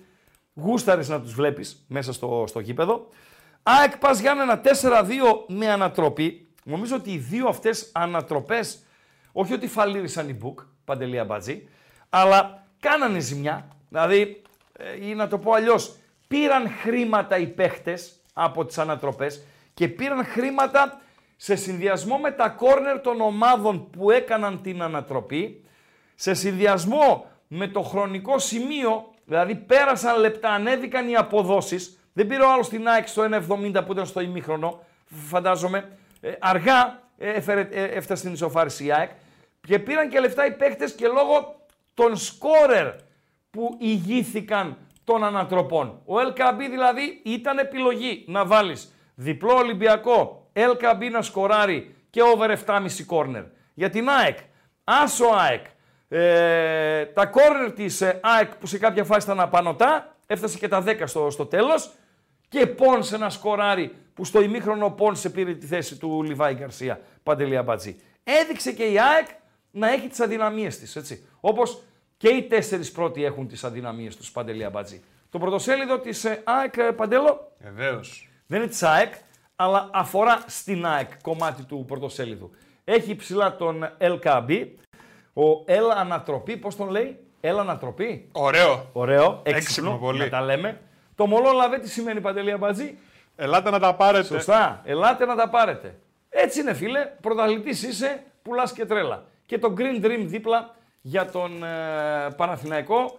[0.54, 3.08] γούσταρες να τους βλέπεις μέσα στο, στο γήπεδο.
[3.62, 4.64] ΑΕΚ Πας Γιάννενα 4-2
[5.48, 6.46] με ανατροπή.
[6.64, 8.82] Νομίζω ότι οι δύο αυτές ανατροπές,
[9.32, 11.68] όχι ότι φαλήρισαν οι Μπουκ, Παντελή Αμπατζή,
[12.08, 13.68] αλλά κάνανε ζημιά.
[13.88, 14.42] Δηλαδή,
[14.72, 15.96] ε, ή να το πω αλλιώς,
[16.28, 19.42] πήραν χρήματα οι παίχτες από τις ανατροπές
[19.74, 21.00] και πήραν χρήματα
[21.36, 25.64] σε συνδυασμό με τα κόρνερ των ομάδων που έκαναν την ανατροπή,
[26.14, 32.52] σε συνδυασμό με το χρονικό σημείο, δηλαδή πέρασαν λεπτά, ανέβηκαν οι αποδόσεις, δεν πήρε ο
[32.52, 35.88] άλλος την ΑΕΚ στο 1,70 που ήταν στο ημίχρονο, φαντάζομαι,
[36.20, 39.10] ε, αργά ε, έφερε, ε, έφτασε στην ισοφάριση η ΑΕΚ
[39.66, 42.88] και πήραν και λεφτά οι παίχτες και λόγω των σκόρερ
[43.50, 46.00] που ηγήθηκαν των ανατροπών.
[46.04, 53.04] Ο LKB δηλαδή ήταν επιλογή να βάλεις διπλό Ολυμπιακό, LKB να σκοράρει και over 7,5
[53.06, 53.42] κόρνερ.
[53.74, 54.38] Για την ΑΕΚ,
[54.84, 55.64] άσο ΑΕΚ,
[56.14, 60.84] ε, τα κόρνερ της ε, ΑΕΚ που σε κάποια φάση ήταν απανωτά, έφτασε και τα
[60.86, 61.92] 10 στο, στο τέλος
[62.48, 67.56] και Πόνσε να σκοράρει που στο ημίχρονο Πόνσε πήρε τη θέση του Λιβάη Γκαρσία, Παντελή
[67.56, 67.96] Αμπατζή.
[68.24, 69.26] Έδειξε και η ΑΕΚ
[69.70, 71.26] να έχει τις αδυναμίες της, έτσι.
[71.40, 71.82] Όπως
[72.16, 75.02] και οι τέσσερις πρώτοι έχουν τις αδυναμίες τους, Παντελή Αμπατζή.
[75.30, 78.28] Το πρωτοσέλιδο της ε, ΑΕΚ, ε, Παντέλο, Βεβαίως.
[78.46, 79.14] δεν είναι της ΑΕΚ,
[79.56, 82.50] αλλά αφορά στην ΑΕΚ κομμάτι του πρωτοσέλιδου.
[82.84, 84.66] Έχει ψηλά τον LKB,
[85.32, 88.28] ο L Ανατροπή, πώς τον λέει, L Ανατροπή.
[88.32, 88.86] Ωραίο.
[88.92, 90.18] Ωραίο, Έξυπνο έξυπνο, πολύ.
[90.18, 90.80] να τα λέμε.
[91.14, 92.98] Το μολό λαβέ τι σημαίνει Παντελή Αμπατζή.
[93.36, 94.24] Ελάτε να τα πάρετε.
[94.24, 94.80] Σωστά.
[94.84, 95.98] Ελάτε να τα πάρετε.
[96.28, 99.24] Έτσι είναι φίλε, πρωταθλητής είσαι, πουλάς και τρέλα.
[99.46, 103.18] Και το Green Dream δίπλα για τον ε, Παναθηναϊκό,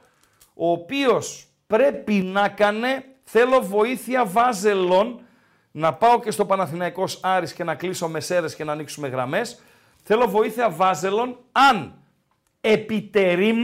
[0.53, 5.20] ο οποίος πρέπει να κάνε, θέλω βοήθεια βάζελων,
[5.72, 9.61] να πάω και στο Παναθηναϊκός Άρης και να κλείσω μεσέρες και να ανοίξουμε γραμμές.
[10.03, 11.93] Θέλω βοήθεια βάζελων, αν
[12.66, 13.57] επιτερίμ,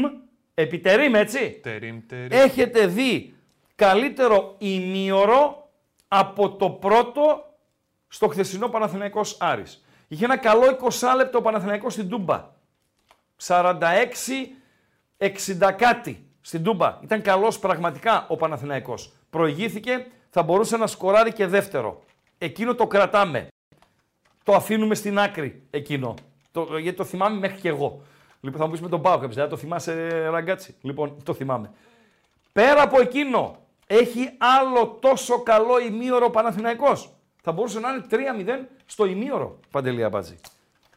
[0.53, 2.27] επιτερίμ έτσι, Τερίμ, τερίμ.
[2.31, 3.33] έχετε δει
[3.75, 5.69] καλύτερο ημίωρο
[6.07, 7.53] από το πρώτο
[8.07, 9.83] στο χθεσινό Παναθηναϊκός Άρης.
[10.07, 12.49] Είχε ένα καλό 20 λεπτό ο Παναθηναϊκός στην Τούμπα.
[13.47, 13.57] 46-60
[15.77, 16.99] κάτι στην Τούμπα.
[17.03, 19.11] Ήταν καλός πραγματικά ο Παναθηναϊκός.
[19.29, 22.03] Προηγήθηκε, θα μπορούσε να σκοράρει και δεύτερο.
[22.37, 23.47] Εκείνο το κρατάμε.
[24.43, 26.13] Το αφήνουμε στην άκρη εκείνο.
[26.51, 28.01] Το, γιατί το θυμάμαι μέχρι και εγώ.
[28.41, 31.71] Λοιπόν, θα μου πεις με τον Πάο κάποιο, το θυμάσαι ραγκάτσι; Λοιπόν, το θυμάμαι.
[32.51, 37.13] Πέρα από εκείνο, έχει άλλο τόσο καλό ημίωρο ο Παναθηναϊκός.
[37.41, 40.35] Θα μπορούσε να είναι 3-0 στο ημίωρο, Παντελή Αμπάτζη.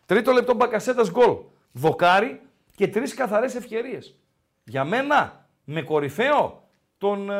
[0.06, 1.36] Τρίτο λεπτό Μπακασέτας γκολ.
[1.72, 2.40] Δοκάρι
[2.74, 4.18] και τρεις καθαρές ευκαιρίες.
[4.64, 6.68] Για μένα, με κορυφαίο,
[6.98, 7.36] τον ε,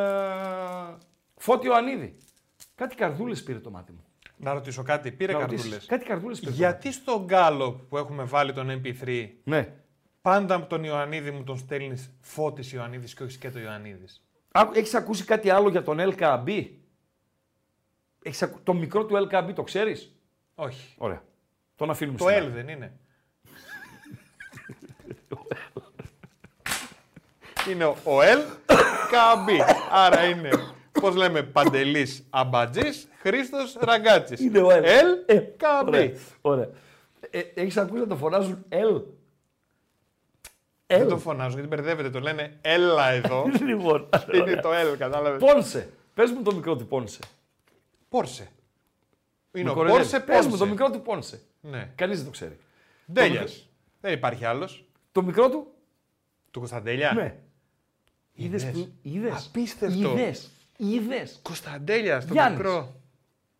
[1.36, 2.16] Φώτη Ιωαννίδη.
[2.74, 4.04] Κάτι καρδούλες πήρε το μάτι μου.
[4.36, 5.60] Να ρωτήσω κάτι, πήρε Να ρωτήσεις.
[5.62, 5.86] καρδούλες.
[5.86, 9.40] Κάτι καρδούλες πήρε το Γιατί στον γκάλο που έχουμε βάλει τον MP3, μάτι.
[9.44, 9.72] Ναι.
[10.22, 14.22] Πάντα από τον Ιωαννίδη μου τον στέλνεις Φώτης Ιωαννίδης και όχι και το Ιωαννίδης.
[14.52, 16.68] Άκου- Έχεις ακούσει κάτι άλλο για τον LKB.
[18.22, 18.60] Έχεις ακου...
[18.62, 20.16] Το μικρό του LKB το ξέρεις;
[20.54, 20.94] Όχι.
[20.98, 21.22] Ωραία.
[21.76, 22.52] Τον αφήνουμε Το στην L άκρη.
[22.52, 22.92] δεν είναι.
[27.70, 28.40] είναι ο L
[29.12, 29.48] KB.
[29.90, 30.50] Άρα είναι,
[31.00, 34.40] πώς λέμε, Παντελής Αμπατζής, Χρήστος Ραγκάτσης.
[34.40, 34.82] Είναι ο L.
[34.82, 35.86] L Ε, KB.
[35.86, 36.10] Ωραία.
[36.40, 36.68] Ωραία.
[37.30, 38.64] Ε, έχεις ακούσει να το φωνάζουν
[40.94, 40.98] L.
[40.98, 41.08] Δεν L.
[41.10, 43.46] το φωνάζουν γιατί μπερδεύεται, το λένε έλα εδώ.
[43.68, 44.08] λοιπόν.
[44.34, 45.52] είναι το L, κατάλαβες.
[45.52, 45.92] Πόνσε.
[46.14, 47.18] Πες μου το μικρό του Πόνσε.
[48.08, 48.48] Πόρσε.
[49.52, 50.02] Είναι Με ο κοροϊδεύει.
[50.02, 50.70] Πόρσε Πες μου το Πόρσε.
[50.72, 51.40] μικρό του Πόνσε.
[51.60, 51.90] Ναι.
[51.94, 52.58] Κανείς δεν το ξέρει.
[53.12, 53.68] Ντέλιας.
[54.00, 54.84] Δεν υπάρχει άλλος.
[55.12, 55.66] Το μικρό του;
[56.50, 57.12] Του Κωνσταντέλια.
[57.12, 57.34] Ναι.
[58.34, 58.74] Είδες Είδες.
[58.74, 58.92] που.
[59.02, 59.46] Είδες.
[59.48, 59.98] Απίστευτο.
[60.10, 60.50] Είδες.
[60.76, 61.38] Είδες.
[61.42, 62.58] Κωνσταντέλια, το Γιάννης.
[62.58, 62.94] μικρό.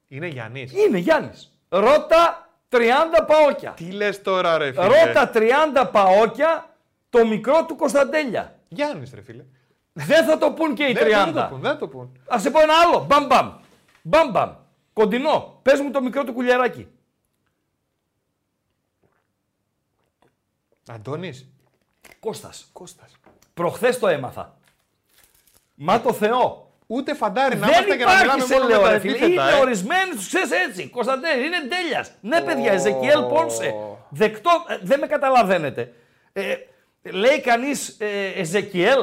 [0.09, 0.73] Είναι Γιάννης.
[0.73, 1.53] Είναι Γιάννης.
[1.69, 3.71] Ρώτα 30 παόκια.
[3.71, 6.72] Τι λες τώρα ρε φίλε; Ρώτα 30 παόκια
[7.13, 8.59] το μικρό του Κωνσταντέλια.
[8.69, 9.45] Γιάννης ρε φίλε.
[9.93, 11.01] Δεν θα το πούν και οι 30.
[11.01, 12.19] Δεν, δεν το πούν, δεν το πούν.
[12.35, 13.05] Α σε πω ένα άλλο.
[13.05, 13.53] Μπαμ μπαμ.
[14.03, 14.53] Μπαμ μπαμ.
[14.93, 15.59] Κοντινό.
[15.63, 16.89] Πες μου το μικρό του κουλιαράκι.
[20.89, 21.49] Αντώνης.
[22.21, 22.69] Κώστας.
[22.73, 23.17] Κώστας.
[23.55, 24.57] Προχθές το έμαθα.
[25.75, 26.71] Μα το Θεό.
[26.87, 28.99] Ούτε φαντάρι να Δεν είμαστε και να υπάρχει μιλάμε σε μόνο με λέω τα ρε
[28.99, 29.17] φίλε.
[29.17, 29.49] επίθετα.
[29.49, 29.61] Είναι ε.
[29.61, 30.89] ορισμένοι, τους ξέρεις έτσι.
[30.89, 32.13] Κωνσταντέλη, είναι τέλειας.
[32.21, 33.75] Ναι παιδιά, Εζεκιέλ Πόνσε.
[34.09, 35.93] Δεκτό, ε, δεν με καταλαβαίνετε.
[36.33, 36.55] Ε,
[37.03, 38.99] λέει κανείς ε, Εζεκιέλ,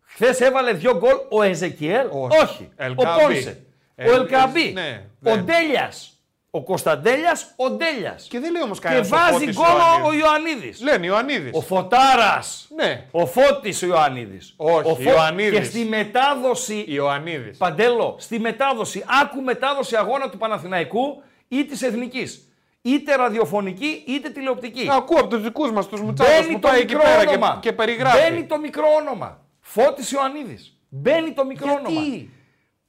[0.00, 2.06] χθες έβαλε δύο γκολ ο Εζεκιέλ;
[2.42, 2.70] Όχι.
[2.78, 3.22] Ο Ελκαμπή.
[3.22, 3.64] Πόνσε.
[3.94, 4.72] Ε, ο Ελκαμπή.
[4.72, 5.42] ναι, ο ναι.
[5.42, 6.08] Ντέλιας.
[6.50, 8.26] Ο Κωνσταντέλιας, ο Ντέλιας.
[8.30, 10.20] Και δεν λέει όμως Και κανένας ο βάζει Φώτης γκολ ο Ιωαννίδης.
[10.20, 10.80] Ιωαννίδης.
[10.82, 11.50] Λένε Ιωαννίδης.
[11.54, 12.68] Ο Φωτάρας.
[12.74, 13.06] Ναι.
[13.10, 14.54] Ο Φώτης ο Ιωαννίδης.
[14.56, 15.58] Όχι, ο Ιωαννίδης.
[15.58, 17.56] Και στη μετάδοση Ιωαννίδης.
[17.56, 22.48] Παντέλο, στη μετάδοση, άκου μετάδοση αγώνα του Παναθηναϊκού ή της Εθνικής.
[22.86, 24.88] Είτε ραδιοφωνική είτε τηλεοπτική.
[24.90, 27.58] Ακούω από τους δικούς μας τους μουτσάδες Μπαίνει που το πάει εκεί μικρό πέρα όνομα.
[27.60, 28.30] και, και περιγράφει.
[28.30, 29.46] Μπαίνει το μικρό όνομα.
[29.60, 30.78] Φώτης Ιωαννίδης.
[30.88, 32.06] Μπαίνει το μικρό Γιατί; όνομα.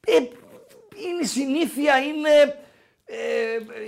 [0.05, 0.17] Ε,
[1.07, 2.59] είναι η συνήθεια, είναι...
[3.05, 3.15] Ε,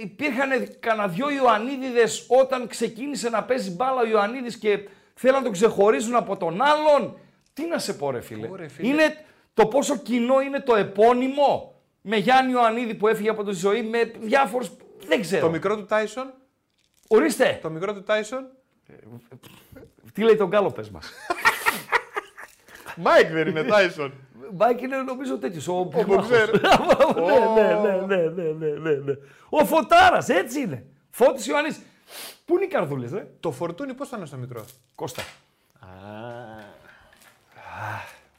[0.02, 0.50] υπήρχαν
[0.80, 4.80] κανένα δυο Ιωαννίδιδες όταν ξεκίνησε να παίζει μπάλα ο Ιωαννίδης και
[5.14, 7.20] θέλαν να τον ξεχωρίζουν από τον άλλον.
[7.54, 8.48] Τι να σε πω ρε φίλε.
[8.52, 8.88] Ωρε, φίλε.
[8.88, 13.82] Είναι το πόσο κοινό είναι το επώνυμο με Γιάννη Ιωαννίδη που έφυγε από τη ζωή,
[13.82, 14.72] με διάφορους...
[15.08, 15.46] Δεν ξέρω.
[15.46, 16.34] Το μικρό του Τάισον.
[17.08, 17.60] Ορίστε.
[17.62, 18.48] Το μικρό του Τάισον.
[20.14, 21.12] Τι λέει τον Γκάλο πες μας.
[22.96, 24.14] Μάικ δεν είναι Τάισον.
[24.52, 25.68] Μπάκι είναι νομίζω τέτοιος.
[25.68, 26.50] Ο, Ο Μποξέρ.
[26.60, 26.64] ναι,
[27.56, 29.14] ναι, ναι, ναι, ναι, ναι, ναι, ναι.
[29.50, 30.86] Ο Φωτάρας, έτσι είναι.
[31.10, 31.76] Φώτης Ιωάννη.
[32.46, 35.24] Πού είναι οι καρδούλες, ρε; Το φορτούνι πώς θα είναι στο μικρό; Κώστα.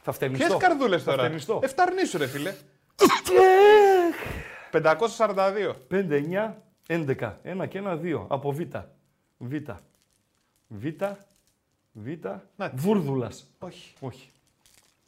[0.02, 0.46] Θα φτενιστώ.
[0.46, 1.60] Ποιες καρδούλες Θα τώρα; φτενιστώ.
[1.62, 2.54] Εφταρνήσου ρε φίλε.
[4.70, 5.74] 542.
[5.90, 6.54] 5, 9,
[6.86, 7.32] 11.
[7.42, 8.26] Ένα και ένα, δύο.
[8.30, 8.60] Από Β.
[9.38, 9.54] Β.
[10.68, 10.84] Β.
[11.92, 12.06] Β.
[12.56, 12.76] Να τη.
[12.76, 13.46] Βούρδουλας.
[13.58, 13.92] Όχι.
[14.00, 14.28] Όχι.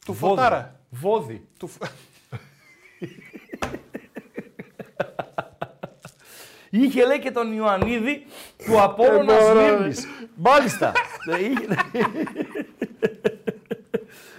[0.04, 0.34] Του Βόδι.
[0.34, 0.80] φωτάρα.
[0.90, 1.46] Βόδι.
[1.58, 1.66] Του...
[1.68, 1.82] φ-
[6.70, 8.26] Είχε λέει και τον Ιωαννίδη
[8.64, 10.06] του Απόλλωνα Σμύρνης.
[10.34, 10.92] Μάλιστα.
[11.30, 11.66] Ε, είχε-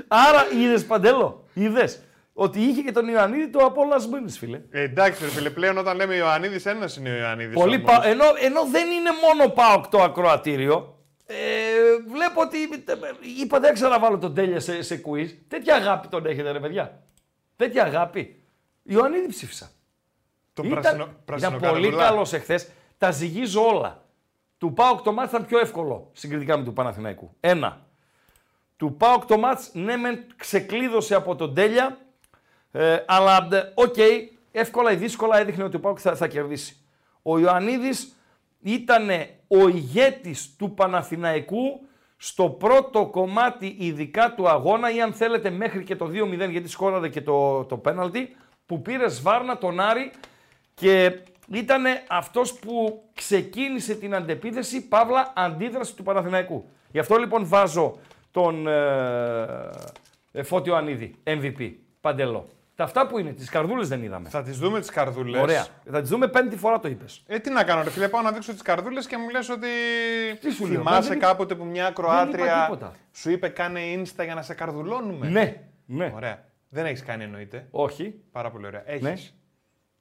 [0.07, 1.99] Άρα είδες Παντέλο, είδες
[2.41, 4.61] ότι είχε και τον Ιωαννίδη του Απόλλωνα Σμύρνης, φίλε.
[4.69, 7.53] Ε, εντάξει ρε φίλε, πλέον όταν λέμε Ιωαννίδης, ένας είναι ο Ιωαννίδης.
[7.55, 7.91] Πολύ όμως.
[7.91, 8.07] πα...
[8.07, 11.35] ενώ, ενώ δεν είναι μόνο ΠΑΟΚ το ακροατήριο, ε,
[12.11, 12.57] βλέπω ότι
[13.41, 15.27] είπα δεν ξαναβάλω τον Τέλεια σε, σε quiz.
[15.47, 17.03] Τέτοια αγάπη τον έχετε ρε παιδιά.
[17.55, 18.43] Τέτοια αγάπη.
[18.83, 19.69] Ιωαννίδη ψήφισα.
[20.53, 22.03] Τον Ήταν, πράσινο, ήταν πράσινο πολύ καρδουλά.
[22.03, 22.67] καλός εχθές.
[22.97, 24.05] Τα ζυγίζω όλα.
[24.57, 27.35] Του Πάοκ το μάτι ήταν πιο εύκολο συγκριτικά με του Παναθηναϊκού.
[27.39, 27.85] Ένα.
[28.77, 31.97] του ΠΑΟΚ το μάτς ναι μεν ξεκλείδωσε από τον Τέλια,
[32.71, 33.95] ε, αλλά ε, οκ,
[34.51, 36.75] εύκολα ή δύσκολα έδειχνε ότι ο ΠΑΟΚ θα, θα κερδίσει.
[37.21, 38.15] Ο Ιωαννίδης
[38.61, 39.09] ήταν
[39.47, 41.85] ο ηγέτης του Παναθηναϊκού
[42.17, 47.09] στο πρώτο κομμάτι ειδικά του αγώνα ή αν θέλετε μέχρι και το 2-0 γιατί σκόραρε
[47.09, 50.11] και το, το πέναλτι που πήρε σβάρνα τον Άρη
[50.73, 51.19] και
[51.51, 56.65] ήταν αυτός που ξεκίνησε την αντεπίθεση, παύλα αντίδραση του Παναθηναϊκού.
[56.91, 57.99] Γι' αυτό λοιπόν βάζω
[58.31, 59.69] τον ε,
[60.31, 62.47] ε, Φώτιο Ανίδη, MVP, παντελό.
[62.81, 64.29] Τα αυτά που είναι, τις καρδούλες δεν είδαμε.
[64.29, 65.41] Θα τις δούμε τις καρδούλες.
[65.41, 65.65] Ωραία.
[65.91, 67.23] Θα τις δούμε πέμπτη φορά το είπες.
[67.27, 69.67] Ε, τι να κάνω, ρε φίλε, πάω να δείξω τις καρδούλες και μου λες ότι.
[70.39, 72.91] Τι σου λέω, Θυμάσαι δεν- κάποτε που μια είπα Κροάτρια τίποτα.
[73.11, 76.11] σου είπε κάνε insta για να σε καρδουλώνουμε; Ναι, ναι.
[76.15, 76.43] Ωραία.
[76.69, 77.67] Δεν έχεις κάνει εννοείται.
[77.71, 78.15] Όχι.
[78.31, 78.83] Πάρα πολύ ωραία.
[78.85, 79.01] Έχεις.
[79.03, 79.13] Ναι.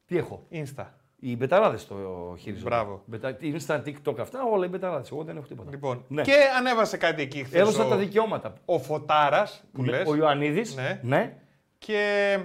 [0.07, 0.85] Τι έχω; Insta.
[1.17, 1.97] Οι μπεταράδες το
[2.39, 2.69] χειρίζονται.
[2.69, 3.03] Μπράβο.
[3.07, 3.35] Μπετα...
[3.35, 5.11] Τι είναι στα TikTok αυτά, όλα οι μπεταράδες.
[5.11, 5.71] Εγώ δεν έχω τίποτα.
[5.71, 6.05] Λοιπόν.
[6.09, 6.23] Ναι.
[6.23, 7.61] Και ανέβασε κάτι εκεί χθες.
[7.61, 8.53] Έδωσα ο, τα δικαιώματα.
[8.65, 10.75] ο Φωτάρας που Ναι, λες, Ο Ιωαννίδης.
[10.77, 11.01] Ναι.
[11.03, 11.35] ναι.
[11.79, 12.39] Και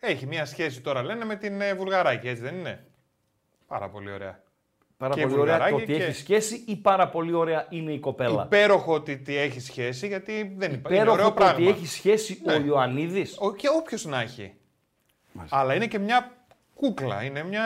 [0.00, 2.84] έχει μια σχέση τώρα λένε με την ε, Βουλγαράκη, έτσι δεν είναι;
[3.66, 4.42] Πάρα πολύ ωραία.
[4.96, 7.92] Πάρα Και πολύ ωραία το βουλγαράκι ότι και- έχει σχέση ή πάρα πολύ ωραία είναι
[7.92, 8.42] η κοπέλα.
[8.44, 10.72] Υπέροχο ότι τι έχει σχέση γιατί δεν υπάρχει.
[10.72, 11.54] Είναι Υπέροχο ωραίο το πράγμα.
[11.54, 12.52] ότι έχει σχέση Ναι.
[12.52, 13.36] ο Ιωαννίδης.
[13.40, 14.54] Ο, και όποιος να έχει.
[15.48, 16.32] Αλλά είναι και μια
[16.74, 17.22] κούκλα.
[17.24, 17.64] Είναι μια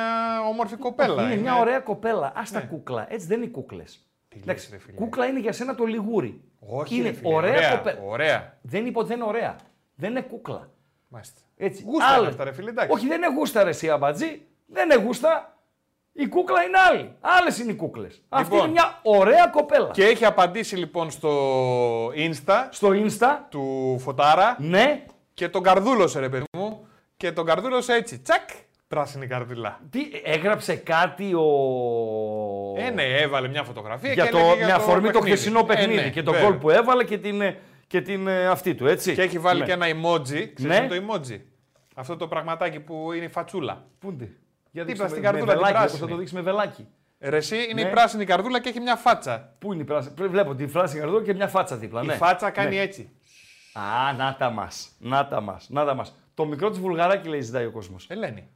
[0.48, 1.22] όμορφη κοπέλα.
[1.22, 2.26] Είναι μια ωραία κοπέλα.
[2.26, 3.12] Α τα κούκλα.
[3.12, 3.98] Έτσι δεν είναι κούκλες.
[4.44, 4.96] λες, ρε φίλε.
[4.96, 6.40] Κούκλα είναι για σένα το λιγούρι.
[6.58, 8.00] Όχι, είναι ρε φίλε, ωραία, ωραία, κοπέλα.
[8.02, 8.58] ωραία.
[8.62, 9.56] Δεν είπα ότι δεν είναι ωραία.
[9.94, 10.68] Δεν είναι κούκλα.
[11.14, 11.40] Μάλιστα.
[11.56, 11.82] Έτσι.
[11.86, 12.28] Γούστα είναι Άλλο.
[12.28, 12.92] αυτά, ρε φίλε, εντάξει.
[12.92, 14.42] Όχι, δεν είναι γούστα ρε εσύ αμπατζή.
[14.66, 15.58] Δεν είναι γούστα.
[16.12, 17.14] Η κούκλα είναι άλλη.
[17.20, 18.22] Άλλες είναι οι κούκλες.
[18.28, 18.68] Αυτή Λοιπόν.
[18.68, 19.90] είναι μια ωραία κοπέλα.
[19.90, 21.30] Και έχει απαντήσει λοιπόν στο
[22.08, 25.04] Insta Στο Insta, του Φωτάρα ναι,
[25.34, 26.86] και τον καρδούλωσε ρε παιδί μου.
[27.16, 28.18] Και τον καρδούλωσε έτσι.
[28.18, 28.48] Τσακ!
[28.88, 29.80] Πράσινη καρδούλα.
[29.90, 31.46] τι, έγραψε κάτι ο.
[32.76, 35.36] Ε, ναι, έβαλε μια φωτογραφία για και το, έλεγε για με αφορμή το παιχνίδι.
[35.36, 36.48] χθεσινό Ε, παιχνίδι ναι, και τον βέβαια.
[36.48, 37.58] γκολ που έβαλε και την, ε,
[37.94, 39.14] και την ε, αυτή του, έτσι.
[39.14, 39.66] Και έχει βάλει Ναι.
[39.66, 40.48] και ένα emoji.
[40.54, 40.86] Ξέρεις Ναι.
[40.88, 41.40] το emoji;
[41.94, 43.86] Αυτό το πραγματάκι που είναι η φατσούλα.
[43.98, 44.36] Πού είναι.
[44.70, 46.00] Για Δίπλα δείξτε στην με- καρδούλα, με την βελάκι, όπως πράσινη.
[46.00, 46.86] θα το δείξεις με βελάκι.
[47.20, 47.88] Ρε, εσύ είναι Ναι.
[47.88, 49.54] η πράσινη καρδούλα και έχει μια φάτσα.
[49.58, 50.14] Πού είναι η πράσινη.
[50.14, 52.02] Πρέ- Βλέπω τη φράση καρδούλα και μια φάτσα δίπλα.
[52.02, 52.14] Η ναι.
[52.14, 52.82] φάτσα κάνει Ναι.
[52.82, 53.10] έτσι.
[53.72, 54.90] Α, να τα μας.
[54.98, 55.66] Να τα μας.
[55.70, 56.14] Να τα μας.
[56.34, 58.06] Το μικρό της βουλγαράκι λέει ζητάει ο κόσμος.
[58.10, 58.48] Ελένη.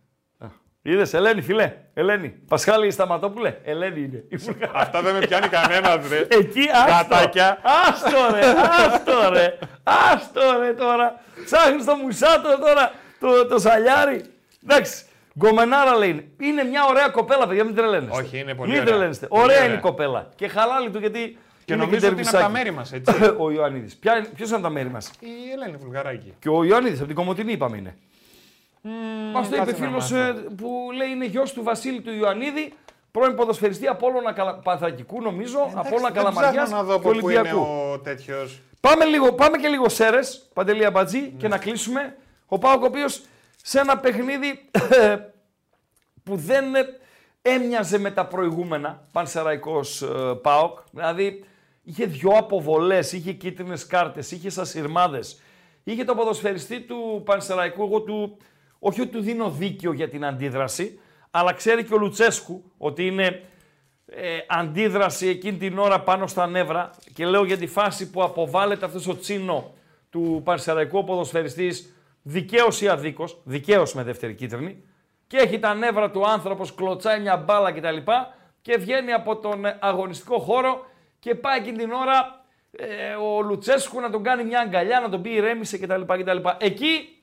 [0.83, 1.73] Είδες, Ελένη, φιλέ.
[1.95, 2.29] Ελένη.
[2.49, 3.57] Πασχάλη Σταματόπουλε.
[3.65, 4.25] Ελένη είναι.
[4.29, 4.79] Η βουλγαράκι.
[4.79, 6.27] Αυτά δεν με πιάνει κανένας, ρε.
[6.39, 6.93] Εκεί, άστο.
[7.15, 7.59] Γατάκια.
[7.89, 8.47] Άστο ρε,
[8.87, 9.59] άστο ρε.
[9.83, 11.21] Άστο ρε τώρα.
[11.45, 14.25] Ψάχνεις το μουσάτο τώρα, το, το σαλιάρι.
[14.65, 15.05] Εντάξει.
[15.39, 16.33] Γκομενάρα λέει.
[16.41, 18.23] Είναι μια ωραία κοπέλα, παιδιά, μην τρελαίνεστε.
[18.23, 18.91] Όχι, είναι πολύ Μην ωραία.
[18.93, 19.27] τρελαίνεστε.
[19.27, 19.69] Πολύ Ωραία, ωραία.
[19.69, 20.29] είναι η κοπέλα.
[20.37, 21.39] Και χαλάλη του γιατί.
[21.65, 22.53] Και είναι νομίζω ότι είναι από τα τερβισάκι.
[22.53, 23.15] μέρη μας, έτσι.
[23.45, 23.97] ο Ιωαννίδης.
[24.35, 26.35] Ποιος είναι από τα μέρη μας; Η Ελένη Βουλγαράκη.
[26.39, 27.97] Και ο Ιωαννίδης από την Κομωτινή είπαμε είναι.
[29.33, 30.41] Μας το είπε κάτσε να φίλος μάθω.
[30.57, 32.73] που λέει είναι γιος του Βασίλη του Ιωαννίδη,
[33.11, 34.55] πρώην ποδοσφαιριστή Απόλλωνα Καλα...
[34.55, 37.61] Πανθρακικού νομίζω, Απόλλωνα Δεν Καλαμαριάς ψάχνω να δω και από πού είναι Ολυμπιακού.
[37.61, 38.61] ο τέτοιος.
[38.81, 42.17] Πάμε, λίγο, πάμε και λίγο σέρες, Παντελή Αμπατζή, και να κλείσουμε.
[42.47, 43.23] Ο Πάοκ, ο οποίος
[43.63, 44.71] σε ένα παιχνίδι
[46.25, 46.81] που δεν ε,
[47.43, 50.07] έμοιαζε με τα προηγούμενα, Πανσεραϊκός ε,
[50.43, 51.45] Πάοκ, δηλαδή
[51.83, 55.41] είχε δυο αποβολές, είχε κίτρινες κάρτες, είχε σασιρμάδες,
[55.85, 58.37] είχε το ποδοσφαιριστή του Πανσεραϊκού, εγώ του,
[58.79, 61.01] όχι ότι του δίνω δίκιο για την αντίδραση,
[61.31, 63.43] αλλά ξέρει και ο Λουτσέσκου ότι είναι
[64.07, 68.85] ε, αντίδραση εκείνη την ώρα πάνω στα νεύρα και λέω για τη φάση που αποβάλλεται
[68.85, 69.75] αυτός ο τσίνο
[70.11, 74.83] του Πανσεραϊκού ο ποδοσφαιριστής δικαίως ή αδίκως, δικαίως με δεύτερη κίτρινη
[75.27, 77.97] και έχει τα νεύρα του άνθρωπος, κλωτσάει μια μπάλα κτλ.
[78.63, 80.87] Και βγαίνει από τον ε, αγωνιστικό χώρο
[81.19, 85.23] και πάει εκείνη την ώρα ε, ο Λουτσέσκου να τον κάνει μια αγκαλιά, να τον
[85.23, 86.01] πει ηρέμησε κτλ.
[86.01, 86.49] κτλ.
[86.59, 87.18] Εκεί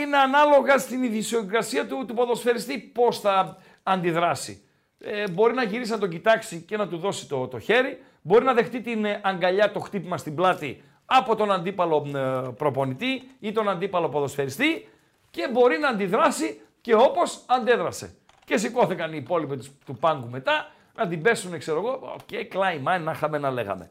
[0.00, 4.60] είναι ανάλογα στην ιδιοσυγκρασία του, του ποδοσφαιριστή πώς θα αντιδράσει.
[4.98, 8.02] Ε, μπορεί να γυρίσει να τον κοιτάξει και να του δώσει το, το χέρι.
[8.22, 13.30] Μπορεί να δεχτεί την ε, αγκαλιά, το χτύπημα στην πλάτη από τον αντίπαλο ε, προπονητή
[13.40, 14.88] ή τον αντίπαλο ποδοσφαιριστή
[15.30, 18.14] και μπορεί να αντιδράσει και όπως αντέδρασε.
[18.44, 22.78] Και σηκώθηκαν οι υπόλοιποι του, του πάγκου μετά να την πέσουν, ξέρω εγώ, οκ, κλάιν,
[22.78, 23.90] να είχαμε να λέγαμε.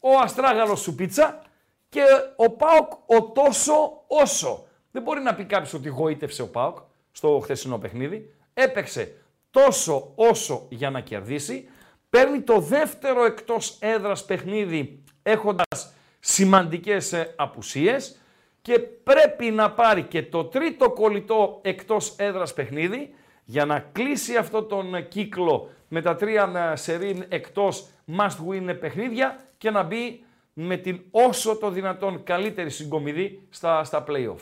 [0.00, 1.42] Ο Αστράγαλος σου πίτσα
[1.88, 2.02] και
[2.36, 4.66] ο Πάοκ ο τόσο όσο.
[4.92, 6.78] Δεν μπορεί να πει κάποιος ότι γοήτευσε ο Πάοκ
[7.12, 8.34] στο χθεσινό παιχνίδι.
[8.54, 9.14] Έπαιξε
[9.50, 11.68] τόσο όσο για να κερδίσει.
[12.10, 18.20] Παίρνει το δεύτερο εκτός έδρας παιχνίδι έχοντας σημαντικές ε, απουσίες
[18.62, 23.14] και πρέπει να πάρει και το τρίτο κολλητό εκτός έδρας παιχνίδι
[23.44, 27.88] για να κλείσει αυτό τον ε, κύκλο με τα τρία ε, σερίν εκτός
[28.18, 34.04] must win παιχνίδια και να μπει με την όσο το δυνατόν καλύτερη συγκομιδή στα, στα
[34.08, 34.40] play-off.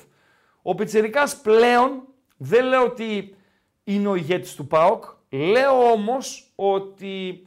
[0.63, 2.03] Ο Πιτσερικάς πλέον
[2.37, 3.35] δεν λέω ότι
[3.85, 7.47] είναι ο ηγέτης του ΠΑΟΚ, λέω όμως ότι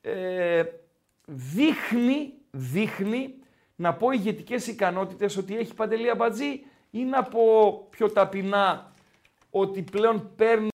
[0.00, 0.62] ε,
[1.26, 3.34] δείχνει, δείχνει
[3.76, 8.92] να πω ηγετικές ικανότητες ότι έχει Παντελή Αμπατζή ή να πω πιο ταπεινά
[9.50, 10.68] ότι πλέον παίρνει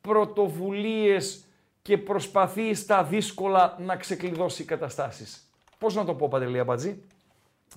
[0.00, 1.44] πρωτοβουλίες
[1.82, 5.50] και προσπαθεί στα δύσκολα να ξεκλειδώσει καταστάσεις.
[5.78, 7.02] Πώς να το πω Παντελή Αμπατζή;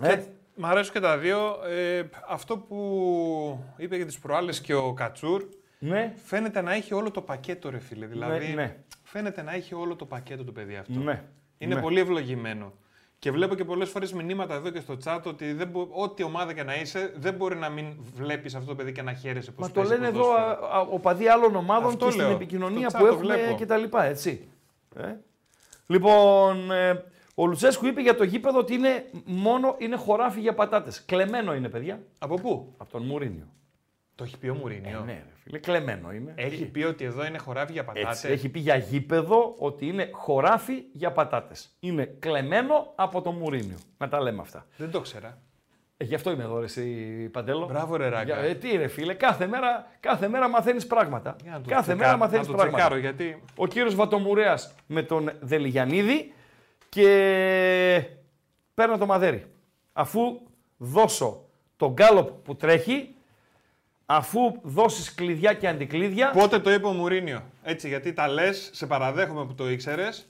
[0.02, 0.24] Ε,
[0.60, 1.60] Μ' αρέσουν και τα δύο.
[1.68, 5.44] Ε, αυτό που είπε για τις προάλλες και ο Κατσούρ,
[5.80, 8.06] ναι, φαίνεται να έχει όλο το πακέτο ρε φίλε.
[8.06, 8.76] Δηλαδή, ναι.
[9.04, 11.00] φαίνεται να έχει όλο το πακέτο το παιδί αυτό.
[11.00, 11.24] ναι.
[11.58, 11.82] Είναι ναι.
[11.82, 12.74] πολύ ευλογημένο.
[13.20, 16.54] Και βλέπω και πολλές φορές μηνύματα εδώ και στο chat ότι δεν μπο- ό,τι ομάδα
[16.54, 19.62] και να είσαι, δεν μπορεί να μην βλέπεις αυτό το παιδί και να χαίρεσαι πώ
[19.62, 22.34] Μα το λένε εδώ α, α, οπαδοί άλλων ομάδων Αυτό και στην λέω.
[22.36, 23.56] επικοινωνία Στο που chat το έχουμε βλέπω.
[23.58, 24.48] και τα λοιπά, έτσι.
[24.96, 25.16] Ε.
[25.88, 27.04] Λοιπόν, ε,
[27.40, 31.06] ο Λουτσέσκου είπε για το γήπεδο ότι είναι μόνο είναι χωράφι για πατάτες.
[31.06, 33.48] Κλεμμένο είναι, παιδιά, Από πού; από τον Μουρίνιο.
[34.16, 35.00] Το έχει πει ο Μουρίνιο.
[35.02, 36.34] Ε, ναι, ρε φίλε, κλεμμένο είναι.
[36.36, 38.10] Έχει πει ότι εδώ είναι χωράφι για πατάτες.
[38.24, 41.76] Έτσι, έχει πει για γήπεδο ότι είναι χωράφι για πατάτες.
[41.80, 43.78] Είναι κλεμμένο από τον Μουρίνιο.
[43.98, 44.66] Να τα λέμε αυτά.
[44.78, 45.42] Δεν το ξέρα.
[45.98, 46.84] Ε, γι' αυτό είμαι εδώ, ρε, εσύ,
[47.34, 47.66] Παντέλο.
[47.66, 48.24] Μπράβο, ρε, Ράγκα.
[48.40, 51.36] Για- ε, τι ρε φίλε, κάθε μέρα, κάθε μέρα μαθαίνεις πράγματα.
[51.44, 52.78] Για να το Κάθε τσεκάρω, μέρα μαθαίνεις να το πράγματα.
[52.84, 56.34] τσεκάρω, γιατί Ο κύριος Βατομουρέας με τον Δελιγιανίδη
[56.90, 58.04] και
[58.74, 59.46] παίρνω το μαδέρι.
[59.94, 60.22] Αφού
[60.78, 61.46] δώσω
[61.78, 63.16] τον γκάλοπ που τρέχει,
[64.06, 67.44] αφού δώσεις κλειδιά και αντικλείδια, Πότε το είπε ο Μουρίνιο.
[67.64, 70.28] Έτσι, γιατί τα λες, σε παραδέχομαι που το ήξερες.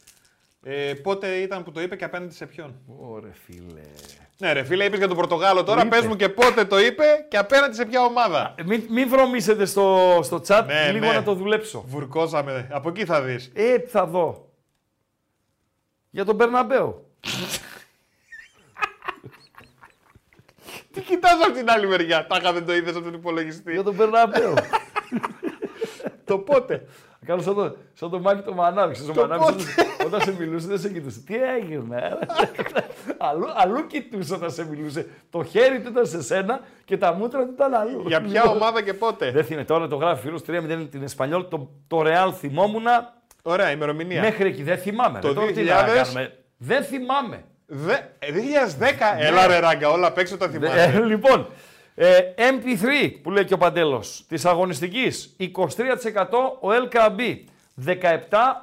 [0.63, 2.75] Ε, πότε ήταν που το είπε και απέναντι σε ποιον.
[2.99, 3.81] Ωρε φίλε.
[4.37, 5.85] Ναι, ρε φίλε, είπες για τον Πορτογάλο τώρα.
[5.85, 5.99] είπε.
[5.99, 8.53] Πε μου και πότε το είπε και απέναντι σε ποια ομάδα.
[8.57, 11.13] Ε, Μην, μην βρωμίσετε στο, στο chat, Ναι, λίγο ναι.
[11.13, 11.83] να το δουλέψω.
[11.87, 12.67] Βουρκώσαμε.
[12.71, 13.51] Από εκεί θα δεις.
[13.53, 14.46] Ε, θα δω.
[16.17, 17.03] Για τον Μπερναμπέο.
[20.93, 23.71] Τι κοιτάζω από την άλλη μεριά; Τάχα δεν το είδες από τον υπολογιστή.
[23.71, 24.53] Για τον Μπερναμπέο.
[26.25, 26.85] το πότε;
[27.25, 28.93] Κάνω σαν το, σαν το Μάκη το Μανάβη.
[28.93, 31.19] Ξέρεις, Το ο Μανάβης πότε; όταν- όταν σε μιλούσε δεν σε κοιτούσε.
[31.25, 32.17] Τι έγινε.
[33.17, 35.07] αλλού, αλλού κοιτούσε όταν σε μιλούσε.
[35.29, 38.03] Το χέρι του ήταν σε σένα και τα μούτρα του ήταν αλλού.
[38.07, 39.65] Για ποια ομάδα και πότε; Δεν θυμάμαι.
[39.65, 41.47] Τώρα το γράφει φίλος 3-0 την Εσπανιόλ.
[41.47, 43.16] Το, το Real θυμόμουνα.
[43.49, 44.21] Ωραία, ημερομηνία.
[44.21, 45.19] Μέχρι εκεί δεν θυμάμαι.
[45.19, 45.33] Το ρε.
[45.33, 45.65] Τώρα τι 2000.
[45.65, 46.37] να κάνουμε.
[46.57, 47.43] Δεν θυμάμαι.
[47.65, 47.93] Δε...
[48.19, 48.27] ε,
[48.79, 48.83] 2010.
[49.17, 50.83] Έλα ρε ράγκα, όλα απ' έξω τα θυμάσαι.
[50.83, 51.47] Ε, λοιπόν,
[51.95, 55.47] ε, MP3 που λέει και ο Παντέλος της αγωνιστικής 23%
[56.59, 57.39] ο LKB
[57.85, 57.93] 17%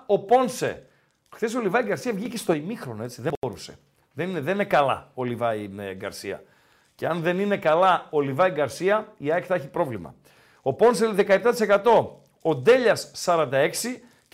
[0.06, 0.86] ο Πόνσε.
[1.34, 3.78] Χθες ο Λιβάι Γκαρσία βγήκε στο ημίχρονο έτσι, δεν μπορούσε.
[4.12, 6.42] Δεν είναι, δεν είναι καλά ο Λιβάι ε, Γκαρσία.
[6.94, 10.14] Και αν δεν είναι καλά ο Λιβάι Γκαρσία, η ΑΕΚ θα έχει πρόβλημα.
[10.62, 11.80] Ο Πόνσε 17%,
[12.42, 13.50] ο Ντέλιας 46%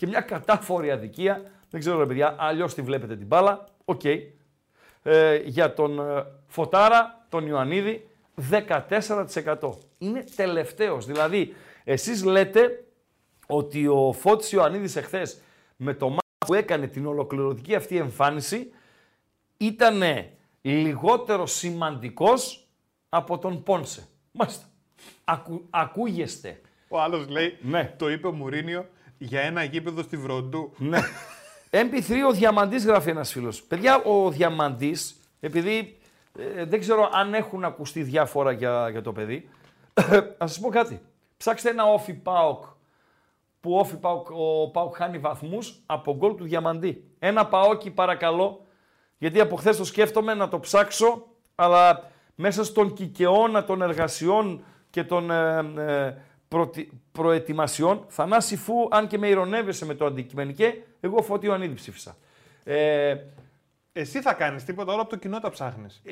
[0.01, 1.51] και μια κατάφωρη αδικία.
[1.69, 3.65] Δεν ξέρω ρε παιδιά, αλλιώς τη βλέπετε την μπάλα.
[3.85, 4.01] Οκ.
[5.03, 8.07] Ε, για τον ε, Φωτάρα, τον Ιωαννίδη,
[8.89, 9.55] 14%.
[9.97, 11.05] Είναι τελευταίος.
[11.05, 11.53] Δηλαδή,
[11.83, 12.83] εσείς λέτε
[13.47, 15.41] ότι ο Φώτης Ιωαννίδης εχθές
[15.75, 18.71] με το μάτι που έκανε την ολοκληρωτική αυτή εμφάνιση
[19.57, 20.01] ήταν
[20.61, 22.67] λιγότερο σημαντικός
[23.09, 24.07] από τον Πόνσε.
[24.31, 24.65] Μάλιστα.
[25.23, 26.61] Ακου, ακούγεστε.
[26.87, 27.93] Ο άλλος λέει, Ναι.
[27.97, 28.85] το είπε ο Μουρίνιο
[29.21, 30.71] για ένα γήπεδο στη Βροντού.
[30.77, 30.99] Ναι.
[31.71, 33.63] MP3 ο Διαμαντής γράφει ένας φίλος.
[33.63, 35.97] Παιδιά, ο Διαμαντής, επειδή
[36.39, 39.49] ε, δεν ξέρω αν έχουν ακουστεί διάφορα για, για το παιδί,
[40.39, 41.01] να σας πω κάτι.
[41.37, 42.63] Ψάξτε ένα όφι ΠΑΟΚ
[43.59, 47.03] που όφι ΠΑΟΚ, ο ΠΑΟΚ χάνει βαθμούς από γκολ του Διαμαντή.
[47.19, 48.65] Ένα ΠΑΟΚι παρακαλώ,
[49.17, 55.03] γιατί από χθες το σκέφτομαι να το ψάξω, αλλά μέσα στον κικαιώνα των εργασιών και
[55.03, 56.21] των ε, ε, προτι-
[57.11, 62.17] προετοιμασιών, Θανάση Φου, αν και με ηρωνεύεσαι με το αντικειμενικέ, εγώ Φώτη Ιωαννίδη ψήφισα.
[62.63, 63.15] Ε,
[63.93, 66.01] Εσύ θα κάνεις τίποτα, όλα από το κοινό τα ψάχνεις.
[66.05, 66.11] ε,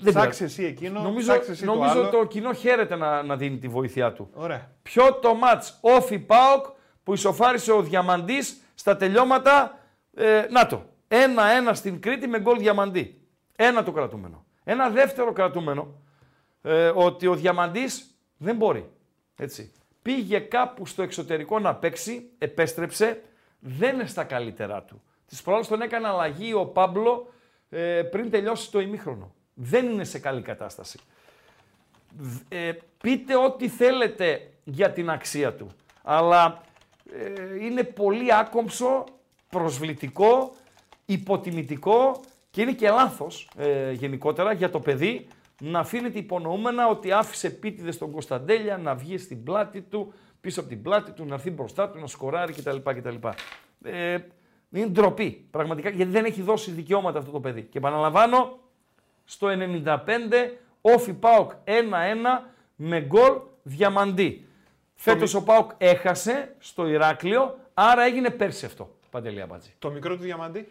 [0.00, 0.44] δεν Ψάξε πειράζει.
[0.44, 2.08] εσύ εκείνο, Νομίζω, ψάξε εσύ νομίζω το άλλο.
[2.08, 4.30] το κοινό χαίρεται να, να δίνει τη βοήθειά του.
[4.34, 4.70] Ωραία.
[4.82, 6.66] Ποιο το μάτς όφι ΠΑΟΚ
[7.02, 9.78] που ισοφάρισε ο Διαμαντής στα τελειώματα.
[10.14, 10.82] Ε, να το.
[11.08, 13.20] Ένα-ένα στην Κρήτη με γκολ Διαμαντή.
[13.56, 14.44] Ένα το κρατούμενο.
[14.64, 15.94] Ένα δεύτερο κρατούμενο
[16.62, 18.90] ε, ότι ο Διαμαντής δεν μπορεί.
[19.36, 19.72] Έτσι.
[20.02, 23.22] Πήγε κάπου στο εξωτερικό να παίξει, επέστρεψε,
[23.58, 25.02] δεν είναι στα καλύτερά του.
[25.26, 27.32] Τις προάλλες τον έκανε αλλαγή ο Πάμπλο
[27.70, 29.34] ε, πριν τελειώσει το ημίχρονο.
[29.54, 30.98] Δεν είναι σε καλή κατάσταση
[32.48, 32.72] ε,
[33.02, 35.66] πείτε ό,τι θέλετε για την αξία του.
[36.02, 36.62] Αλλά
[37.12, 39.04] ε, είναι πολύ άκομψο,
[39.48, 40.54] προσβλητικό,
[41.06, 42.20] υποτιμητικό
[42.50, 45.26] και είναι και λάθος ε, γενικότερα για το παιδί
[45.60, 50.68] να αφήνεται υπονοούμενα ότι άφησε πίτιδες στον Κωνσταντέλια να βγει στην πλάτη του, πίσω από
[50.68, 52.76] την πλάτη του, να έρθει μπροστά του, να σκοράρει κτλ.
[52.76, 53.14] κτλ.
[53.84, 54.18] Ε,
[54.70, 57.62] είναι ντροπή, πραγματικά, γιατί δεν έχει δώσει δικαιώματα αυτό το παιδί.
[57.62, 58.58] Και επαναλαμβάνω,
[59.24, 59.48] στο
[59.84, 59.96] 95
[60.80, 61.70] όφι ΠΑΟΚ 1-1
[62.76, 64.46] με γκολ διαμαντή.
[64.94, 68.94] Φέτος ο ΠΑΟΚ έχασε στο Ηράκλειο, άρα έγινε πέρσι αυτό.
[69.10, 69.74] Παντελή Αμπάτζη.
[69.78, 70.68] Το μικρό του διαμαντή.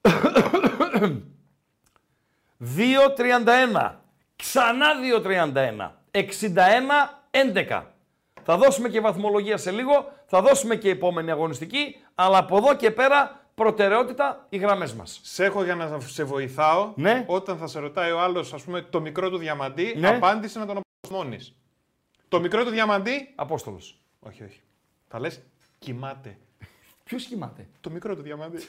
[2.76, 3.90] 2-31.
[4.36, 4.86] Ξανά
[5.24, 5.90] 2-31.
[6.10, 7.82] 61-11.
[8.42, 12.90] Θα δώσουμε και βαθμολογία σε λίγο, θα δώσουμε και επόμενη αγωνιστική, αλλά από εδώ και
[12.90, 15.20] πέρα προτεραιότητα οι γραμμές μας.
[15.22, 16.92] Σε έχω για να σε βοηθάω.
[16.96, 17.24] Ναι.
[17.26, 20.08] Όταν θα σε ρωτάει ο άλλος, ας πούμε, το μικρό του διαμαντή, Ναι.
[20.08, 21.54] απάντησε να τον αποσμώνεις.
[22.28, 23.32] Το μικρό του διαμαντή.
[23.34, 24.00] Απόστολος.
[24.20, 24.60] Όχι, όχι.
[25.08, 25.40] Θα λες,
[25.78, 26.38] κοιμάται.
[27.04, 28.58] Ποιος κοιμάται; Το μικρό του διαμαντή.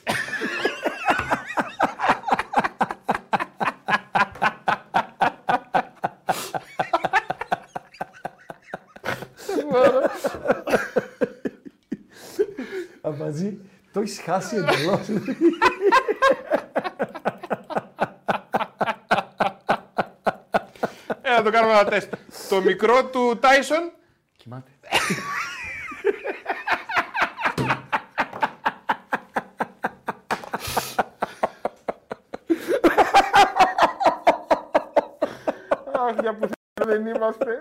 [13.00, 13.58] Αμπαζή,
[13.92, 15.08] το έχεις χάσει εντελώς.
[21.22, 22.12] ε, να το κάνουμε ένα τεστ.
[22.48, 23.92] το μικρό του Τάισον.
[24.36, 24.70] κοιμάται.
[35.92, 36.48] Αχ, για που
[36.84, 37.58] δεν είμαστε.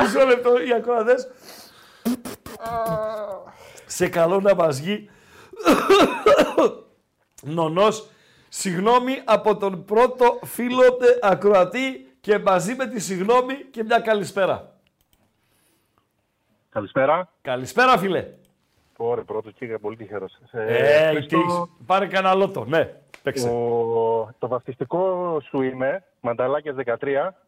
[0.00, 1.28] Μισό λεπτό, οι ακροατές.
[3.94, 5.10] Σε καλό να μας βγει.
[7.42, 8.08] Νονός,
[8.48, 14.78] συγγνώμη από τον πρώτο φίλο τε ακροατή και μαζί με τη συγγνώμη και μια καλησπέρα.
[16.68, 17.32] Καλησπέρα.
[17.42, 18.26] Καλησπέρα φίλε.
[18.96, 20.38] Ωραία, πρώτο και είχα πολύ τυχερός.
[20.50, 21.62] Ε, τι έχεις.
[21.86, 22.94] Πάρε κανένα λότο, ναι.
[23.24, 23.48] Παίξε.
[24.38, 26.90] το βαφτιστικό σου είναι Μανταλάκια 13.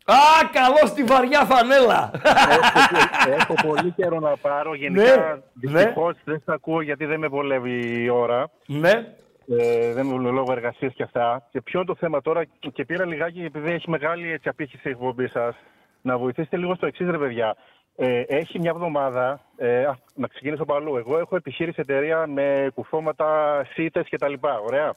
[0.04, 0.16] Α,
[0.52, 2.10] καλό στη βαριά φανέλα.
[2.50, 4.70] έχω, έχω πολύ καιρό να πάρω.
[4.70, 5.72] Ναι, Γενικά, ναι.
[5.72, 8.50] δυστυχώς δεν στα ακούω γιατί δεν με βολεύει η ώρα.
[8.66, 8.92] ναι.
[9.58, 11.46] Ε, δεν με βολεύει λόγω εργασίας και αυτά.
[11.50, 12.42] Και ποιο είναι το θέμα τώρα,
[12.72, 15.56] και πήρα λιγάκι επειδή έχει μεγάλη έτσι, απήχηση η εκπομπή σας,
[16.02, 17.56] να βοηθήσετε λίγο στο εξής, ρε παιδιά.
[17.96, 20.96] Ε, έχει μια εβδομάδα, ε, α, να ξεκινήσω από αλλού.
[20.96, 24.32] Εγώ έχω επιχείρηση εταιρεία με κουφώματα, σίτες κτλ.
[24.66, 24.92] Ωραία.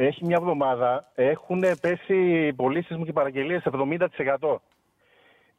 [0.00, 4.56] Έχει μια εβδομάδα, έχουν πέσει οι πωλήσει μου και οι παραγγελίε 70%.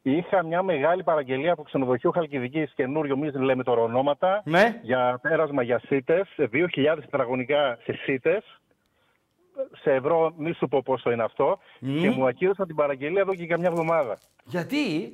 [0.02, 4.78] Είχα μια μεγάλη παραγγελία από ξενοδοχείο Χαλκιδικής, καινούριο, μη λέμε τώρα ονόματα, Ναι.
[4.82, 8.42] για πέρασμα για σίτε, 2.000 τετραγωνικά σε σίτε.
[9.82, 11.58] Σε ευρώ, μη σου πω πόσο είναι αυτό.
[12.00, 14.18] Και μου ακύρωσαν την παραγγελία εδώ και καμιά εβδομάδα.
[14.44, 15.12] Γιατί;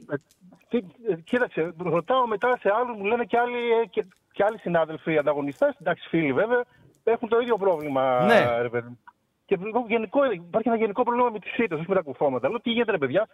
[0.68, 0.76] Τι,
[1.08, 5.18] ε, κοίταξε, ρωτάω μετά σε άλλους, μου λένε και άλλοι, ε, και, και άλλοι συνάδελφοι
[5.18, 6.64] ανταγωνιστές, εντάξει φίλοι βέβαια,
[7.04, 8.24] έχουν το ίδιο πρόβλημα.
[8.24, 8.60] Ναι.
[8.62, 8.98] Ρε, παιδί.
[9.46, 12.48] Και λέω, γενικό, υπάρχει ένα γενικό πρόβλημα με τι σύτε, όχι με τα κουφώματα.
[12.48, 13.28] Λέω τι γίνεται, ρε παιδιά;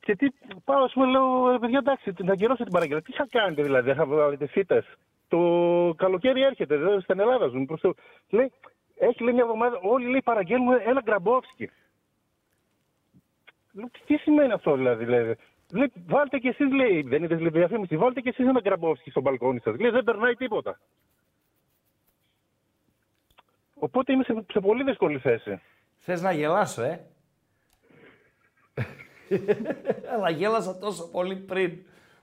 [0.00, 0.26] Και τι
[0.64, 3.02] πάω, ας πούμε, λέω, ρε παιδιά, εντάξει, να ακυρώσω την παραγγελία.
[3.02, 4.84] Τι θα κάνετε δηλαδή, θα βάλετε σύτε.
[5.28, 5.38] Το
[5.96, 7.66] καλοκαίρι έρχεται, δεν στην Ελλάδα ζουν.
[7.66, 7.94] Προς το...
[8.30, 8.52] Λέει,
[8.98, 11.70] έχει λέει μια εβδομάδα, όλοι λέει παραγγέλνουν ένα γκραμπόφσκι.
[13.72, 15.36] Λέω, τι σημαίνει αυτό δηλαδή, λέει.
[15.72, 19.20] Λέει, βάλτε κι εσείς, λέει, δεν είδες λέει, διαφήμιση, βάλτε κι εσείς ένα γκραμπόφσκι στο
[19.20, 19.78] μπαλκόνι σας.
[19.78, 20.78] Λέει, δεν περνάει τίποτα.
[23.78, 25.60] Οπότε είμαι σε, σε πολύ δύσκολη θέση.
[25.98, 27.00] Θες να γελάσω, ε;
[30.14, 31.72] Αλλά γέλασα τόσο πολύ πριν.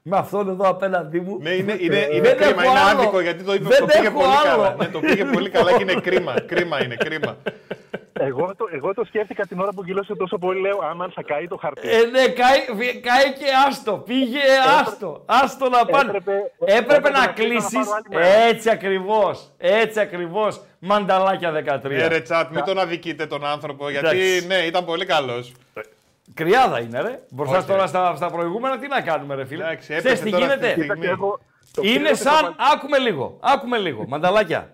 [0.01, 1.37] Με αυτόν εδώ απέναντί μου.
[1.41, 2.99] Ναι, είναι, είναι, είναι Δεν κρίμα, έχω είναι άλλο.
[3.01, 4.61] άδικο γιατί το είπε, Δεν το πήγε έχω πολύ άλλο.
[4.61, 4.75] καλά.
[4.75, 6.33] Ναι, το πήγε πολύ καλά και είναι κρίμα.
[6.41, 7.37] Κρίμα είναι, κρίμα.
[8.19, 11.47] Εγώ, το, εγώ το σκέφτηκα την ώρα που γυλώσε τόσο πολύ, λέω, άμα θα καεί
[11.47, 11.89] το χαρτί.
[11.89, 13.93] Ε, ναι, καεί, βι- καεί και άστο.
[13.97, 14.39] Πήγε
[14.81, 15.23] άστο.
[15.25, 16.09] Άστο να πάνε.
[16.09, 17.73] έπρεπε- Έπρεπε, έπρεπε να να κλείσω να κλείσεις.
[17.73, 18.27] πάρω άλλη μέρα.
[18.27, 19.51] Έτσι ακριβώς.
[19.57, 20.61] Έτσι ακριβώς.
[20.79, 21.91] Μανταλάκια 13.
[21.91, 24.47] Ε, ρε τσάτ, μην τον αδικείτε τον άνθρωπο, γιατί Εντάξει.
[24.47, 25.51] ναι, ήταν πολύ καλός.
[26.33, 27.19] Κρυάδα είναι, ρε.
[27.29, 27.87] Μπροστά Όχι, τώρα ρε.
[27.87, 30.65] στα, στα προηγούμενα, τι να κάνουμε, ρε φίλε; Εντάξει, Ξέρεις έπεσε τι τώρα αυτή τη
[30.65, 30.81] γίνεται.
[30.81, 30.99] στιγμή.
[30.99, 31.39] Κοίταξε, εγώ
[31.73, 32.43] το Είναι πλήρωσα σαν.
[32.45, 33.37] το- Άκουμε λίγο.
[33.41, 34.05] Άκουμε λίγο.
[34.07, 34.69] Μανταλάκια.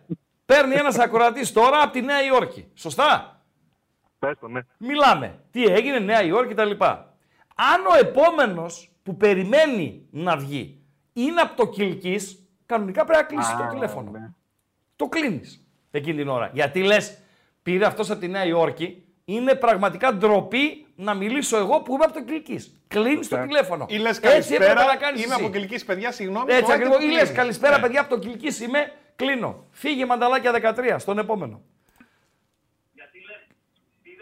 [0.56, 2.68] Παίρνει ένας ακροατής τώρα από τη Νέα Υόρκη.
[2.74, 3.42] Σωστά;
[4.20, 4.60] Πες το, ναι.
[4.78, 5.40] Μιλάμε.
[5.52, 6.72] Τι έγινε, Νέα Υόρκη κτλ.
[7.56, 10.82] Αν ο επόμενος που περιμένει να βγει
[11.14, 12.20] είναι από το Κιλκή,
[12.66, 14.12] κανονικά πρέπει να κλείσει το τηλέφωνο.
[14.12, 14.30] ναι.
[14.96, 16.50] Το κλείνεις εκείνη την ώρα.
[16.54, 17.18] Γιατί λες,
[17.64, 22.14] πήρε αυτός από τη Νέα Υόρκη, είναι πραγματικά ντροπή να μιλήσω εγώ που είμαι από
[22.14, 22.60] το Κιλκή.
[22.88, 23.42] Κλείνεις το Σωστά.
[23.48, 23.86] τηλέφωνο.
[23.90, 25.26] Ή λες Έτσι έπρεπε καλησπέρα, να κάνεις.
[25.26, 26.46] είμαι από Κυλική παιδιά, συγγνώμη.
[26.54, 26.96] Έτσι το ακριβώς.
[26.96, 27.38] έντυπο Ή λες κλείνει.
[27.38, 27.82] καλησπέρα, Ναι.
[27.82, 28.92] παιδιά, από το Κιλκή είμαι,
[29.26, 29.66] κλείνω.
[29.72, 31.62] Φύγε μανταλάκια 13 στον επόμενο.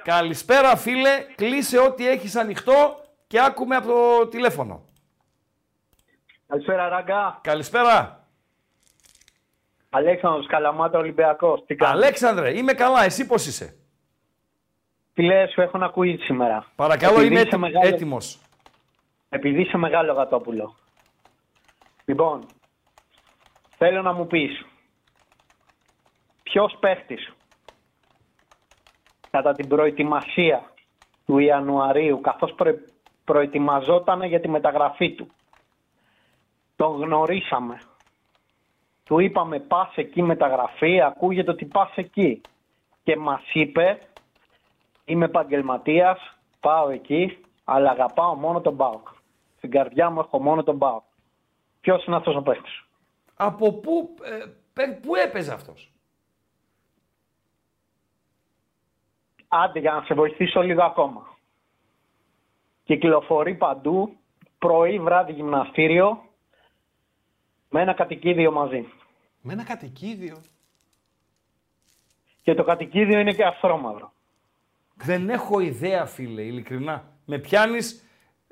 [0.03, 4.85] Καλησπέρα φίλε, κλείσε ό,τι έχεις ανοιχτό και άκουμε από το τηλέφωνο.
[6.47, 7.39] Καλησπέρα, Ράγκα.
[7.43, 8.23] Καλησπέρα.
[9.89, 11.63] Αλέξανδρος Καλαμάτα, Ολυμπιακός.
[11.65, 13.77] Τι κάνεις; Αλέξανδρε, είμαι καλά, εσύ πώς είσαι;
[15.13, 16.65] Φίλε, σου έχω ένα quiz σήμερα.
[16.76, 18.39] Παρακαλώ, Επειδή είμαι είσαι έτοιμ- μεγάλο- έτοιμος.
[19.30, 20.76] Επειδή είσαι μεγάλο γατόπουλο.
[22.05, 22.45] Λοιπόν,
[23.77, 24.65] θέλω να μου πεις.
[26.49, 27.34] Ποιος παίχτης;
[29.31, 30.71] Κατά την προετοιμασία
[31.26, 32.71] του Ιανουαρίου, καθώς προ...
[33.23, 35.27] προετοιμαζόταν για τη μεταγραφή του,
[36.76, 37.81] τον γνωρίσαμε.
[39.03, 42.41] Του είπαμε πας εκεί μεταγραφή, ακούγεται ότι πας εκεί.
[43.03, 43.99] Και μας είπε
[45.05, 49.07] Είμαι επαγγελματίας, πάω εκεί, αλλά αγαπάω μόνο τον Μπάουκ.
[49.57, 51.03] Στην καρδιά μου έχω μόνο τον Μπάουκ.
[51.81, 52.69] Ποιος είναι αυτός ο παίκτη.
[53.35, 55.91] Από πού, ε, πε- πού έπαιζε αυτός;
[59.51, 61.38] Άντε για να σε βοηθήσω λίγο ακόμα.
[62.84, 64.17] Κυκλοφορεί παντού,
[64.57, 66.23] πρωί, βράδυ γυμναστήριο,
[67.69, 68.85] με ένα κατοικίδιο μαζί.
[69.41, 70.41] Με ένα κατοικίδιο;
[72.41, 74.11] Και το κατοικίδιο είναι και ασθρόμαυρο.
[74.95, 77.03] Δεν έχω ιδέα, φίλε, ειλικρινά.
[77.26, 78.03] Με πιάνεις,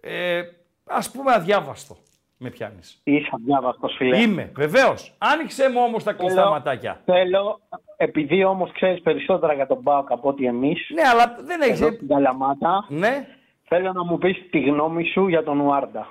[0.02, 0.42] ε,
[0.86, 1.98] ας πούμε, αδιάβαστο.
[2.40, 3.00] Με πιάνεις.
[3.04, 4.22] Είσαι αδιάβαστος φίλε.
[4.22, 5.14] Είμαι, βεβαίως.
[5.18, 7.02] Άνοιξε μου όμως τα κλειστά Θέλω- ματάκια.
[7.06, 7.60] Θέλω,
[7.98, 11.82] επειδή όμως ξέρεις περισσότερα για τον Μπάουκ από ότι εμείς, Ναι, αλλά δεν έχεις...
[11.82, 13.28] εδώ στην Καλαμάτα, Ναι,
[13.64, 16.08] θέλω να μου πεις τη γνώμη σου για τον Ουάρντα.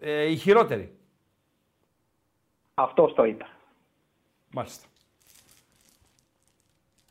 [0.00, 0.96] ε, η χειρότερη.
[2.74, 3.46] Αυτός το είπε.
[4.52, 4.86] Μάλιστα.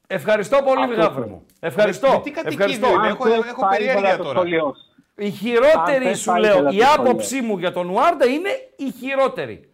[0.07, 1.45] Ευχαριστώ πολύ, Αυτό Γάβρε το- μου.
[1.59, 2.07] Ευχαριστώ.
[2.11, 2.87] με τι κατοικίδιο Ευχαριστώ.
[2.87, 4.41] είναι, Αν έχω- θες, έχω θα περιέργεια ήθελα το τώρα.
[5.15, 5.37] Σχόλιο σου.
[5.43, 7.01] Η χειρότερη, Αν θες, σου θα λέω, ήθελα η το σχόλιο.
[7.09, 9.69] άποψή μου για τον Ουάρντα είναι η χειρότερη.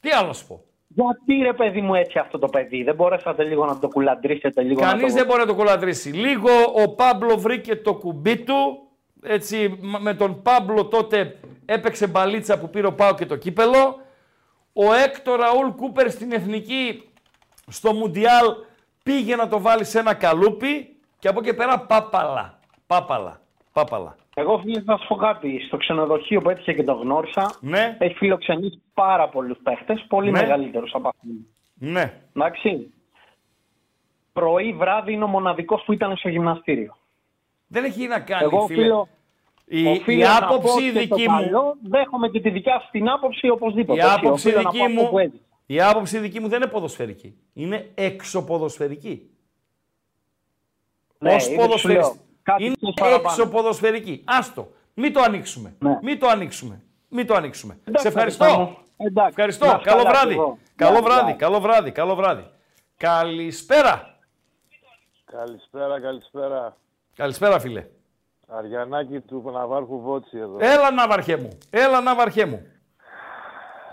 [0.00, 3.42] Τι άλλο να σου πω; Γιατί ρε παιδί μου έτσι αυτό το παιδί, δεν μπορέσατε
[3.44, 5.18] λίγο να το κουλαντρήσετε λίγο να Κανείς το...
[5.18, 6.10] δεν μπορεί να το κολαντρήσει.
[6.12, 6.50] Λίγο
[6.84, 8.78] ο Πάμπλο βρήκε το κουμπί του.
[9.22, 14.00] Έτσι, μ- με τον Πάμπλο τότε έπαιξε μπαλίτσα που πήρε ο Πάο και το κύπελο.
[14.72, 17.08] Ο Έκτο Ραούλ Κούπερ στην Εθνική
[17.68, 18.46] στο Μουντιάλ
[19.02, 22.58] πήγε να το βάλει σε ένα καλούπι και από εκεί και πέρα πάπαλα.
[22.86, 23.40] Πάπαλα.
[23.72, 24.16] Πάπαλα.
[24.34, 28.14] Εγώ φίλε θα σου πω κάτι, στο ξενοδοχείο που έτυχε και το γνώρισα, Ναι, έχει
[28.14, 30.40] φιλοξενήσει πάρα πολλούς παίχτες, πολύ Ναι.
[30.40, 31.30] μεγαλύτερους από αυτήν.
[31.74, 32.20] ναι.
[32.36, 32.92] Εντάξει.
[34.32, 36.96] Πρωί, βράδυ είναι ο μοναδικός που ήταν στο γυμναστήριο.
[37.66, 38.80] Δεν έχει να κάνει, Εγώ φίλε.
[38.80, 39.08] οφείλω,
[39.66, 41.40] Η, οφείλω η να πω άποψη και δική το μου...
[41.40, 43.98] καλό, δέχομαι και τη δικιά σου την άποψη οπωσδήποτε.
[44.00, 45.42] Η έτσι, άποψη οφείλω να δική πω αυτό μου, που έζησα.
[45.66, 47.34] η άποψη δική μου δεν είναι ποδοσφαιρική.
[47.54, 49.30] Είναι εξωποδοσφαιρική.
[51.18, 52.18] Ναι, Ως είδες, σου ποδοσφαιριστή.
[52.46, 53.28] Λέω, κάτι Είναι ξέρεις παραπάνω.
[53.28, 54.22] εξωποδοσφαιρική.
[54.24, 54.68] Άστο.
[54.94, 55.74] Μην το ανοίξουμε.
[55.78, 55.98] Ναι.
[56.02, 56.82] Μην το ανοίξουμε.
[57.08, 57.78] Μην το ανοίξουμε.
[57.84, 58.44] Εντάξει, Σε ευχαριστώ.
[58.44, 58.76] Χριστό μου.
[58.96, 59.66] Εντάξει, Ευχαριστώ.
[59.66, 60.34] να είσαι Καλό καλά βράδυ.
[60.34, 60.58] κι εγώ.
[60.76, 61.24] Καλό Γεια, βράδυ.
[61.26, 61.34] γεια.
[61.34, 61.90] Καλό βράδυ.
[61.90, 62.46] Καλό βράδυ.
[62.96, 64.16] Καλησπέρα.
[65.24, 66.76] Καλησπέρα, καλησπέρα.
[67.16, 67.86] Καλησπέρα φίλε.
[68.48, 70.56] Αριανάκη του Ναβάρχου Βότση εδώ.
[70.60, 71.58] Έλα ναυαρχέ μου.
[71.70, 72.66] Έλα ναυαρχέ μου.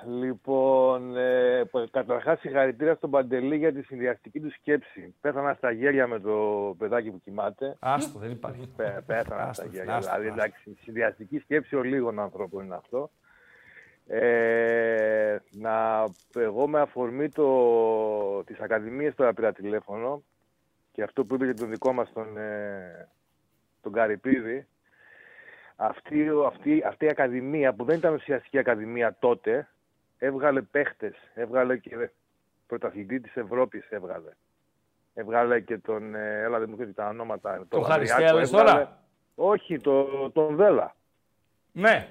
[0.07, 5.15] Λοιπόν, ε, π- καταρχάς συγχαρητήρια στον Παντελή για τη συνδυαστική του σκέψη.
[5.22, 6.36] Πέθανα στα γέλια με το
[6.78, 7.76] παιδάκι που κοιμάται.
[7.80, 8.69] Άστο δεν υπάρχει.
[8.76, 9.95] Πέ- Πέθανα Άστο, στα γέλια.
[9.95, 10.41] άστο, δηλαδή, άστο.
[10.41, 13.11] εντάξει, συνδυαστική σκέψη ολίγων ανθρώπων είναι αυτό.
[14.07, 16.06] Ε, να,
[16.36, 20.23] εγώ με αφορμή το, τις ακαδημίες τώρα πήρα τηλέφωνο
[20.91, 23.07] και αυτό που είπε για τον δικό μας τον, ε,
[23.82, 24.68] τον Καρυπίδη
[25.76, 29.68] αυτή, αυτή, αυτή η ακαδημία που δεν ήταν ουσιαστική ακαδημία τότε
[30.23, 32.10] έβγαλε παίχτες, έβγαλε και
[32.68, 34.30] πρωταθλητή της Ευρώπης έβγαλε.
[35.14, 37.49] Έβγαλε και τον, ε, έλα δεν μου ξέρεις τα ονόματα.
[37.69, 38.69] Το Λαμπριάκο Χαριστέα λες έβγαλε.
[38.72, 38.98] τώρα.
[39.35, 40.95] Όχι, το, τον Βέλα.
[41.72, 42.07] Ναι.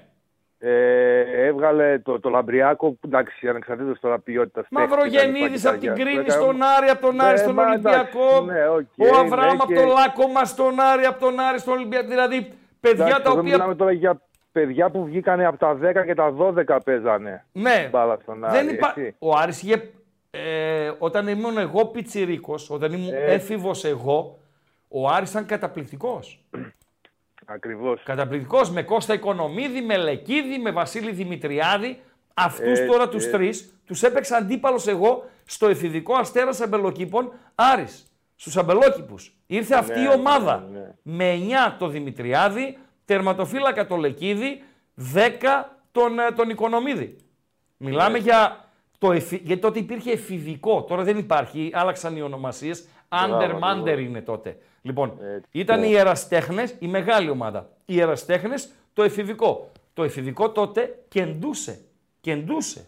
[0.59, 4.65] Ε, έβγαλε το, το Λαμπριάκο, που, εντάξει, ανεξαρτήτως τώρα ποιότητας.
[4.69, 8.41] Μαυρογεννίδης από την Κρίνη στον Άρη, από τον Άρη Ναι, στον μα, Ολυμπιακό.
[8.41, 11.73] ναι, οκ, ο Αβραάμ ναι, από και- το Λάκκωμα στον Άρη, από τον Άρη στον
[11.73, 12.07] Ολυμπιακό.
[12.07, 13.51] Δηλαδή, παιδιά Εντάξει, τα εδώ οποία.
[13.51, 14.21] Μιλάμε τώρα για
[14.51, 17.45] παιδιά που βγήκανε από τα 10 και τα 12 παίζανε.
[17.51, 18.93] Ναι, Μπάλα στον Άρη, δεν υπά...
[18.97, 19.15] έτσι.
[19.19, 19.91] Ο Άρης είχε.
[20.31, 23.17] Ε, όταν ήμουν εγώ πιτσιρίκος, όταν ήμουν Ε.
[23.33, 24.39] έφηβος εγώ,
[24.87, 26.43] ο Άρης ήταν καταπληκτικός.
[27.45, 28.03] Ακριβώς.
[28.03, 31.99] Καταπληκτικός με Κώστα Οικονομίδη, με Λεκίδη, με Βασίλη Δημητριάδη.
[32.33, 33.37] Αυτούς Έτσι, τώρα τους έτσι.
[33.37, 38.05] τρεις τους έπαιξα αντίπαλος εγώ στο εφηβικό Αστέρας Αμπελοκήπων Άρης.
[38.35, 39.33] Στους Αμπελόκηπους.
[39.47, 40.67] Ήρθε αυτή η ναι, ομάδα.
[40.71, 40.87] ναι, ναι.
[41.01, 41.33] Με
[41.69, 44.63] 9 το Δημητριάδη, τερματοφύλακα το Λεκίδη,
[45.13, 45.17] 10
[45.91, 47.15] τον, ε, τον Οικονομίδη.
[47.77, 48.23] Μιλάμε Ναι.
[48.23, 48.65] για
[48.97, 49.41] το εφη...
[49.43, 50.83] γιατί τότε υπήρχε εφηβικό.
[50.83, 52.87] Τώρα δεν υπάρχει, άλλαξαν οι ονομασίες.
[53.09, 54.09] Άντερ Μπράβο, Μάντερ ακριβώς.
[54.09, 54.57] είναι τότε.
[54.81, 55.49] Λοιπόν, Έτσι.
[55.51, 57.69] ήταν οι εραστέχνες, η μεγάλη ομάδα.
[57.85, 59.71] Οι εραστέχνες, το εφηβικό.
[59.93, 61.81] Το εφηβικό τότε κεντούσε.
[62.21, 62.85] Κεντούσε.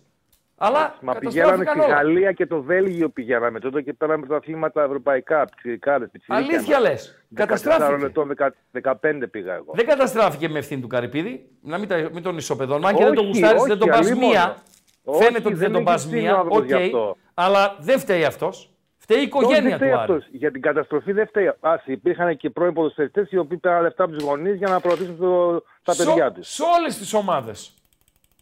[0.65, 2.02] Αλλά Μα πηγαίναμε καταστράφηκαν στη όλα.
[2.02, 6.90] Γαλλία και το Βέλγιο πηγαίναμε τότε και πέραμε τα αθλήματα ευρωπαϊκά, πιτσιρικάδες, πιτσιρίκια Αλήθεια μας.
[6.90, 7.26] λες.
[7.30, 8.06] 14 Καταστράφηκε.
[8.06, 9.72] ετών, 10 15 πήγα εγώ.
[9.76, 11.49] Δεν καταστράφηκε με ευθύνη του Καρυπίδη.
[11.61, 12.88] Να μην, τα, μην τον ισοπεδώνουμε.
[12.88, 14.30] Αν και δεν τον Όχι, γουστάρεις, όχι, δεν τον πας αλλήμον.
[14.30, 14.64] μία.
[15.03, 16.34] Όχι, Φαίνεται ότι δεν δεν τον έχει πας ευθύνη ο μία.
[16.34, 16.65] άνθρωπος Οκ.
[16.65, 17.18] γι' αυτό.
[17.34, 18.68] Αλλά δεν φταίει αυτός.
[18.98, 20.11] Φταίει η Τώρα οικογένεια δεν φταίει του Άρη.
[20.14, 20.27] αυτός.
[20.31, 21.52] Για την καταστροφή δεν φταίει.
[21.60, 25.18] Άσε, υπήρχαν και πρώην ποδοσφαιριστές οι οποίοι πήραν λεφτά από τους γονείς για να προωθήσουν
[25.19, 26.48] το, τα Σε- παιδιά τους.
[26.53, 27.73] Σε όλες τις ομάδες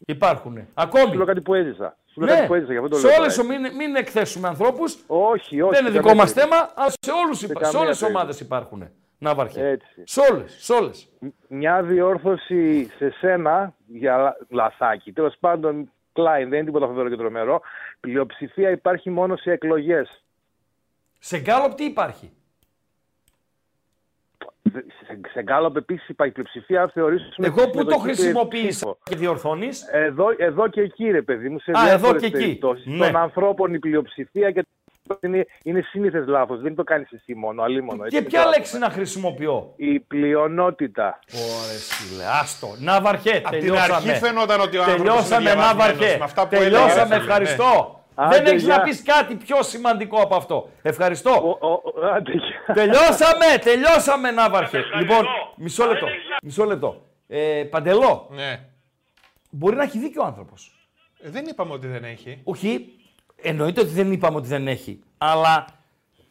[0.06, 0.68] υπάρχουν.
[0.74, 1.10] Ακόμη.
[1.12, 1.98] Σου λέω κάτι που έζησα.
[2.06, 3.16] Σου λέω κάτι Ναι, που έζησα, γι' αυτό το σε λέω.
[3.20, 4.98] όλες, τώρα, μην, μην εκθέσουμε ανθρώπους.
[5.08, 5.72] Όχι, όχι.
[5.72, 6.62] Δεν είναι σε δικό καμία μας περίπτωση.
[6.62, 8.06] θέμα, αλλά σε, όλους, Σε υπά- σε καμία όλες τις περίπτωση.
[8.06, 8.90] ομάδες υπάρχουν.
[9.18, 9.68] Να βαρχέ.
[9.70, 10.02] Έτσι.
[10.04, 11.08] Σε όλες, σε όλες.
[11.48, 15.12] Μια διόρθωση σε σένα για λα- λαθάκι.
[15.12, 17.62] Τέλος πάντων, Κλάιν, δεν είναι τίποτα φοβερό και τρομερό.
[18.00, 20.24] Πλειοψηφία υπάρχει μόνο σε εκλογές.
[21.20, 22.34] Σε γκάλοπ τι υπάρχει;
[25.08, 27.48] Σε, σε γκάλωπ επίσης η πλειοψηφία, αν θεωρήσουμε.
[27.48, 28.98] Εγώ πού το συμμετοχή χρησιμοποίησα ψήφο.
[29.04, 29.82] και διορθώνεις.
[29.92, 32.38] Εδώ, εδώ και εκεί, ρε παιδί μου, σε Α, εδώ διάφορες και εκεί.
[32.38, 32.86] περιπτώσεις.
[32.86, 32.98] Ναι.
[33.06, 34.66] Των ανθρώπων η πλειοψηφία και
[35.22, 36.62] είναι, είναι σύνηθες λάθος.
[36.62, 38.08] Δεν το κάνεις εσύ μόνο, αλίμονο.
[38.08, 41.20] Και ποια λέξη να χρησιμοποιώ; Η πλειονότητα.
[41.34, 42.68] Ωρε φίλε, άστο.
[42.80, 43.96] Ναύαρχε, Απ' την τελειώσαμε.
[43.96, 46.18] αρχή φαινόταν ότι ο άνθρωπος Τελειώσαμε, είναι διαβασμένος Ναύαρχε.
[46.18, 47.16] με αυτά που Τελειώσαμε, έλεγε.
[47.16, 48.01] ευχαριστώ.
[48.16, 48.76] Άντε, Δεν έχεις γεια.
[48.78, 50.70] να πεις κάτι πιο σημαντικό από αυτό.
[50.82, 51.58] Ευχαριστώ.
[51.62, 51.82] Ο, ο,
[52.16, 52.74] άντε, γεια.
[52.74, 54.84] Τελειώσαμε, τελειώσαμε, Ναύαρχε.
[55.00, 55.26] Λοιπόν,
[55.56, 56.08] μισό λεπτό.
[56.44, 57.06] Μισό λεπτό.
[57.28, 58.60] Ε, Παντελό, Ναι.
[59.50, 60.88] μπορεί να έχει δίκιο ο άνθρωπος.
[61.22, 62.42] Ε, Δεν είπαμε ότι δεν έχει.
[62.44, 62.88] Όχι,
[63.42, 65.00] εννοείται ότι δεν είπαμε ότι δεν έχει.
[65.18, 65.66] Αλλά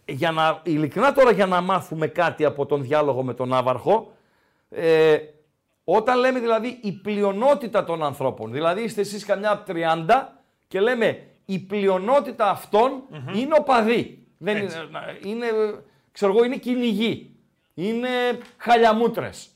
[0.04, 4.12] για να, ειλικρινά τώρα για να μάθουμε κάτι από τον διάλογο με τον Ναύαρχο,
[4.70, 5.16] ε,
[5.84, 10.38] όταν λέμε δηλαδή η πλειονότητα των ανθρώπων, δηλαδή είστε εσείς καμιά 30
[10.68, 13.02] και λέμε η πλειονότητα αυτών
[13.34, 14.26] είναι οπαδοί.
[14.38, 14.70] Δεν είναι,
[15.24, 15.46] είναι,
[16.12, 17.34] ξέρω εγώ, είναι κυνηγοί.
[17.74, 18.08] Είναι
[18.56, 19.48] χαλιαμούτρες.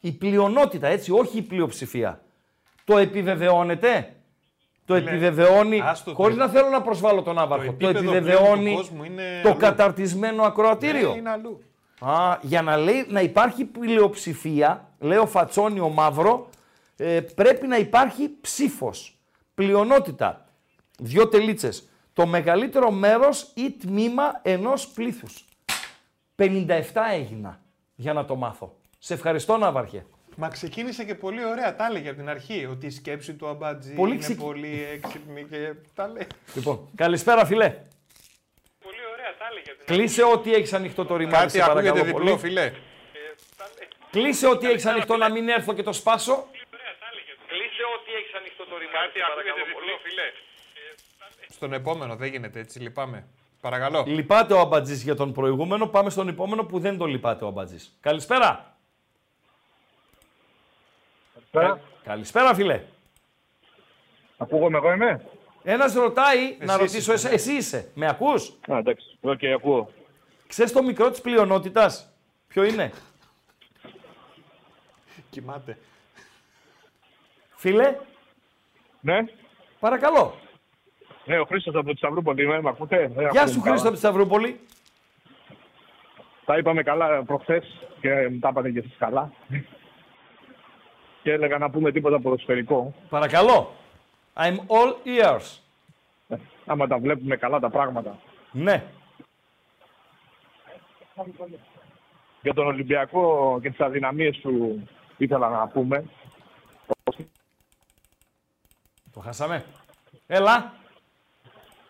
[0.00, 2.20] Η πλειονότητα, έτσι, όχι η πλειοψηφία.
[2.84, 4.14] Το επιβεβαιώνεται.
[4.86, 8.14] Το Φίλε, επιβεβαιώνει, άστο το- χωρίς να θέλω να προσβάλλω τον Άβαρχο, το, επίπεδο πλέον
[8.16, 9.58] επιβεβαιώνει του κόσμου είναι το αλλού.
[9.58, 11.10] καταρτισμένο ακροατήριο.
[11.10, 11.62] Ναι, είναι αλλού.
[12.00, 16.48] Α, για να, λέει, να υπάρχει πλειοψηφία, λέω φατσόνιο μαύρο,
[16.96, 19.16] ε, πρέπει να υπάρχει ψήφος,
[19.54, 20.43] πλειονότητα.
[20.98, 21.88] Δυο τελίτσες.
[22.12, 25.44] Το μεγαλύτερο μέρος ή τμήμα ενός πλήθους.
[26.36, 27.60] 57 έγινα
[27.94, 28.76] για να το μάθω.
[28.98, 30.06] Σε ευχαριστώ Ναύαρχε.
[30.36, 31.76] Μα ξεκίνησε και πολύ ωραία.
[31.76, 32.66] Τα έλεγε από την αρχή.
[32.70, 36.26] Ότι η σκέψη του Αμπάτζη Πολύ είναι ξεκι- πολύ έξυπνη και τα λέει.
[36.54, 37.68] Λοιπόν, καλησπέρα φιλέ.
[38.82, 39.70] Πολύ ωραία, τα έλεγε.
[39.84, 42.38] Κλείσε ό,τι έχεις ανοιχτό το ρημάδι, Κάτι σε παρακαλώ ακούγεται διπλό, πολύ.
[42.38, 42.72] φιλέ.
[44.10, 46.34] Κλείσε ό,τι έχεις ανοιχτό να μην έρθω και το σπάσω.
[47.52, 48.96] Κλείσε ό,τι έχεις ανοιχτό το ρημάδι.
[49.06, 50.28] Κάτι ακούγεται διπλό, φιλέ.
[51.54, 53.26] Στον επόμενο δεν γίνεται έτσι, λυπάμαι.
[53.60, 54.04] Παρακαλώ.
[54.06, 55.86] Λυπάται ο Αμπατζής για τον προηγούμενο.
[55.86, 57.96] Πάμε στον επόμενο που δεν το λυπάται ο Αμπατζής.
[58.00, 58.76] Καλησπέρα.
[61.34, 61.80] Καλησπέρα.
[62.04, 62.84] Καλησπέρα, φίλε.
[64.36, 65.26] Ακούγομαι εγώ είμαι;
[65.62, 67.90] Ένας ρωτάει να Εσύ ρωτήσω, είσαι, εσύ, εσύ είσαι.
[67.94, 69.18] Με ακούς; Α, εντάξει.
[69.20, 69.90] Οκ, ακούω.
[70.46, 72.12] Ξέρεις το μικρό της πλειονότητας;
[72.48, 72.92] Ποιο είναι;
[75.30, 75.78] Κοιμάται.
[77.56, 77.96] Φίλε.
[79.00, 79.18] Ναι.
[79.80, 80.34] Παρακαλώ.
[81.26, 82.60] Ναι, ο Χρήστος από τη Σταυρούπολη είμαι.
[82.60, 83.70] Με ακούτε; Δεν Γεια ακούγομαι σου καλά.
[83.70, 84.60] Χρήστο από τη Σταυρούπολη.
[86.44, 87.64] Τα είπαμε καλά προχθές
[88.00, 88.10] και
[88.40, 89.32] τα είπατε και εσείς καλά.
[91.22, 92.94] και έλεγα να πούμε τίποτα ποδοσφαιρικό.
[93.08, 93.72] Παρακαλώ.
[94.36, 95.58] I'm all ears.
[96.28, 96.36] Ε,
[96.66, 98.18] Άμα τα βλέπουμε καλά τα πράγματα.
[98.52, 98.84] Ναι.
[102.42, 106.04] Για τον Ολυμπιακό και τις αδυναμίες του ήθελα να πούμε.
[109.12, 109.64] Το χάσαμε.
[110.26, 110.72] Έλα.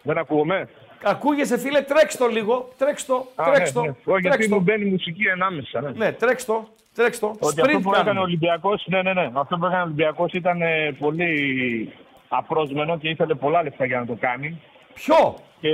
[0.04, 0.68] Δεν ακούγομαι;
[1.04, 2.68] Ακούγεσαι φίλε, τρέξ το λίγο.
[2.78, 3.82] Τρέξ το, Α, τρέξ ναι, το.
[3.86, 3.88] ναι.
[4.04, 4.62] Όχι, γιατί τρέξ μου το.
[4.62, 5.80] μπαίνει μουσική ενάμεσα.
[5.80, 5.90] Ναι.
[5.90, 6.68] Ναι, τρέξ το.
[6.94, 7.26] Τρέξ το.
[7.26, 8.20] Ότι αυτό Sprint που έκανε κάνουμε.
[8.20, 9.30] ο Ολυμπιακός, ναι, ναι, ναι.
[9.34, 11.92] Αυτό που έκανε ο Ολυμπιακός ήταν ε, πολύ
[12.28, 14.60] απρόσμενο και ήθελε πολλά λεφτά για να το κάνει.
[14.94, 15.70] Ποιο; Και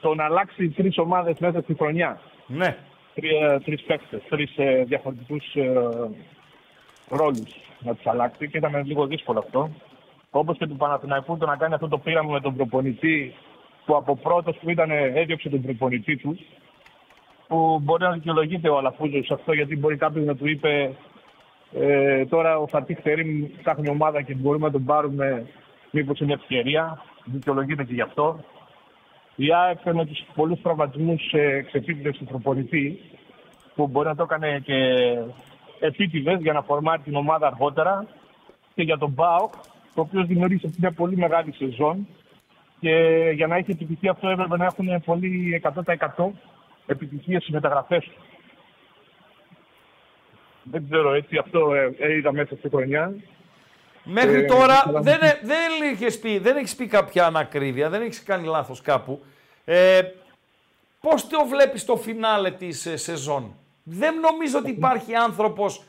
[0.00, 2.20] το να αλλάξει τρεις ομάδες μέσα στη χρονιά.
[2.46, 2.76] Ναι.
[3.14, 5.72] Τρία, τρεις παίκτες, τρεις ε, διαφορετικούς ε,
[7.08, 9.70] ρόλους να τους αλλάξει και ήταν λίγο δύσκολο αυτό.
[10.30, 13.34] Όπως και του Παναθηναϊκού το να κάνει αυτό το πείραμα με τον προπονητή
[13.88, 16.38] που από πρώτος που ήταν ε, έδιωξε τον προπονητή του
[17.48, 20.92] που μπορεί να δικαιολογείται ο Αλαφούζος σε αυτό γιατί μπορεί κάποιος να του είπε
[21.72, 25.46] ε, τώρα ο Φατίχ Τερίμ ψάχνει ομάδα και μπορούμε να τον πάρουμε
[25.90, 27.02] μήπως είναι ευκαιρία.
[27.24, 28.44] Δικαιολογείται και γι' αυτό.
[29.36, 33.00] Η ΑΕΚ με τους πολλούς τραυματισμούς ε, ξεπίτρεψε του προπονητή
[33.74, 34.74] που μπορεί να το έκανε και
[35.80, 38.06] επίτηδες για να φορμάρει την ομάδα αργότερα
[38.74, 39.52] και για τον ΠΑΟΚ
[39.94, 42.06] ο οποίος δημιούργησε μια πολύ μεγάλη σεζόν
[42.80, 42.90] και
[43.34, 45.62] για να έχει επιτυχία αυτό έπρεπε να έχουν πολύ
[46.16, 46.30] 100%
[46.86, 48.22] επιτυχία στις μεταγραφές του.
[50.62, 53.14] Δεν ξέρω, έτσι αυτό ε, ε, είδα μέσα στη χρονιά.
[54.04, 57.88] Μέχρι Ε, τώρα ήθελα να- δεν, ε- δεν, είχες πει, δεν έχεις πει κάποια ανακρίβεια,
[57.88, 59.22] δεν έχεις κάνει λάθος κάπου.
[59.64, 60.00] Ε,
[61.00, 65.82] πώς το βλέπεις το φινάλε της ε, σεζόν; Δεν νομίζω ότι υπάρχει άνθρωπος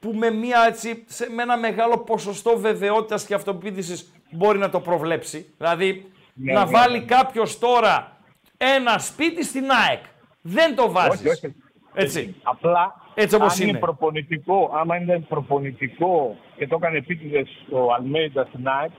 [0.00, 4.80] που με, μια, έτσι, σε, με ένα μεγάλο ποσοστό βεβαιότητας και αυτοποίθησης μπορεί να το
[4.80, 5.54] προβλέψει.
[5.58, 7.04] Δηλαδή Ναι, να ναι, βάλει ναι.
[7.04, 8.16] κάποιος τώρα
[8.56, 10.02] ένα σπίτι στην ΑΕΚ.
[10.42, 11.20] Δεν το βάζεις.
[11.20, 11.54] Όχι, όχι.
[11.94, 12.34] Έτσι.
[12.42, 13.70] Απλά, Έτσι όπως αν είναι.
[13.70, 18.90] είναι προπονητικό, άμα είναι προπονητικό και το έκανε επίτηδες ο Αλμέιντα στην ΑΕΚ,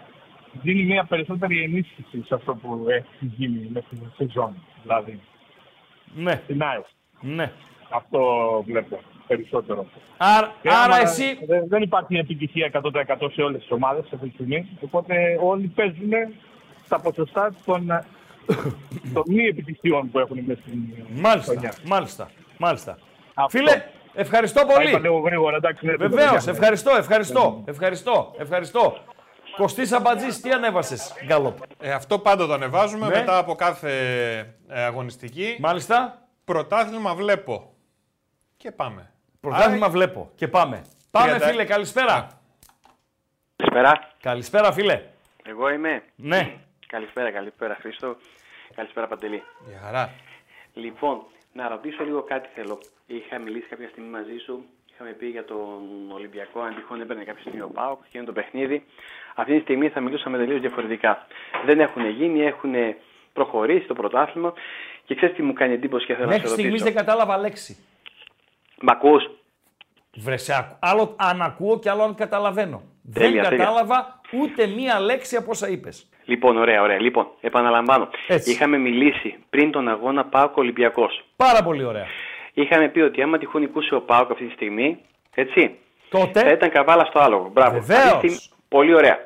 [0.61, 4.63] δίνει μια περισσότερη ενίσχυση σε αυτό που έχει γίνει μέσα στη σεζόν.
[4.81, 5.19] Δηλαδή,
[6.15, 6.85] Ναι, στην ΑΕΚ.
[7.21, 7.51] ναι.
[7.89, 8.19] Αυτό
[8.65, 9.85] βλέπω περισσότερο.
[10.17, 12.69] Άρα, Και άρα άμα εσύ Δεν, δεν υπάρχει επιτυχία
[13.19, 14.77] 100% σε όλες τις ομάδες αυτή τη στιγμή.
[14.81, 16.11] Οπότε όλοι παίζουν
[16.85, 17.87] στα ποσοστά των,
[19.13, 20.79] των μη επιτυχιών που έχουν μέσα στην
[21.09, 21.73] Μάλιστα, χρονιά.
[21.85, 22.97] μάλιστα, μάλιστα.
[23.33, 23.57] Αυτό.
[23.57, 23.83] Φίλε,
[24.19, 24.89] Ευχαριστώ Θα πολύ.
[24.89, 25.85] είπα λίγο γρήγορα, εντάξει.
[25.85, 26.57] ναι, δεν το Βεβαίως, πιάσαμε.
[26.57, 28.97] ευχαριστώ, ευχαριστώ, ευχαριστώ, ευχαριστώ.
[29.57, 31.57] Κωστής Αμπατζής, τι ανέβασες, Γκάλοπ.
[31.79, 33.15] Ε, αυτό πάντα το ανεβάζουμε Ναι.
[33.15, 33.91] μετά από κάθε
[34.67, 35.57] ε, αγωνιστική.
[35.59, 36.21] Μάλιστα.
[36.45, 37.73] Πρωτάθλημα βλέπω.
[38.57, 39.11] Και πάμε.
[39.39, 40.81] Πρωτάθλημα βλέπω και πάμε.
[41.11, 42.39] Πάμε, Τριάντα- φίλε, καλησπέρα.
[43.55, 44.11] Καλησπέρα.
[44.21, 45.01] Καλησπέρα, φίλε.
[45.43, 46.03] Εγώ είμαι.
[46.15, 46.53] Ναι.
[46.87, 48.15] Καλησπέρα, καλησπέρα Χρήστο.
[48.75, 49.43] Καλησπέρα Παντελή.
[49.67, 50.09] Για χαρά.
[50.73, 51.21] Λοιπόν,
[51.53, 52.79] να ρωτήσω λίγο κάτι θέλω.
[53.07, 54.63] Είχα μιλήσει κάποια στιγμή μαζί σου.
[54.93, 55.81] Είχαμε πει για τον
[56.13, 58.85] Ολυμπιακό, αν τυχόν έπαιρνε κάποια στιγμή ο Πάοκ και είναι το παιχνίδι.
[59.35, 61.27] Αυτή τη στιγμή θα μιλούσαμε τελείως διαφορετικά.
[61.65, 62.73] Δεν έχουν γίνει, έχουν
[63.33, 64.53] προχωρήσει το πρωτάθλημα
[65.05, 66.95] και ξέρεις τι μου κάνει εντύπωση και θέλω Μέχρι να σε στιγμής ρωτήσω.
[66.95, 67.77] δεν κατάλαβα λέξη.
[68.81, 69.23] Μ' ακούς;
[70.15, 72.81] Βρε, σε ακού- άλλο αν ακούω και άλλο αν καταλαβαίνω.
[73.13, 73.65] Τέλεια, δεν τέλεια.
[73.65, 76.09] κατάλαβα ούτε μία λέξη από όσα είπες.
[76.25, 76.99] Λοιπόν, ωραία, ωραία.
[76.99, 78.09] Λοιπόν, επαναλαμβάνω.
[78.45, 81.23] Είχαμε μιλήσει πριν τον αγώνα Πάοκ Ολυμπιακός.
[81.35, 82.05] Πάρα πολύ ωραία.
[82.53, 84.97] Είχαμε πει ότι άμα τυχόν νικούσε ο Πάοκ αυτή τη στιγμή,
[85.35, 85.75] έτσι,
[86.09, 87.49] Τότε; θα ήταν καβάλα στο άλογο.
[87.53, 87.79] Μπράβο.
[87.79, 88.11] Βεβαίως.
[88.11, 89.17] Αυτή τη στιγμή- Πολύ ωραία.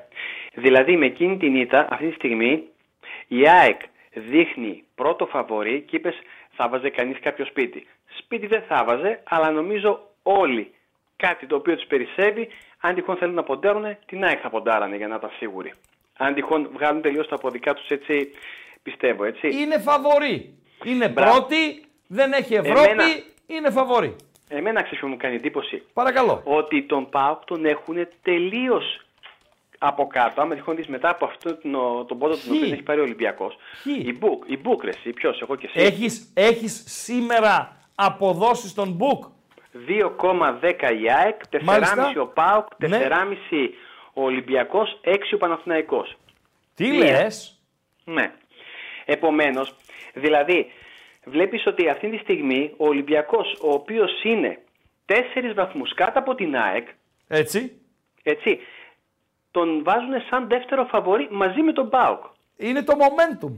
[0.54, 2.64] Δηλαδή με εκείνη την ήττα, αυτή τη στιγμή,
[3.28, 3.82] η ΑΕΚ
[4.14, 6.16] δείχνει πρώτο φαβορή και είπες
[6.52, 7.88] θα βάζε κανείς κάποιο σπίτι.
[8.18, 10.74] Σπίτι δεν θα βάζε, αλλά νομίζω όλοι
[11.16, 12.48] κάτι το οποίο του περισσεύει,
[12.80, 15.74] αν τυχόν θέλουν να ποντάρουν, την ΑΕΚ θα ποντάρανε για να ήταν σίγουροι.
[16.18, 18.32] Αν τυχόν βγάλουν τελείως τα αποδικά τους έτσι,
[18.84, 19.48] πιστεύω έτσι.
[19.62, 20.54] Είναι φαβορή.
[20.84, 21.32] Είναι Μπράβο.
[21.38, 23.04] πρώτη, δεν έχει Ευρώπη, Εμένα-
[23.48, 24.16] είναι φαβορή.
[24.50, 25.84] Εμένα ξέρεις που μου κάνει εντύπωση.
[25.94, 26.42] Παρακαλώ.
[26.46, 29.02] Ότι τον ΠΑΟΚ τον έχουν τελείως
[29.78, 30.42] από κάτω.
[30.42, 31.72] Άμα τυχόν δεις μετά από αυτό τον,
[32.08, 33.58] τον πόντο τον οποίος έχει πάρει ο Ολυμπιακός.
[34.04, 35.86] Η Μπουκ, η Μπούκρε, ή ποιος, εγώ και εσύ.
[35.86, 39.24] Έχεις, έχεις σήμερα αποδόσεις στον Μπουκ.
[39.88, 42.14] 2,10 η ΑΕΚ, 4,5 Μάλιστα.
[42.22, 43.70] ο ΠΑΟΚ, 4,5 Ναι.
[44.14, 46.18] ο Ολυμπιακός, 6 ο Παναθηναϊκός.
[46.76, 46.98] Τι Μία.
[47.00, 47.62] λες;
[48.04, 48.34] Ναι.
[49.06, 49.76] Επομένως,
[50.14, 50.72] δηλαδή,
[51.26, 54.60] βλέπεις ότι αυτή τη στιγμή ο Ολυμπιακός, ο οποίος είναι
[55.06, 56.88] 4 βαθμούς κάτω από την ΑΕΚ,
[57.28, 57.82] Έτσι.
[58.24, 58.60] έτσι,
[59.52, 62.24] τον βάζουν σαν δεύτερο φαβορή μαζί με τον ΠΑΟΚ.
[62.58, 63.52] Είναι το momentum.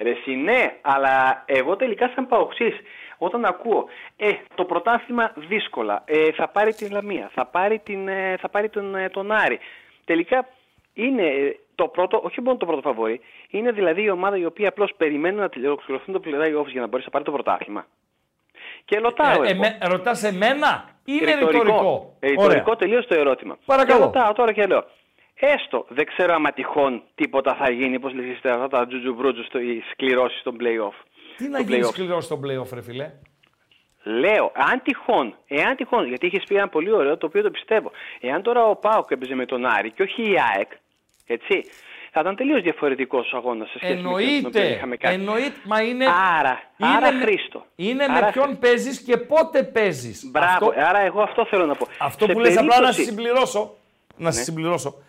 [0.00, 2.74] Ρε εσύ, ναι, αλλά εγώ τελικά σαν παοξής,
[3.18, 3.86] όταν ακούω,
[4.16, 8.68] ε, το πρωτάθλημα δύσκολα, ε, θα πάρει την Λαμία, θα πάρει, την, ε, θα πάρει
[8.68, 9.58] τον, ε, τον Άρη.
[10.04, 10.48] Τελικά
[10.94, 13.20] είναι ε, το πρώτο, όχι μόνο το πρώτο φαβορή,
[13.50, 17.04] είναι δηλαδή η ομάδα η οποία απλώς περιμένει να τελειώσουν το play-offs για να μπορέσει
[17.06, 17.86] να πάρει το πρωτάθλημα.
[18.84, 19.44] Και ρωτάω Ε, εγώ.
[19.44, 21.62] εμέ- ρωτάς εμένα ή είναι Ρητορικό.
[21.62, 23.58] ρητορικό; Ε, Ρητορικό τελείως το ερώτημα.
[23.66, 23.98] Παρακαλώ.
[23.98, 24.84] Και ρωτάω τώρα και λέω.
[25.40, 29.82] Έστω, δεν ξέρω άμα τυχόν τίποτα θα γίνει, πώς λέγεται αυτά τα τζουτζουμπρούτζου στο οι
[29.92, 30.94] σκληρώσεις στον playoff.
[31.38, 31.92] Τι να στο γίνεις play-off.
[31.92, 33.10] σκληρός στο playoff, ρε φιλέ.
[34.02, 37.90] Λέω, αν τυχόν, εάν τυχόν, γιατί είχε πει ένα πολύ ωραίο το οποίο το πιστεύω.
[38.20, 40.70] Εάν τώρα ο Πάοκ έπαιζε με τον Άρη και όχι η ΑΕΚ,
[41.26, 41.64] έτσι,
[42.12, 44.68] θα ήταν τελείως διαφορετικός ο αγώνας σε σχέση με τον οποίο Εννοείται.
[44.68, 45.14] είχαμε κάνει.
[45.14, 45.52] Εννοείται.
[45.64, 46.04] Μα είναι.
[46.38, 47.64] Άρα, είναι άρα με- Χρήστο.
[47.76, 50.30] Είναι Άρα με ποιον παίζεις και πότε παίζεις.
[50.30, 51.86] Μπράβο, άρα εγώ αυτό θέλω να πω.
[51.98, 53.74] Αυτό Σε που λες απλά να περίπτωση- σε συμπληρώσω.
[54.16, 54.44] Να σε Ναι.
[54.44, 55.02] συμπληρώσω.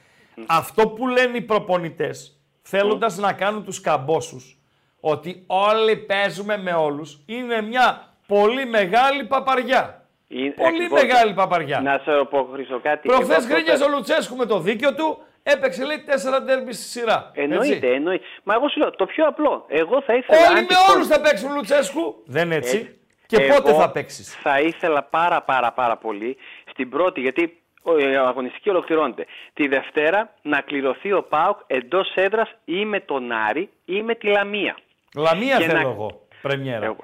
[0.47, 4.57] Αυτό που λένε οι προπονητές, θέλοντας να κάνουν τους καμπόσους,
[4.99, 10.03] ότι όλοι παίζουμε με όλους, είναι μια πολύ μεγάλη παπαριά.
[10.27, 11.79] Είναι Πολύ ακριβώς- μεγάλη παπαριά.
[11.81, 13.09] Να σε πω, Χρήστο, κάτι.
[13.09, 16.73] εγώ Προχθές αυτό γκρίνιαζε ο θέλω- Λουτσέσκου με το δίκιο του, έπαιξε λέει τέσσερα ντέρμπι
[16.73, 17.31] στη σειρά.
[17.33, 17.87] Εννοείται, Έτσι.
[17.87, 18.23] εννοείται.
[18.43, 19.65] Μα εγώ σου λέω το πιο απλό.
[19.67, 20.37] Εγώ θα ήθελα.
[20.37, 22.23] Όλοι αν με τυχόν- όλους θα παίξουν Λουτσέσκου.
[22.25, 22.77] Δεν έτσι.
[22.77, 22.99] Έτσι.
[23.25, 26.37] Και Εγώ πότε θα παίξεις; Θα ήθελα πάρα πάρα πάρα πολύ
[26.71, 29.25] στην πρώτη, γιατί ο- η αγωνιστική ολοκληρώνεται.
[29.53, 34.27] Τη Δευτέρα να κληρωθεί ο ΠΑΟΚ εντός έδρας ή με τον Άρη ή με τη
[34.27, 34.75] Λαμία.
[35.15, 36.95] Λαμία Και θέλω να- εγώ, πρεμιέρα.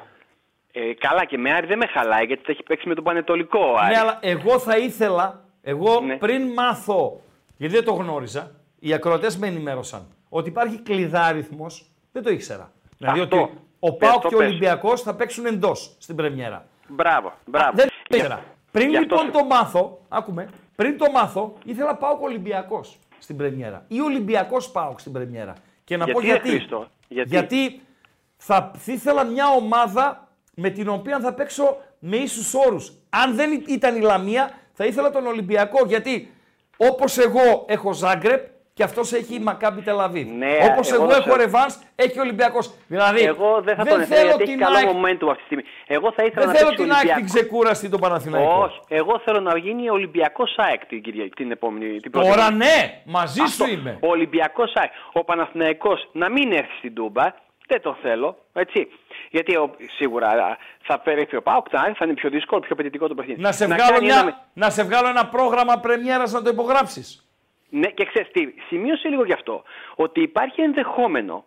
[0.72, 3.60] Ε, καλά και με Άρη δεν με χαλάει γιατί θα έχει παίξει με τον Πανετολικό
[3.60, 3.94] ο Άρη.
[3.94, 7.22] Ναι, αλλά εγώ θα ήθελα, εγώ πριν μάθω,
[7.58, 11.66] γιατί δεν το γνώριζα, οι ακροατές με ενημέρωσαν ότι υπάρχει κλειδάριθμο,
[12.12, 12.72] δεν το ήξερα.
[12.98, 13.42] Δηλαδή Αυτό.
[13.42, 14.48] ότι ο Πες Πάοκ το, και ο πες.
[14.48, 16.66] Ολυμπιακός θα παίξουν εντός στην Πρεμιέρα.
[16.88, 17.72] Μπράβο, μπράβο.
[17.76, 18.44] Δεν το ήξερα.
[18.72, 23.38] Πριν γι' αυτό λοιπόν σου- το μάθω, άκουμε, πριν το μάθω, ήθελα Πάοκ Ολυμπιακός στην
[23.38, 23.86] Πρεμιέρα.
[23.88, 25.54] Ή Ολυμπιακός Πάοκ στην Πρεμιέρα.
[25.84, 26.50] Και να πω Γιατί, ρε γιατί.
[26.50, 27.82] Χρήστο, γιατί; θα
[28.48, 32.92] θα ήθελα μια ομάδα με την οποία θα παίξω με ίσους όρους.
[33.10, 35.86] Αν δεν ήταν η Λαμία, θα ήθελα τον Ολυμπιακό.
[35.86, 36.34] Γιατί
[36.78, 40.28] όπως εγώ έχω Ζάγκρεπ και αυτός έχει η Μακάμπι Τελαβίβ.
[40.28, 42.74] Ναι, όπως εγώ εγώ, θα έχω σε- Ρεβάνς, έχει ο Ολυμπιακός.
[42.88, 45.44] Δηλαδή, Εγώ δεν θα τον ήθελα θέλω γιατί έχει την καλό ΑΕΚ, momentum αυτή τη
[45.46, 45.64] στιγμή.
[45.88, 47.32] Εγώ θα ήθελα δεν να θέλω παίξει την ο ΑΕΚ την Ολυμπιακός.
[47.42, 48.62] ξεκούραστη τον Παναθηναϊκό.
[48.64, 52.00] Όχι, εγώ θέλω να γίνει Ολυμπιακός ΑΕΚ την, Κυριακή- την επόμενη.
[52.00, 52.56] Την πρώτη Τώρα μέρα.
[52.56, 53.66] ναι, μαζί Αυτό.
[53.66, 53.98] σου είμαι.
[54.02, 54.92] Ο Ολυμπιακός ΑΕΚ.
[55.14, 57.44] Ο Παναθηναϊκός να μην έρθει στην Τούμπα.
[57.68, 58.38] Δεν το θέλω.
[58.54, 58.88] Έτσι.
[59.32, 63.16] Γιατί ο, σίγουρα α, θα φέρει ο Πάοκ, θα είναι πιο δύσκολο, πιο απαιτητικό το
[63.16, 63.42] παιχνίδι.
[63.42, 67.20] Να σε, βγάλω κάνει μια, ένα- να σε βγάλω ένα πρόγραμμα πρεμιέρας να το υπογράψεις.
[67.70, 69.64] Ναι, και ξέρεις τι, σημείωσε λίγο γι' αυτό.
[69.96, 71.44] Ότι υπάρχει ενδεχόμενο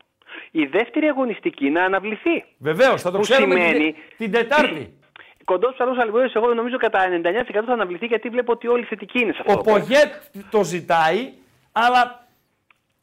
[0.51, 2.45] η δεύτερη αγωνιστική να αναβληθεί.
[2.59, 4.99] Βεβαίως, θα το Που ξέρουμε σημαίνει- την, την Τετάρτη.
[5.45, 9.33] κοντός ψαλό Αλμπιώδη, εγώ νομίζω κατά 99% θα αναβληθεί γιατί βλέπω ότι όλοι θετικοί είναι
[9.33, 9.59] σε αυτό.
[9.59, 10.13] Ο Πογέτ
[10.51, 11.33] το ζητάει,
[11.73, 12.28] αλλά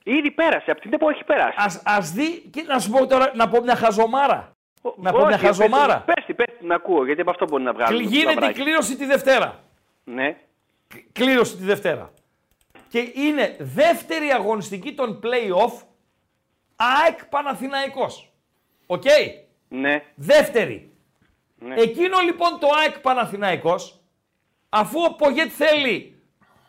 [0.08, 1.56] Ήδη πέρασε, από την ΕΠΟ έχει περάσει.
[1.58, 4.52] ας, ας δει, και να σου πω τώρα, να πω μια χαζομάρα.
[4.96, 6.04] Να πω μια Όχι, χαζομάρα.
[6.06, 8.04] Πες, τη, πες τη, να ακούω, γιατί από αυτό μπορεί να βγάλει.
[8.04, 9.64] Γίνεται η κλήρωση τη Δευτέρα.
[10.04, 10.38] Ναι.
[11.12, 12.14] Κλήρωση τη Δευτέρα.
[12.90, 15.82] Και είναι δεύτερη αγωνιστική των play-off
[16.76, 18.34] ΑΕΚ Παναθηναϊκός.
[18.86, 19.04] Οκ;
[19.68, 20.04] Ναι.
[20.16, 20.92] Δεύτερη.
[21.60, 21.76] Ναι.
[21.76, 24.00] Εκείνο λοιπόν το ΑΕΚ Παναθηναϊκός,
[24.70, 26.24] αφού ο Πογέτ θέλει,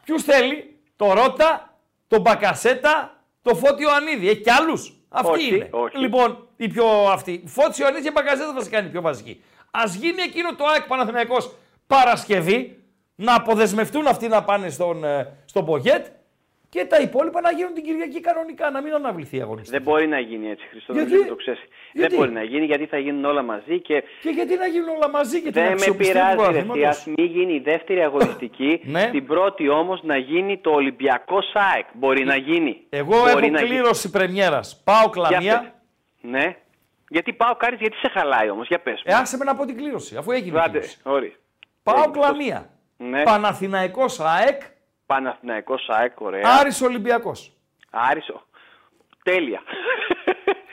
[0.05, 3.16] ποιους θέλει, το Ρότα, τον Μπακασέτα,
[3.47, 4.29] το Φώτιο Ανίδη.
[4.29, 4.93] Έχει κι άλλους.
[5.09, 5.69] Αυτοί Όχι, είναι.
[5.71, 5.99] όχι.
[5.99, 7.43] Λοιπόν, οι πιο αυτοί.
[7.47, 9.43] Φώτιο Ανίδη και Μπακασέτα θα σε κάνει πιο βασική.
[9.71, 11.55] Ας γίνει εκείνο το ΑΕΚ Παναθηναϊκός
[11.87, 12.79] Παρασκευή,
[13.15, 16.07] να αποδεσμευτούν αυτοί να πάνε στον, ε, στον Πογέτ
[16.69, 19.77] και τα υπόλοιπα να γίνουν την Κυριακή κανονικά, να μην αναβληθεί η αγωνιστική.
[19.77, 21.61] Δεν μπορεί να γίνει έτσι, Χριστό, Γιατί; νομίζω ότι το ξέρεις.
[21.93, 24.89] Γιατί; Δεν μπορεί να γίνει γιατί θα γίνουν όλα μαζί και Και γιατί να γίνουν
[24.89, 26.37] όλα μαζί και την δεν με αξιοπιστία του πειράζει.
[26.57, 26.97] Ρε, πρωταθλήματος.
[26.99, 28.81] ας μην γίνει η δεύτερη αγωνιστική.
[28.97, 29.09] Ναι.
[29.11, 31.87] Την πρώτη όμως να γίνει το Ολυμπιακό ΣΑΕΚ.
[31.93, 32.83] Μπορεί να γίνει.
[32.89, 33.59] Εγώ Μπορεί έχω να γίνει.
[33.69, 34.81] κλήρωση πρεμιέρας.
[34.85, 35.61] Πάω Για κλαμία.
[35.61, 35.71] πες.
[36.31, 36.57] Ναι.
[37.09, 38.67] Γιατί πάω κάρις, γιατί σε χαλάει όμως.
[38.69, 39.03] Για πες.
[39.05, 40.99] Ε, άσε με να πω την κλήρωση, αφού έγινε η Άντε, κλήρωση.
[41.03, 41.31] ωραία.
[41.83, 42.71] Πάω Ε, κλαμία.
[42.97, 43.23] Ναι.
[43.23, 44.61] Παναθηναϊκός ΑΕΚ,
[45.07, 46.43] Παναθηναϊκός ΣΑΕΚ, ωραία.
[46.61, 47.53] Άρης Ολυμπιακός.
[47.91, 48.43] Άρισο.
[49.23, 49.63] Τέλεια.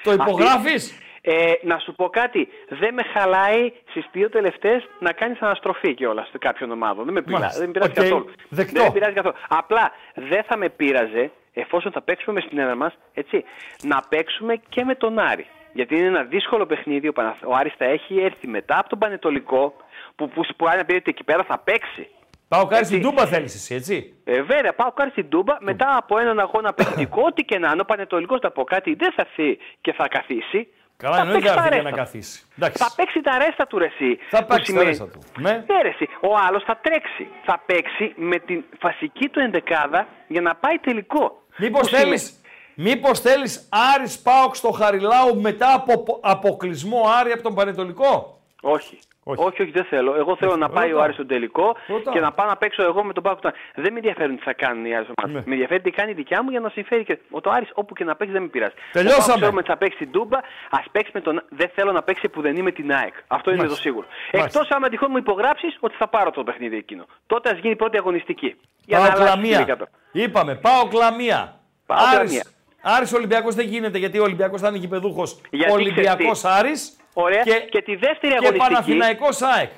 [0.04, 2.48] Το υπογράφεις; Ε, να σου πω κάτι.
[2.70, 7.04] Δεν με χαλάει στις δύο τελευταίες να κάνεις αναστροφή κιόλας σε κάποιον ομάδο.
[7.04, 7.60] Δεν με πειράζει, Μάλιστα.
[7.60, 8.04] δεν με πειράζει Οκ.
[8.06, 8.34] καθόλου.
[8.50, 8.74] Δεκτό.
[8.74, 9.36] Δεν με πειράζει καθόλου.
[9.50, 13.44] Απλά δεν θα με πείραζε εφόσον θα παίξουμε με στην έδρα μας, έτσι,
[13.84, 15.48] να παίξουμε και με τον Άρη.
[15.74, 17.08] Γιατί είναι ένα δύσκολο παιχνίδι.
[17.08, 17.44] Ο, Παναθ...
[17.44, 19.76] ο Άρης θα έχει έρθει μετά από τον Πανετολικό,
[20.16, 22.10] που, που, που αν πήρε εκεί πέρα θα παίξει.
[22.54, 23.10] Πάω κάρι στην Έτσι.
[23.10, 27.22] Τούμπα θέλεις εσύ, έτσι; Ε, βέβαια, πάω κάρι στην Τούμπα μετά από έναν αγώνα παιχνιδικό,
[27.26, 27.82] ό,τι και να είναι.
[27.82, 30.68] Ο Πανετολικός θα πω κάτι, δεν θα έρθει και θα καθίσει.
[30.98, 32.04] Καλά, θα εννοείται παίξει θα τα έρθει για να ρέστα.
[32.04, 32.46] καθίσει.
[32.58, 32.84] Εντάξει.
[32.84, 34.18] Θα παίξει τα ρέστα του ρεσί.
[34.30, 35.20] Θα παίξει τα ρέστα του.
[35.40, 35.52] Ναι.
[35.52, 36.08] Ναι, ρε, εσύ.
[36.22, 37.28] Ο άλλος θα τρέξει.
[37.46, 41.42] Θα παίξει με την φασική του ενδεκάδα για να πάει τελικό.
[41.58, 42.42] Μήπως Που σημαίνει- θέλεις,
[42.76, 49.00] μήπως θέλεις Άρης Πάοξ στο Χαριλάου μετά από αποκλεισμό Άρη από τον Πανετολικό; Όχι.
[49.24, 49.44] Όχι.
[49.44, 49.62] όχι.
[49.62, 50.16] όχι, δεν θέλω.
[50.16, 51.00] Εγώ θέλω να πάει ρωτάω.
[51.00, 52.14] ο Άρης στον τελικό Ρωτάω.
[52.14, 53.40] και να πάω να παίξω εγώ με τον Πάοκ.
[53.76, 55.38] Δεν με ενδιαφέρουν τι θα κάνουν οι άλλε ομάδε.
[55.40, 55.44] Ναι.
[55.45, 57.94] Με ενδιαφέρει τι κάνει η δικιά μου για να συμφέρει και ο το Άρης όπου
[57.94, 58.74] και να παίξει δεν με πειράζει.
[58.91, 59.22] Τελειώσαμε.
[59.24, 60.38] Ο Πάοκ ξέρουμε ότι θα παίξει την Τούμπα,
[60.70, 61.44] ας παίξει με τον.
[61.50, 63.14] Δεν θέλω να παίξει που δεν είμαι την ΑΕΚ.
[63.28, 63.84] Αυτό είναι το Μάλιστα.
[63.84, 64.08] σίγουρο.
[64.34, 64.60] Μάλιστα.
[64.60, 67.06] Εκτός άμα τυχόν μου υπογράψεις ότι θα πάρω το παιχνίδι εκείνο.
[67.28, 68.56] Τότε ας γίνει η πρώτη αγωνιστική.
[68.86, 69.58] Για Πάω να αλλάξεις κλαμία.
[69.58, 69.86] την εκατό.
[70.12, 71.60] Είπαμε, πάω κλαμία.
[71.86, 72.44] Πάω Άρης, κλαμία.
[72.82, 75.41] Άρης Ολυμπιακός δεν γίνεται γιατί ο Ολυμπιακός θα είναι γηπεδούχος.
[75.50, 76.48] Γιατί Ολυμπιακός ξέρεις τι.
[76.50, 77.41] Άρης Ωραία.
[77.44, 78.57] και, Και τη δεύτερη και αγωνιστική.
[78.73, 79.69] Παναθηναϊκός ΑΕΚ.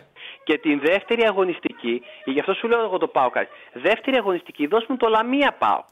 [0.43, 3.47] Και την δεύτερη αγωνιστική, γι' αυτό σου λέω εγώ το πάω κάτι.
[3.73, 5.85] Δεύτερη αγωνιστική, δώσ' μου το Λαμία ΠΑΟΚ.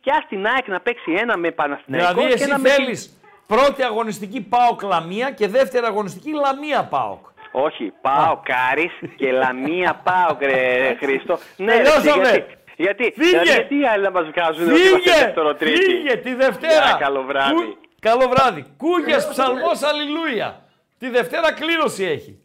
[0.00, 2.68] Και ας την ΑΕΚ να παίξει ένα με Παναθηναϊκό Δηλαδή και εσύ ένα με...
[2.68, 7.26] θέλεις πρώτη αγωνιστική ΠΑΟΚ Λαμία και δεύτερη αγωνιστική Λαμία ΠΑΟΚ.
[7.52, 10.56] Όχι, πάω Κάρις και Λαμία ΠΑΟΚ, ρε
[11.00, 11.38] Χρήστο.
[11.56, 12.22] ναι, ρε, Τελειώσαμε.
[12.30, 12.44] γιατί,
[12.76, 13.28] γιατί, Φύγε.
[13.30, 15.24] δηλαδή, γιατί οι άλλοι να μας βγάζουν ότι είμαστε Φύγε!
[15.24, 16.84] δεύτερο τρίτη; Φύγε τη Δευτέρα!
[16.84, 17.54] Γεια, καλό βράδυ.
[17.54, 18.64] Κου- Καλό βράδυ.
[18.76, 20.60] Κούγιας ψαλμός αλληλούια.
[21.02, 22.38] Τη Δευτέρα κλήρωση έχει.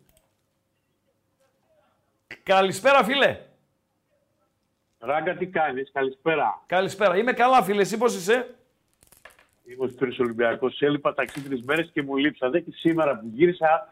[2.43, 3.39] Καλησπέρα φίλε.
[4.99, 6.63] Ράγκα, τι κάνεις, καλησπέρα.
[6.65, 7.17] Καλησπέρα.
[7.17, 7.81] Είμαι καλά φίλε.
[7.81, 8.55] Εσύ πώς είσαι;
[9.65, 10.81] Είμαι ο Σπύρος Ολυμπιακός.
[10.81, 13.89] Έλειπα ταξί τρεις μέρες και μου λείψατε και σήμερα που γύρισα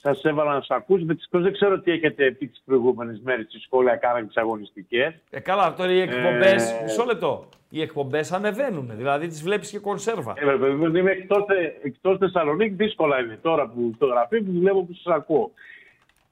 [0.00, 1.04] σας έβαλα να σας ακούσω.
[1.04, 5.14] Δυστυχώς δεν ξέρω τι έχετε πει τις προηγούμενες μέρες στη σχόλια, κάνατε τις αγωνιστικές.
[5.30, 7.48] Ε, καλά, τώρα οι εκπομπές, Ε, μισό λεπτό.
[7.76, 10.32] Οι εκπομπές ανεβαίνουν, δηλαδή τις βλέπεις και κονσέρβα.
[10.36, 11.44] Ε, βέβαια, βέβαια, είμαι εκτός,
[11.82, 15.50] εκτός Θεσσαλονίκη, δύσκολα είναι τώρα που το γραφείο που δουλεύω που σας ακούω.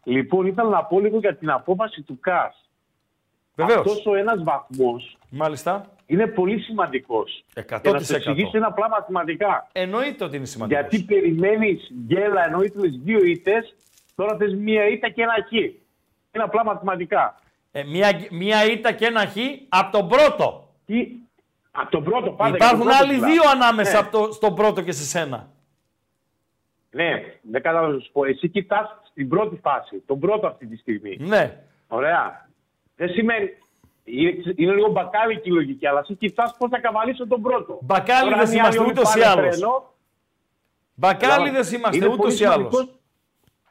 [0.05, 2.69] Λοιπόν, ήθελα να πω λίγο για την απόφαση του ΚΑΣ.
[3.55, 3.79] Βεβαίως.
[3.79, 5.87] Αυτός ο ένας βαθμός Μάλιστα.
[6.07, 7.45] είναι πολύ σημαντικός.
[7.55, 7.81] 100%.
[7.83, 9.69] Και να σου εξηγήσω ένα απλά μαθηματικά.
[9.73, 10.83] Εννοείται ότι είναι σημαντικός.
[10.89, 13.75] Γιατί περιμένεις γκέλα ενώ ήθελε δύο ήττες,
[14.15, 15.53] τώρα θες μία ήττα και ένα χ.
[15.53, 17.41] Είναι απλά μαθηματικά.
[17.73, 19.37] Ε, μία, μία ήττα και ένα χ
[19.69, 20.69] από τον πρώτο.
[20.87, 21.23] Τι...
[21.77, 22.57] Από τον πρώτο πάντα.
[22.57, 23.31] Υπάρχουν για τον πρώτο άλλοι μιλάω.
[23.31, 23.99] δύο ανάμεσα Ναι.
[23.99, 25.49] από το, στον πρώτο και σε σένα.
[26.91, 27.11] Ναι,
[27.43, 28.25] δεν κατάλαβα να σου πω.
[28.25, 31.17] Εσύ κοιτάς στην πρώτη φάση, τον πρώτο αυτή τη στιγμή.
[31.21, 31.61] Ναι.
[31.89, 32.49] Ωραία.
[32.97, 33.49] Δεν σημαίνει.
[34.05, 37.79] Είναι, είναι λίγο μπακάλικη η λογική, αλλά εσύ κοιτάς πώς θα καβαλήσω τον πρώτο.
[37.83, 39.57] Μπακάλιδες Τώρα, αν οι είμαστε άλλοι ούτως ή πάνε άλλως.
[39.57, 39.93] τρένο,
[40.95, 42.75] Μπακάλιδες είμαστε είναι ούτως πολύ ή άλλως.
[42.75, 43.01] σημαντικός.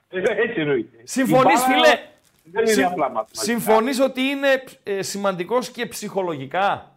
[0.09, 0.97] Ε, Έτσι εννοείται.
[1.03, 1.99] Συμφωνείς Η μπάλα φίλε.
[2.43, 3.41] Δεν είναι συμ- απλά μαθηματικά.
[3.43, 6.92] Συμφωνείς ότι είναι ε, σημαντικός και ψυχολογικά;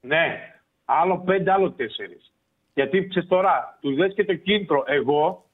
[0.00, 0.52] Ναι.
[0.84, 2.32] Άλλο πέντε, άλλο τέσσερις.
[2.74, 4.84] Γιατί ξέρεις τώρα, τους δες και το κίνητρο.
[4.86, 5.44] Εγώ,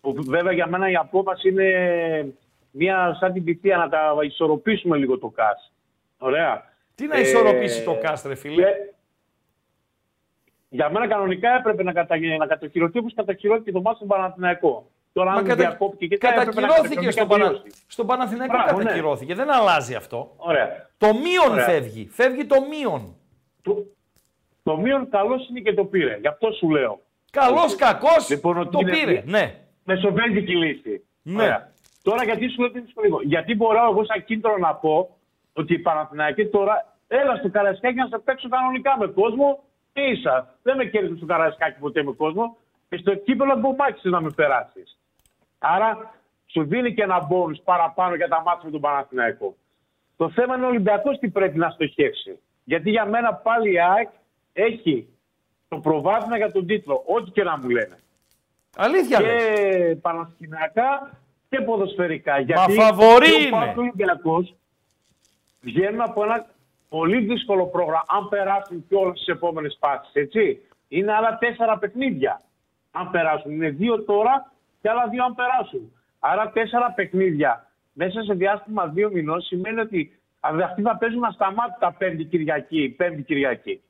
[0.00, 2.34] που βέβαια για μένα η απόφαση είναι
[2.70, 5.72] μια σαν την πιτία να τα ισορροπήσουμε λίγο το ΚΑΣ.
[6.18, 6.72] Ωραία.
[6.94, 8.92] Τι να Ε, ισορροπήσει το κάστρε φίλε; και-
[10.68, 12.16] Για μένα κανονικά έπρεπε να, κατα...
[12.38, 14.90] να κατοχυρωθεί όπως κατοχυρώθηκε το μάτι στον Παναθηναϊκό.
[15.12, 15.54] Τώρα Μα αν κατα...
[15.56, 17.44] διακόπηκε και κάτι έπρεπε να κατακυρώθηκε στον, Πανα...
[17.44, 17.76] κατεβιώσει.
[17.86, 18.84] στον Παναθηναϊκό Μπράβο, ναι.
[18.84, 19.34] κατακυρώθηκε.
[19.34, 20.32] Δεν αλλάζει αυτό.
[20.36, 20.90] Ωραία.
[20.98, 21.64] Το μείον Ωραία.
[21.64, 22.08] φεύγει.
[22.10, 23.16] Φεύγει το μείον.
[24.62, 26.16] Το μείον καλός είναι και το πήρε.
[26.20, 27.00] Γι' αυτό σου λέω.
[27.30, 29.22] Καλός, κακός, Λοιπόν, ότι το είναι πήρε.
[29.26, 29.54] Ναι.
[29.84, 31.04] Μεσοβέλτικη λύση.
[31.22, 31.42] Ναι.
[31.42, 31.72] Ωραία.
[32.02, 33.20] Τώρα γιατί σου λέω ότι είναι δύσκολο.
[33.22, 35.16] Γιατί μπορώ εγώ σαν κίνητρο να πω
[35.52, 39.62] ότι οι Παναθηναϊκοί τώρα έλα στο Καραϊσκάκι να σε παίξω κανονικά με κόσμο
[39.92, 40.54] και ίσα.
[40.62, 42.56] Δεν με κέρδισε στο Καραϊσκάκι ποτέ με κόσμο
[42.88, 44.98] και στο κύπελο μπομάκι να με περάσεις.
[45.58, 46.14] Άρα
[46.46, 49.56] σου δίνει και ένα bonus παραπάνω για τα μάτια με τον Παναθηναϊκό.
[50.16, 52.38] Το θέμα είναι ο Ολυμπιακός τι πρέπει να στοχεύσει.
[52.64, 54.08] Γιατί για μένα πάλι η ΑΕΚ
[54.52, 55.08] έχει
[55.68, 57.98] το προβάδισμα για τον τίτλο, ό,τι και να μου λένε.
[58.76, 59.98] Αλήθεια Και λες.
[60.00, 61.18] πανασκηνιακά
[61.48, 62.38] και ποδοσφαιρικά.
[62.38, 63.50] Γιατί φαβορί και ο είναι.
[63.50, 64.54] Πάοκ και ο Ολυμπιακός
[65.60, 66.46] βγαίνουν από ένα
[66.88, 70.60] πολύ δύσκολο πρόγραμμα, αν περάσουν και όλες τις επόμενες φάσεις, έτσι.
[70.88, 72.40] Είναι άλλα τέσσερα παιχνίδια,
[72.90, 73.52] αν περάσουν.
[73.52, 75.92] Είναι δύο τώρα και άλλα δύο αν περάσουν.
[76.18, 80.18] Άρα τέσσερα παιχνίδια μέσα σε διάστημα δύο μηνών σημαίνει ότι
[80.64, 83.82] αυτοί θα παίζουν ασταμάτητα πέμπτη Κυριακή, πέμπτη Κυριακή.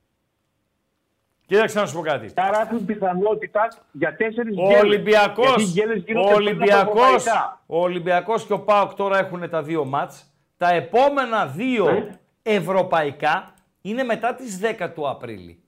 [1.47, 2.33] Κοίταξε να σου πω κάτι.
[2.37, 4.83] Άρα έχουν πιθανότητα για τέσσερις Ο γκέλες.
[4.83, 7.63] Ολυμπιακός, Γιατί οι γκέλες γίνονται ο πριν από Ολυμπιακός, ευρωπαϊκά.
[7.67, 10.35] ο Ολυμπιακός και ο ΠΑΟΚ τώρα έχουν τα δύο μάτς.
[10.57, 12.09] Τα επόμενα δύο Ναι.
[12.43, 15.63] ευρωπαϊκά είναι μετά τις 10 του Απρίλη.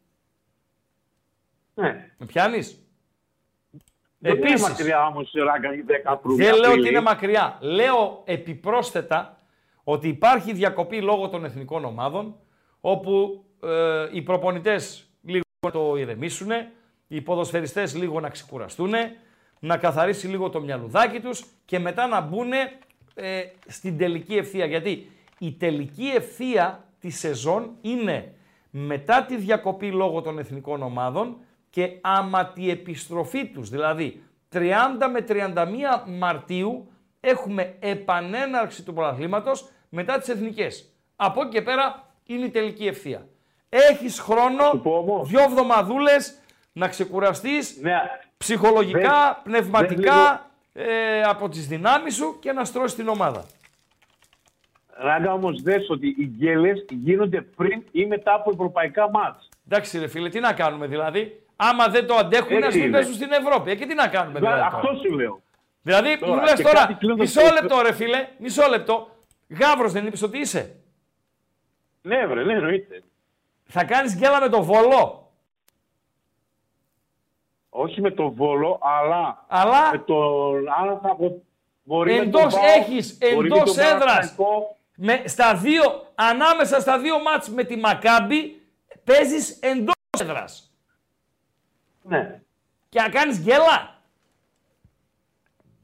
[1.74, 2.10] Ναι.
[2.18, 2.80] Με πιάνεις;
[4.18, 4.68] Δεν είναι Επίσης.
[4.68, 6.36] μακριά όμως η ράγκα η 10 Απρίλη.
[6.44, 7.56] Δεν λέω ότι είναι μακριά.
[7.60, 9.35] Λέω επιπρόσθετα
[9.88, 12.36] ότι υπάρχει διακοπή λόγω των εθνικών ομάδων,
[12.80, 16.50] όπου ε, οι προπονητές λίγο να το ηρεμήσουν,
[17.06, 18.92] οι ποδοσφαιριστές λίγο να ξεκουραστούν,
[19.60, 22.52] να καθαρίσει λίγο το μυαλουδάκι τους και μετά να μπουν
[23.14, 24.66] ε, στην τελική ευθεία.
[24.66, 28.34] Γιατί η τελική ευθεία της σεζόν είναι
[28.70, 31.36] μετά τη διακοπή λόγω των εθνικών ομάδων
[31.70, 34.22] και άμα τη επιστροφή τους, δηλαδή
[34.52, 34.60] 30
[35.12, 35.52] με 31
[36.06, 36.90] Μαρτίου
[37.20, 40.92] έχουμε επανέναρξη του πρωταθλήματος μετά τις εθνικές.
[41.16, 43.26] Από εκεί και πέρα είναι η τελική ευθεία.
[43.68, 44.82] Έχεις χρόνο,
[45.24, 46.38] δύο εβδομαδούλες
[46.72, 47.80] να ξεκουραστείς
[48.36, 49.08] ψυχολογικά, Ναι.
[49.08, 53.44] Δεν- πνευματικά, ε, από τις δυνάμεις σου και να στρώσεις την ομάδα.
[54.98, 59.48] Ράγκα όμως δες ότι οι γκέλες γίνονται πριν ή μετά από ευρωπαϊκά μάτς.
[59.68, 62.92] Εντάξει ρε φίλε, τι να κάνουμε δηλαδή; Άμα δεν το αντέχουν, Έτσι ας μην είναι.
[62.92, 63.70] παίζουν στην Ευρώπη.
[63.70, 64.60] Ε, και τι να κάνουμε δηλαδή.
[64.60, 65.40] Αυτό τώρα; σου λέω.
[65.82, 69.15] Δηλαδή, Τώρα, μου λες και τώρα, κάτι κλείνοντας μισό το- λεπτό ρε φίλε, μισό λεπτό.
[69.48, 70.76] Γάβρος δεν είπες ότι είσαι;
[72.02, 73.02] Ναι, βρε, ναι, εννοείται.
[73.64, 75.30] Θα κάνεις γκέλα με το Βολό.
[77.68, 81.42] Όχι με τον Βόλο, αλλά, Αλλά- με τον αν θα μπο-
[81.82, 83.98] μπορεί με τον Εντός ΠΑΟΚ, έχεις, μπορεί με εντός τον έδρας.
[84.34, 84.76] Παναθηναϊκό.
[84.96, 85.82] Με, στα δύο,
[86.14, 88.62] ανάμεσα στα δύο μάτς με τη Μακάμπη,
[89.04, 90.74] παίζεις εντός έδρας.
[92.02, 92.40] Ναι.
[92.88, 93.95] Και να κάνεις γκέλα.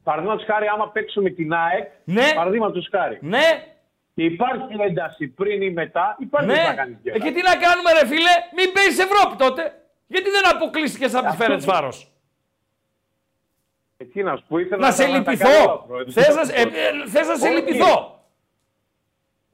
[0.03, 2.33] Παραδείγματος χάρη, άμα παίξουμε την ΑΕΚ, Ναι.
[2.35, 3.19] παραδείγματος χάρη.
[3.21, 3.67] Ναι.
[4.15, 6.63] Και υπάρχει ένταση πριν ή μετά, υπάρχει Ναι.
[6.69, 9.63] να κάνεις Ε, και τι να κάνουμε ρε φίλε, μην παίζεις Ευρώπη τότε.
[10.07, 12.13] Γιατί δεν αποκλείστηκες από τη Αυτό Φέρεντς δεν- Βάρος.
[13.97, 15.49] Εκεί να σου πω, ήθελα Να σε κάνω τα λυπηθώ.
[15.51, 16.13] καλά, πρόεδρε.
[16.23, 16.67] Θες να, σε- ε, ε,
[17.09, 17.55] θες να σε Όχι.
[17.55, 18.21] λυπηθώ.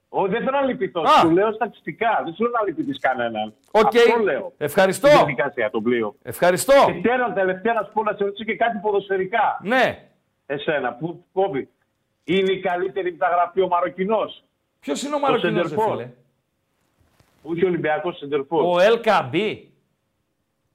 [0.09, 1.01] Όχι, δεν θέλω να λυπηθώ.
[1.03, 1.07] Α.
[1.21, 2.21] Σου λέω στατιστικά.
[2.25, 3.55] Δεν σου λέω να λυπηθείς κανέναν.
[3.71, 3.85] Οκ.
[3.97, 4.53] Αυτό λέω.
[4.59, 5.07] Ευχαριστώ.
[5.07, 6.15] Στη διαδικασία, το πλοίο.
[6.23, 6.73] Ευχαριστώ.
[6.87, 9.59] Και τέλο, τελευταία να σου πω να σε ρωτήσω και κάτι ποδοσφαιρικά.
[9.63, 10.08] Ναι.
[10.51, 11.69] Εσένα, που κόβει.
[12.25, 14.45] Είναι η καλύτερη μεταγραφή ο Μαροκινός.
[14.81, 16.11] Ποιος είναι ο Μαροκινός, ρε φίλε;
[17.43, 18.63] Όχι ο Ολυμπιακός Σεντερφόρ.
[18.65, 19.59] Ο LKB.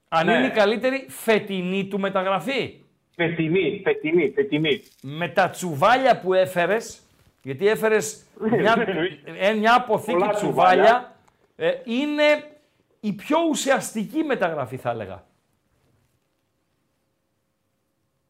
[0.08, 0.32] Αν Ναι.
[0.34, 2.78] είναι η καλύτερη φετινή του μεταγραφή.
[3.16, 4.82] Φετινή, φετινή, φετινή.
[5.02, 7.02] Με τα τσουβάλια που έφερες,
[7.42, 8.86] γιατί έφερες μια,
[9.24, 11.16] ε, μια αποθήκη Πολλά τσουβάλια, τσουβάλια.
[11.56, 12.50] ε, είναι
[13.00, 15.24] η πιο ουσιαστική μεταγραφή, θα έλεγα.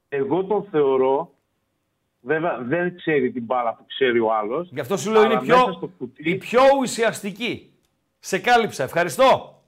[0.09, 1.34] Εγώ τον θεωρώ.
[2.27, 4.69] Βέβαια δεν ξέρει την μπάλα που ξέρει ο άλλος.
[4.73, 7.73] Γι' αυτό σου λέω είναι η πιο, η πιο ουσιαστική.
[8.19, 8.83] Σε κάλυψα.
[8.83, 9.63] Ευχαριστώ.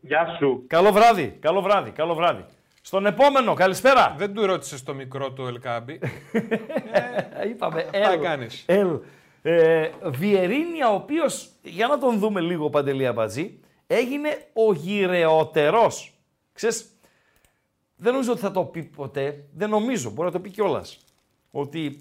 [0.00, 0.64] Γεια σου.
[0.66, 1.36] Καλό βράδυ.
[1.40, 1.90] Καλό βράδυ.
[1.90, 2.44] Καλό βράδυ.
[2.82, 3.54] Στον επόμενο.
[3.54, 4.14] Καλησπέρα.
[4.18, 6.00] Δεν του ρώτησε το μικρό του Ελκάμπη.
[7.50, 7.80] Είπαμε.
[7.80, 8.20] Αυτά Ελ.
[8.20, 8.64] κάνεις.
[8.66, 8.98] Ελ.
[9.42, 16.12] Ε, Βιερίνια, ο οποίος, για να τον δούμε λίγο παντελή αμπατζή, έγινε ο γυρεότερος.
[16.52, 16.98] Ξέρεις,
[17.96, 20.98] δεν νομίζω ότι θα το πει ποτέ, δεν νομίζω, μπορεί να το πει κιόλας.
[21.50, 22.00] Ότι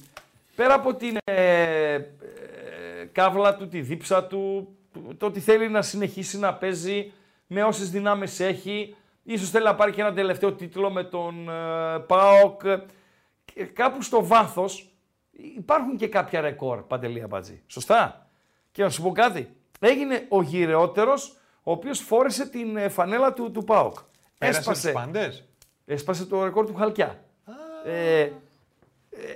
[0.55, 2.01] πέρα από την ε, ε,
[3.11, 4.75] κάβλα του, τη δίψα του,
[5.17, 7.11] το ότι θέλει να συνεχίσει να παίζει
[7.47, 11.99] με όσες δυνάμεις έχει, ίσως θέλει να πάρει και ένα τελευταίο τίτλο με τον ε,
[11.99, 12.61] ΠΑΟΚ,
[13.53, 14.91] και κάπου στο βάθος
[15.57, 17.61] υπάρχουν και κάποια ρεκόρ, Παντελή Αμπατζή.
[17.67, 18.29] Σωστά;
[18.71, 19.55] Και να σου πω κάτι.
[19.79, 23.97] Έγινε ο γυρεότερος, ο οποίος φόρεσε την ε, φανέλα του, του ΠΑΟΚ.
[24.37, 25.43] Πέρασε τους πάντες;
[25.85, 27.23] Έσπασε το ρεκόρ του Χαλκιά.
[27.85, 28.29] Ε,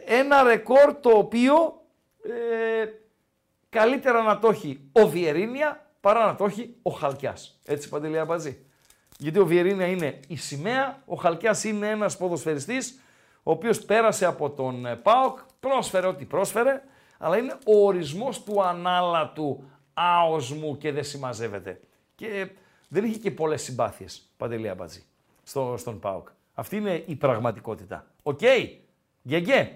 [0.06, 1.81] ένα ρεκόρ το οποίο
[2.23, 2.85] ε,
[3.69, 7.60] καλύτερα να το έχει ο Βιερίνια παρά να το έχει ο Χαλκιάς.
[7.65, 8.65] Έτσι Παντελή Αμπατζή.
[9.18, 12.99] Γιατί ο Βιερίνια είναι η σημαία, ο Χαλκιάς είναι ένας ποδοσφαιριστής
[13.43, 16.81] ο οποίος πέρασε από τον ε, ΠΑΟΚ, πρόσφερε ό,τι πρόσφερε,
[17.18, 21.80] αλλά είναι ο ορισμός του ανάλατου άοσμου και δεν συμμαζεύεται.
[22.15, 22.49] Και
[22.88, 25.03] δεν είχε και πολλές συμπάθειες, Παντελή Αμπατζή,
[25.43, 26.27] στο, στον ΠΑΟΚ.
[26.53, 28.06] Αυτή είναι η πραγματικότητα.
[28.23, 28.68] OK, okay.
[29.22, 29.72] Γεγέ.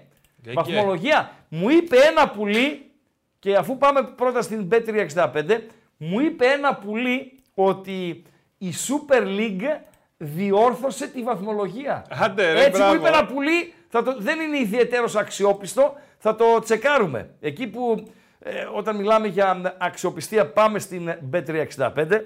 [0.54, 1.30] Βαθμολογία.
[1.48, 2.90] Μου είπε ένα πουλί,
[3.38, 5.60] και αφού πάμε πρώτα στην B365,
[5.96, 8.22] μου είπε ένα πουλί ότι
[8.58, 9.80] η Super League
[10.16, 12.06] διόρθωσε τη βαθμολογία.
[12.10, 12.94] Άντε, ρε, Έτσι μπράβο.
[12.94, 17.30] μου είπε ένα πουλί, θα το, δεν είναι ιδιαιτέρως αξιόπιστο, θα το τσεκάρουμε.
[17.40, 18.08] Εκεί που
[18.38, 22.20] ε, όταν μιλάμε για αξιοπιστία πάμε στην B365.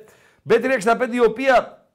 [0.48, 1.86] B365 η οποία,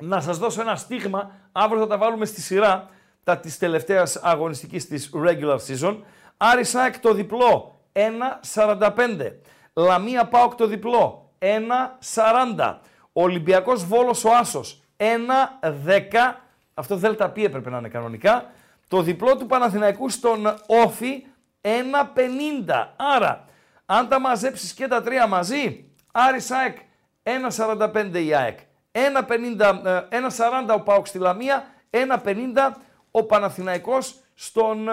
[0.00, 2.88] να σας δώσω ένα στίγμα, αύριο θα τα βάλουμε στη σειρά,
[3.24, 5.96] τα της τελευταίας αγωνιστικής της regular season.
[6.36, 9.32] Άρη Σάεκ το διπλό, 1.45.
[9.72, 12.78] Λαμία Πάοκ το διπλό, 1.40.
[13.12, 16.40] Ολυμπιακός Βόλος ο Άσος, 1.10.
[16.74, 18.50] Αυτό δέλτα πι έπρεπε να είναι κανονικά.
[18.88, 21.26] Το διπλό του Παναθηναϊκού στον Όφη,
[21.60, 22.94] 1.50.
[22.96, 23.44] Άρα,
[23.86, 26.76] αν τα μαζέψεις και τα τρία μαζί, Άρη Σάεκ,
[27.22, 28.58] 1.45 η ΑΕΚ.
[28.92, 32.72] 1.50, ε, 1.40 ο Πάοκ στη Λαμία, 1.50
[33.14, 34.92] ο Παναθηναϊκός στον ε,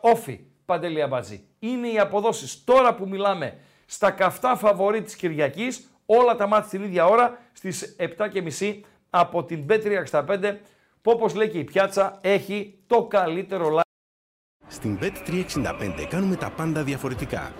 [0.00, 0.40] Όφη.
[0.64, 1.44] Παντελή Αμπατζή.
[1.58, 6.82] Είναι οι αποδόσεις τώρα που μιλάμε στα καυτά φαβορή της Κυριακής, όλα τα μάτια την
[6.82, 8.80] ίδια ώρα, στις 7.30
[9.10, 10.56] από την B365,
[11.02, 13.80] που όπως λέει και η πιάτσα, έχει το καλύτερο live.
[14.66, 17.52] Στην Bet365 κάνουμε τα πάντα διαφορετικά.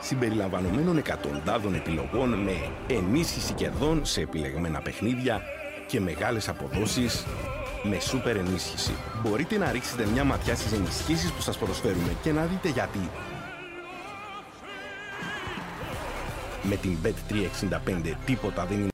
[0.00, 2.52] Συμπεριλαμβανομένων εκατοντάδων επιλογών με
[2.88, 5.42] ενίσχυση κερδών σε επιλεγμένα παιχνίδια
[5.86, 7.26] και μεγάλες αποδόσεις
[7.84, 8.92] με σούπερ ενίσχυση.
[9.22, 13.10] Μπορείτε να ρίξετε μια ματιά στις ενισχύσεις που σας προσφέρουμε και να δείτε γιατί.
[16.62, 18.88] Με την Bet365 τίποτα δεν είναι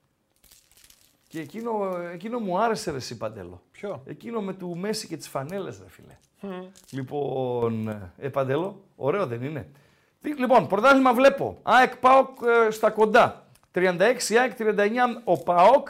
[1.29, 1.71] Και εκείνο,
[2.12, 3.62] εκείνο μου άρεσε ρε εσύ Παντέλο.
[3.71, 6.17] Ποιο; Εκείνο με του Μέση και τις φανέλες ρε φίλε.
[6.91, 7.89] Λοιπόν,
[8.19, 9.69] ε, Παντέλο, ωραίο δεν είναι.
[10.21, 11.59] Τι- Λοιπόν, πρωτάθλημα βλέπω.
[11.62, 12.29] ΑΕΚ ΠΑΟΚ
[12.67, 13.47] ε, στα κοντά.
[13.75, 15.89] 36 ΑΕΚ, 39 ο ΠΑΟΚ.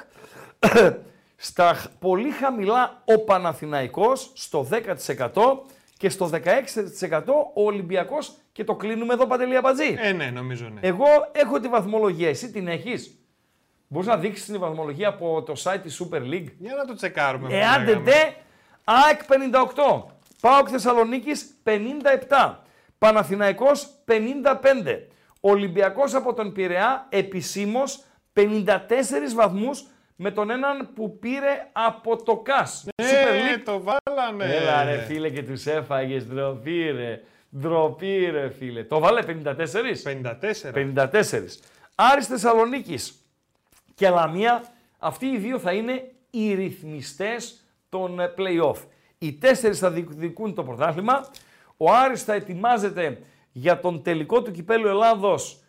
[1.42, 5.64] Στα χ- πολύ χαμηλά ο Παναθηναϊκός στο 10%
[5.96, 7.22] και στο 16%
[7.54, 9.96] ο Ολυμπιακός και το κλείνουμε εδώ Παντελή Αμπατζή.
[9.98, 10.80] Ε, ναι, νομίζω ναι.
[10.82, 13.14] Εγώ έχω τη βαθμολογία, εσύ την έχεις;
[13.88, 17.48] Μπορείς να δείξεις την βαθμολογία από το site της Super League; Για να το τσεκάρουμε.
[17.48, 18.04] που Εάν δεν λέγαμε.
[18.10, 18.34] ντε,
[18.84, 20.02] ΑΕΚ 58,
[20.40, 22.54] ΠΑΟΚ Θεσσαλονίκης 57,
[22.98, 25.08] Παναθηναϊκός 55,
[25.40, 29.84] Ολυμπιακός από τον Πειραιά επισήμως 54 βαθμούς
[30.22, 32.84] με τον έναν που πήρε από το ΚΑΣ.
[32.84, 33.62] Super Ναι, League.
[33.64, 34.44] το βάλανε.
[34.55, 37.22] Έλα ρε φίλε και τους έφαγες, ντροπή ρε.
[37.59, 38.84] Ντροπή ρε φίλε.
[38.84, 40.02] Το βάλε 54.
[40.05, 40.72] 54.
[40.74, 41.60] 54.
[41.94, 43.14] Άρης Θεσσαλονίκης
[43.94, 44.64] και Λαμία,
[44.98, 48.76] αυτοί οι δύο θα είναι οι ρυθμιστές των ε, play-off.
[49.18, 51.30] Οι τέσσερις θα διεκδικούν το πρωτάθλημα.
[51.76, 53.18] Ο Άρης θα ετοιμάζεται
[53.52, 55.60] για τον τελικό του κυπέλου Ελλάδος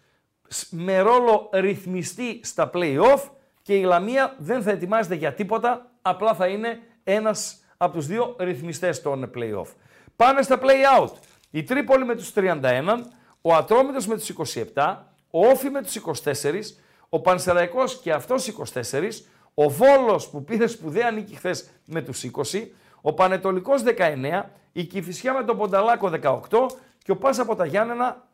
[0.48, 3.22] σ- με ρόλο ρυθμιστή στα play-off
[3.62, 8.36] και η Λαμία δεν θα ετοιμάζεται για τίποτα, απλά θα είναι ένας από τους δύο
[8.40, 9.68] ρυθμιστές των play-off.
[10.16, 11.12] Πάνε στα play-out.
[11.52, 13.04] Η Τρίπολη με τους 31,
[13.42, 14.30] ο Ατρόμητος με τους
[14.74, 14.98] 27,
[15.32, 16.76] ο Όφη με τους 24,
[17.10, 22.68] ο Πανσεραϊκός και αυτός 24, ο Βόλος που πήρε σπουδαία νίκη χθες με τους 20,
[23.02, 26.12] ο Πανετολικός 19, η Κηφισιά με τον Πονταλάκο
[26.50, 26.66] 18
[27.04, 28.28] και ο Πας από τα Γιάννενα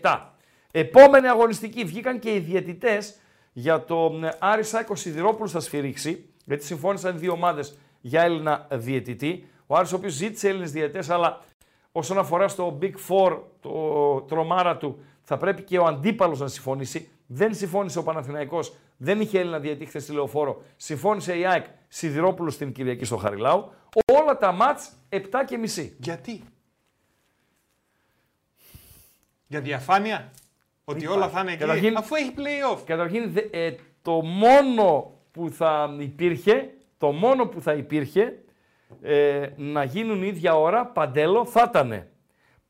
[0.00, 0.20] 17.
[0.70, 3.14] Επόμενη αγωνιστική βγήκαν και οι διαιτητές
[3.58, 8.66] για το μ, Άρη Σάικο Σιδηρόπουλος θα σφυρίξει, γιατί συμφώνησαν οι δύο ομάδες για Έλληνα
[8.70, 9.48] διαιτητή.
[9.66, 11.40] Ο Άρης ο οποίος ζήτησε Έλληνες διαιτητές, αλλά
[11.92, 17.08] όσον αφορά στο Big Four, το τρομάρα του, θα πρέπει και ο αντίπαλος να συμφωνήσει.
[17.26, 20.62] Δεν συμφώνησε ο Παναθηναϊκός, δεν είχε Έλληνα διαιτητή χθες στη Λεωφόρο.
[20.76, 23.72] Συμφώνησε η ΑΕΚ Σιδηρόπουλος στην Κυριακή στο Χαριλάου.
[24.12, 25.96] Όλα τα μάτς 7 και μισή.
[25.98, 26.42] Γιατί;
[29.46, 30.32] Για διαφάνεια;
[30.88, 31.60] Ότι όλα θα είναι εκεί.
[31.60, 32.82] Καταρχήν- Αφού έχει play-off.
[32.86, 38.38] Καταρχήν, δε- ε, το μόνο που θα υπήρχε, το μόνο που θα υπήρχε
[39.02, 42.06] ε, να γίνουν ίδια ώρα, Παντέλο, θα ήταν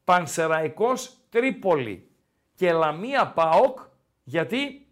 [0.04, 2.08] Πανσεραϊκός Τρίπολη
[2.54, 3.78] και Λαμία ΠΑΟΚ,
[4.24, 4.86] γιατί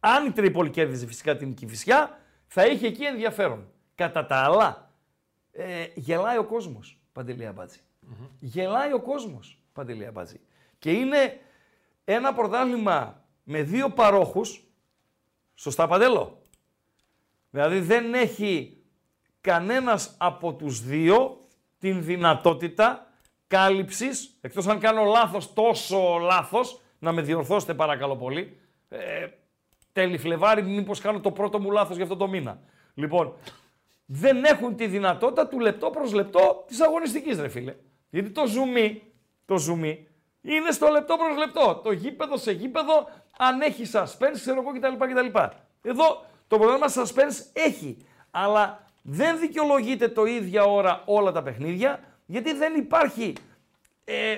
[0.00, 3.66] αν η Τρίπολη κέρδιζε φυσικά την Κηφισιά, θα είχε εκεί ενδιαφέρον.
[3.94, 4.90] Κατά τα άλλα,
[5.52, 7.78] ε, γελάει ο κόσμος, Παντελή Αμπάτζη.
[8.40, 10.40] Γελάει ο κόσμος, Παντελή Αμπάτζη.
[10.78, 11.38] Και είναι
[12.04, 14.64] ένα πρωτάθλημα με δύο παρόχους,
[15.54, 16.40] σωστά Παντέλο.
[17.50, 18.82] Δηλαδή δεν έχει
[19.40, 21.46] κανένας από τους δύο
[21.78, 23.06] την δυνατότητα
[23.46, 29.26] κάλυψης, εκτός αν κάνω λάθος, τόσο λάθος, να με διορθώσετε παρακαλώ πολύ, ε,
[29.92, 32.60] τέλη Φλεβάρι, μήπως κάνω το πρώτο μου λάθος για αυτό το μήνα.
[32.94, 33.34] Λοιπόν,
[34.06, 37.74] δεν έχουν τη δυνατότητα του λεπτό προς λεπτό της αγωνιστικής, ρε φίλε.
[38.10, 39.02] Γιατί το ζουμί,
[39.44, 40.08] το ζουμί,
[40.42, 41.80] είναι στο λεπτό προς λεπτό.
[41.84, 43.08] Το γήπεδο σε γήπεδο,
[43.38, 45.04] αν έχει suspense, ξέρω εγώ κτλ.
[45.04, 45.38] κτλ.
[45.82, 52.52] Εδώ το πρόγραμμα suspense έχει, αλλά δεν δικαιολογείται το ίδια ώρα όλα τα παιχνίδια, γιατί
[52.54, 53.32] δεν υπάρχει
[54.04, 54.36] ε,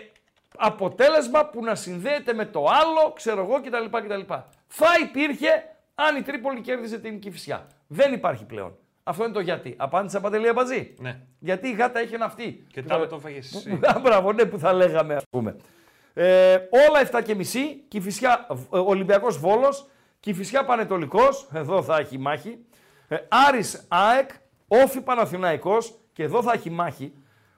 [0.56, 3.98] αποτέλεσμα που να συνδέεται με το άλλο, ξέρω εγώ κτλ.
[4.06, 4.32] κτλ.
[4.66, 5.48] Θα υπήρχε
[5.94, 7.66] αν η Τρίπολη κέρδιζε την Κηφισιά.
[7.86, 8.76] Δεν υπάρχει πλέον.
[9.02, 9.74] Αυτό είναι το γιατί.
[9.78, 10.94] Απάντησα παντελή αμπατζή.
[10.98, 11.20] Ναι.
[11.38, 12.66] Γιατί η γάτα έχει ένα αυτή.
[12.72, 13.70] Και Που τα θα- άλλο το φάγες που- εσύ.
[13.78, 15.56] που- Μπράβο, ναι, που θα λέγαμε, ας πούμε.
[16.14, 16.54] Ε,
[16.88, 19.86] όλα 7 και μισή, Κηφισιά, ε, Ολυμπιακός Βόλος,
[20.20, 22.58] Κηφισιά Πανετολικός, εδώ θα έχει μάχη.
[23.08, 24.30] Ε, Άρης ΑΕΚ,
[24.68, 27.12] Όφη Παναθηναϊκός, και εδώ θα έχει μάχη.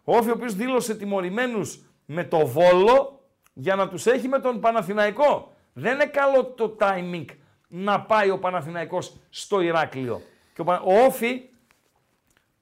[0.04, 4.60] Ο Όφη ο οποίος δήλωσε τιμωρημένους με το Βόλο για να τους έχει με τον
[4.60, 5.52] Παναθηναϊκό.
[5.72, 7.24] Δεν είναι καλό το timing
[7.68, 10.22] να πάει ο Παναθηναϊκός στο Ηράκλειο.
[10.54, 11.42] Και ο, Πα- ο Όφη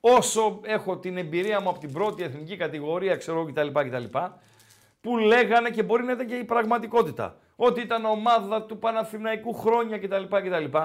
[0.00, 3.68] όσο έχω την εμπειρία μου από την πρώτη εθνική κατηγορία, ξέρω εγώ κτλ.
[3.88, 4.18] κτλ.
[5.04, 7.36] Που λέγανε και μπορεί να ήταν και η πραγματικότητα.
[7.56, 10.22] Ότι ήταν ομάδα του Παναθηναϊκού χρόνια κτλ.
[10.22, 10.78] κτλ.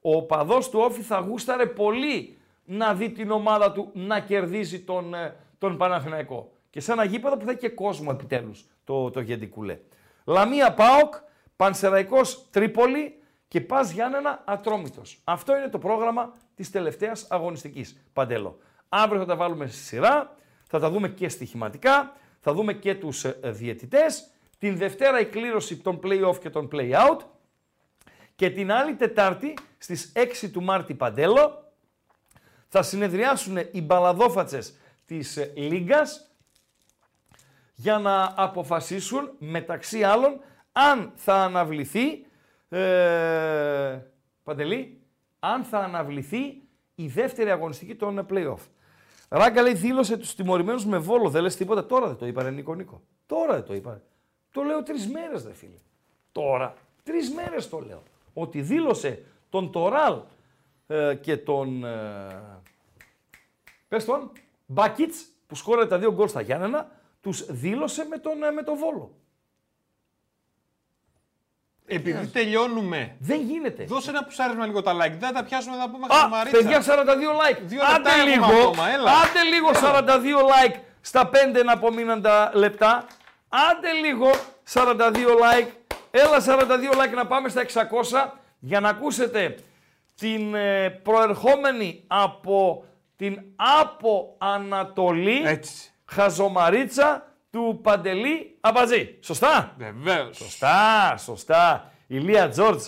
[0.00, 5.14] Ο παδός του Όφη θα γούσταρε πολύ να δει την ομάδα του να κερδίζει τον,
[5.14, 6.52] ε, τον Παναθηναϊκό.
[6.70, 9.78] Και σε ένα γήπεδο που θα έχει και κόσμο επιτέλους το, το Γεντικούλε.
[10.24, 11.14] Λαμία Πάοκ,
[11.56, 13.14] Πανσεραϊκός Τρίπολη
[13.48, 15.20] και Πας Γιάννενα Ατρόμητος.
[15.24, 18.04] Αυτό είναι το πρόγραμμα της τελευταίας αγωνιστικής.
[18.12, 18.58] Παντέλο.
[18.88, 20.34] Αύριο θα τα βάλουμε στη σειρά,
[20.66, 22.12] θα τα δούμε και στοιχηματικά,
[22.44, 24.30] θα δούμε και τους ε, διαιτητές.
[24.58, 27.18] Την Δευτέρα η κλήρωση των play-off και των play-out.
[28.34, 30.12] Και την άλλη Τετάρτη στις
[30.42, 31.72] 6 του Μάρτη Παντέλο
[32.68, 36.30] θα συνεδριάσουν οι μπαλαδόφατσες της ε, Λίγκας
[37.74, 40.40] για να αποφασίσουν μεταξύ άλλων
[40.72, 42.26] αν θα αναβληθεί
[42.68, 44.00] ε,
[44.42, 45.00] Παντελή,
[45.38, 46.62] αν θα αναβληθεί
[46.94, 48.60] η δεύτερη αγωνιστική των ε, play-off.
[49.34, 52.50] Ράγκα λέει δήλωσε τους τιμωρημένους με βόλο, δεν λες τίποτα, τώρα δεν το είπα ρε
[52.50, 53.02] Νίκο Νίκο.
[53.26, 54.00] Τώρα δεν το είπα.
[54.52, 55.76] Το λέω τρεις μέρες ρε φίλε.
[56.32, 58.02] Τώρα, τρεις μέρες το λέω.
[58.34, 60.18] Ότι δήλωσε τον Τοράλ
[60.86, 62.62] ε, και τον, ε,
[63.88, 64.30] πες τον,
[64.66, 66.90] Μπάκιτς, που σκόρε τα δύο γκολ στα Γιάννενα,
[67.20, 69.10] τους δήλωσε με τον, ε, με τον Βόλο.
[71.86, 73.16] Επειδή τελειώνουμε.
[73.18, 73.84] Δεν γίνεται.
[73.84, 75.10] Δώσε ένα πουσάρισμα λίγο τα like.
[75.18, 76.58] Δεν θα τα πιάσουμε, θα πούμε Α, χαμαρίτσα.
[76.58, 77.58] παιδιά, 42 like.
[77.62, 79.10] Δύο λεπτά άντε έχουμε λίγο, ακόμα, έλα.
[79.10, 83.06] άντε λίγο 42 like στα 5 να απομείναν τα λεπτά.
[83.48, 84.30] Άντε λίγο
[84.72, 84.80] 42
[85.42, 85.68] like.
[86.10, 88.28] Έλα 42 like να πάμε στα 600
[88.58, 89.54] για να ακούσετε
[90.14, 92.84] την ε, προερχόμενη από
[93.16, 93.40] την
[93.80, 95.60] από Ανατολή
[96.04, 99.18] χαζομαρίτσα του Παντελή Αμπαζή.
[99.20, 100.36] Σωστά; Βεβαίως.
[100.36, 101.92] Σωστά, σωστά.
[102.06, 102.86] Ηλία Τζόρτζ,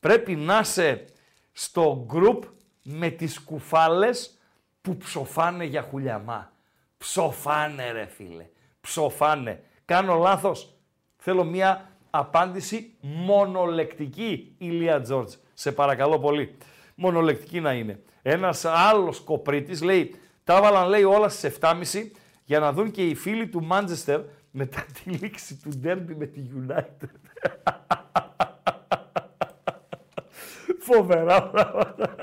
[0.00, 1.04] πρέπει να είσαι
[1.52, 2.44] στο γκρουπ
[2.82, 4.38] με τις κουφάλες
[4.80, 6.52] που ψοφάνε για χουλιαμά.
[6.98, 8.46] Ψοφάνε ρε φίλε.
[8.80, 9.62] Ψοφάνε.
[9.84, 10.74] Κάνω λάθος.
[11.16, 15.34] Θέλω μία απάντηση μονολεκτική, Ηλία Τζόρτζ.
[15.54, 16.56] Σε παρακαλώ πολύ.
[16.94, 18.02] Μονολεκτική να είναι.
[18.22, 20.14] Ένας άλλος κοπρίτης λέει,
[20.44, 22.10] τα έβαλαν λέει όλα στις 7.30
[22.48, 24.20] για να δουν και οι φίλοι του Μάντζεστερ
[24.50, 27.08] μετά τη λήξη του ντέρμπι με τη United.
[30.78, 32.16] Φοβερά πράγματα.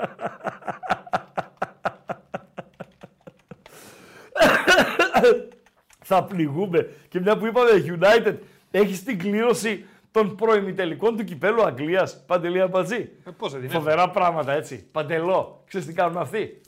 [6.02, 6.92] Θα πληγούμε.
[7.08, 7.70] Και μια που είπαμε
[8.00, 8.36] United,
[8.70, 12.24] έχει την κλήρωση των προημιτελικών του κυπέλου Αγγλίας.
[12.26, 13.10] Παντελή Αμπατζή.
[13.24, 14.88] Ε, πώς δεν την Φοβερά πράγματα έτσι.
[14.92, 15.62] Παντελό.
[15.66, 16.60] Ξέρεις τι κάνουν αυτοί;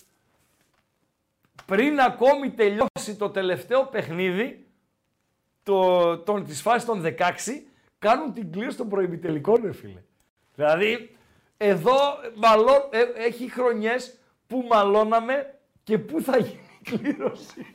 [1.67, 4.67] Πριν ακόμη τελειώσει το τελευταίο παιχνίδι
[5.63, 7.13] το, το, της φάσης των 16,
[7.99, 10.03] κάνουν την κλήρωση των προημιτελικών, ρε φίλε.
[10.55, 11.17] Δηλαδή,
[11.57, 11.97] εδώ
[12.35, 17.67] μαλώ, ε, έχει χρονιές που μαλώναμε και πού θα γίνει η κλήρωση.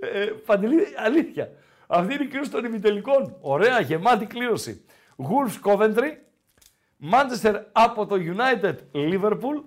[0.12, 1.50] ε, Παντελή, αλήθεια.
[1.86, 3.36] Αυτή είναι η κλήρωση των ημιτελικών.
[3.40, 4.84] Ωραία, γεμάτη κλήρωση.
[5.16, 6.16] Wolves Coventry,
[7.12, 9.62] Manchester από το United Liverpool,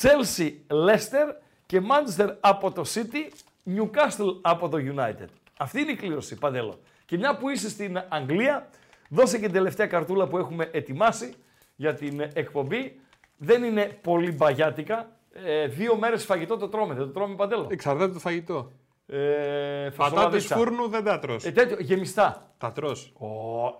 [0.00, 1.34] Chelsea Leicester
[1.72, 3.32] και Manchester από το City,
[3.66, 5.28] Newcastle από το United.
[5.58, 6.80] Αυτή είναι η κλήρωση, Παντέλο.
[7.04, 8.68] Και μια που είσαι στην Αγγλία,
[9.08, 11.34] δώσε και την τελευταία καρτούλα που έχουμε ετοιμάσει
[11.76, 13.00] για την εκπομπή.
[13.36, 15.16] Δεν είναι πολύ μπαγιάτικα.
[15.32, 16.94] Ε, δύο μέρες φαγητό το τρώμε.
[16.94, 18.72] Δεν το τρώμε, Παντέλο; Εξαρτάται το φαγητό.
[19.06, 20.56] Ε, Πατάτες φασολαδίτσα.
[20.56, 21.44] φούρνου δεν τα τρως.
[21.44, 22.54] Ε, τέτοιο, γεμιστά.
[22.58, 23.12] Τα τρως.
[23.18, 23.26] Ω,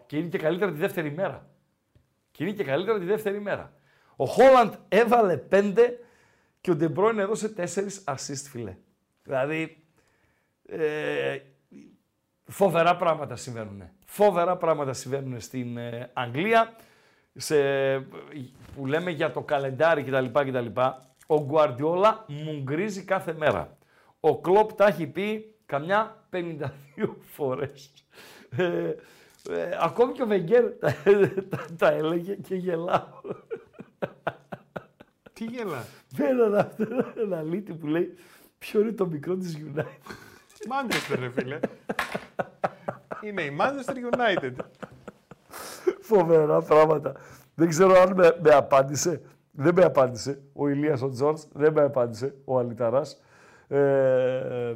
[0.06, 1.47] και είναι και καλύτερα τη δεύτερη μέρα.
[2.31, 3.73] Και είναι και καλύτερα τη δεύτερη μέρα.
[4.16, 5.98] Ο Χόλαντ έβαλε πέντε
[6.62, 7.64] και ο Ντεμπρόιν έδωσε 4
[8.05, 8.76] assist, φίλε.
[9.22, 9.84] Δηλαδή,
[10.66, 11.39] ε,
[12.44, 13.82] φοβερά πράγματα συμβαίνουν.
[14.06, 16.76] Φοβερά πράγματα συμβαίνουν στην ε, Αγγλία,
[17.34, 17.56] σε,
[18.74, 20.26] που λέμε για το καλεντάρι κτλ.
[20.32, 20.80] κτλ.
[21.26, 23.76] Ο Γκουαρδιόλα μουγκρίζει κάθε μέρα.
[24.20, 26.68] Ο Κλόπ τα έχει πει καμιά 52
[27.34, 27.93] φορές.
[28.56, 28.94] Ε,
[29.51, 30.94] ε, ακόμη και ο Βεγγέρ τα,
[31.51, 33.20] τα, τα έλεγε και γελάω.
[35.32, 35.84] Τι γελά.
[36.16, 36.68] Με έναν
[37.22, 38.14] ένα αλήτη που λέει
[38.59, 40.12] ποιο είναι το μικρό της United.
[40.68, 41.59] Manchester, ρε φίλε.
[43.22, 44.52] είναι η Manchester United.
[46.00, 47.12] Φοβερά πράγματα.
[47.54, 49.22] Δεν ξέρω αν με, με απάντησε.
[49.50, 50.42] Δεν με απάντησε.
[50.52, 52.34] Ο Ηλίας ο Τζόρτς δεν με απάντησε.
[52.44, 53.20] Ο Αλιταράς.
[53.68, 54.74] Ε,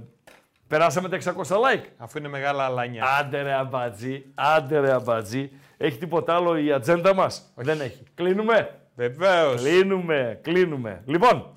[0.68, 1.84] περάσαμε τα 600 like.
[1.96, 3.04] Αφού είναι μεγάλα αλάνια.
[3.20, 5.50] Άντε ρε αμπατζή, άντε ρε αμπατζή.
[5.76, 8.02] Έχει τίποτα άλλο η ατζέντα μας; Δεν έχει.
[8.14, 8.80] Κλείνουμε.
[8.96, 9.62] Βεβαίως.
[9.62, 11.02] Κλείνουμε, κλείνουμε.
[11.06, 11.52] Λοιπόν,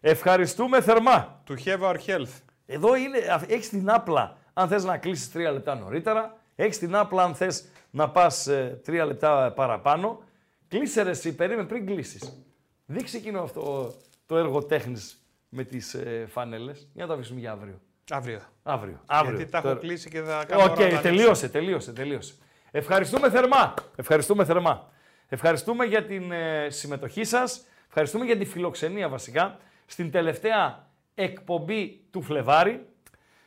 [0.00, 1.42] ευχαριστούμε θερμά.
[1.48, 2.40] To have our health.
[2.66, 6.36] Εδώ είναι, έχεις την άπλα αν θες να κλείσεις τρία λεπτά νωρίτερα.
[6.56, 10.22] Έχεις την άπλα αν θες να πας ε, τρία λεπτά παραπάνω.
[10.68, 12.44] Κλείσε ρε εσύ, περίμενε πριν κλείσεις.
[12.86, 13.94] Δείξε εκείνο αυτό
[14.26, 16.88] το έργο τέχνης με τις ε, φανέλες.
[16.92, 17.80] Για να το αφήσουμε για αύριο.
[18.10, 18.40] Αύριο.
[18.62, 19.00] Αύριο.
[19.06, 19.36] αύριο.
[19.36, 20.62] Γιατί τα έχω Τώρα- κλείσει και θα κάνω.
[20.62, 21.02] Οκ, ώρα να ανοίξω.
[21.02, 22.34] τελείωσε, τελείωσε, τελείωσε.
[22.70, 23.74] Ευχαριστούμε θερμά.
[23.96, 24.92] Ευχαριστούμε θερμά.
[25.28, 27.64] Ευχαριστούμε για την ε, συμμετοχή σας.
[27.86, 29.56] Ευχαριστούμε για τη φιλοξενία βασικά.
[29.86, 32.86] Στην τελευταία εκπομπή του Φλεβάρι.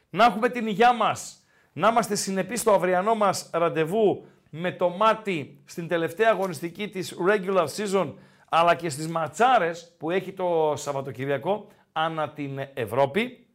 [0.10, 1.42] Να έχουμε την υγειά μας.
[1.74, 7.68] Να είμαστε συνεπείς στο αυριανό μας ραντεβού με το μάτι στην τελευταία αγωνιστική της regular
[7.76, 8.14] season
[8.50, 13.48] αλλά και στις ματσάρες που έχει το Σαββατοκυριακό ανά την Ευρώπη.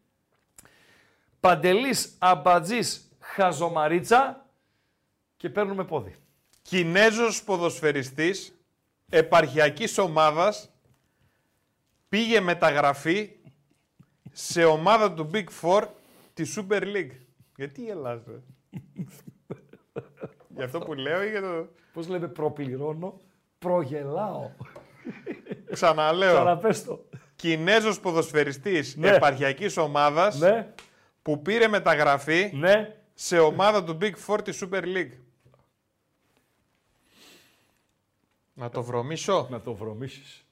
[1.41, 4.47] Παντελής Αμπατζής Χαζομαρίτσα
[5.37, 6.22] και παίρνουμε πόδι.
[6.63, 8.55] Κινέζος ποδοσφαιριστής
[9.11, 10.71] επαρχιακής ομάδας
[12.09, 13.31] πήγε μεταγραφή
[14.33, 15.87] σε ομάδα του Big Four
[16.35, 17.11] της Super League.
[17.57, 18.41] Γιατί γελάς, ρε;
[20.49, 21.69] Για αυτό που λέω ή για το...
[21.93, 23.21] Πώς λέμε προπληρώνω,
[23.59, 24.51] προγελάω.
[25.73, 26.33] Ξαναλέω.
[26.35, 27.05] Ξαναπες το.
[27.37, 29.09] Κινέζος ποδοσφαιριστής Ναι.
[29.09, 30.73] επαρχιακής ομάδας Ναι.
[31.23, 32.97] που πήρε μεταγραφή Ναι.
[33.15, 35.13] σε ομάδα του Big Four της Super League.
[38.55, 39.47] Να το βρωμίσω.
[39.51, 40.45] Να το βρωμίσεις.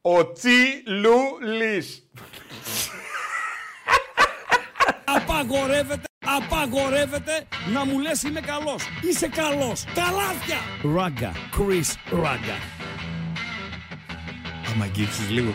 [0.00, 2.10] Ο Τσι Λου Λις.
[5.04, 8.82] Απαγορεύεται, απαγορεύεται να μου λες είμαι καλός.
[9.02, 9.84] Είσαι καλός.
[9.84, 10.58] Τα λάθια.
[10.94, 11.32] Ράγκα.
[11.32, 12.56] Chris Ράγκα.
[14.72, 15.52] Άμα αγγίξεις λίγο.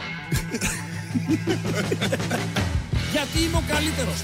[3.12, 4.24] Γιατί είμαι ο καλύτερος.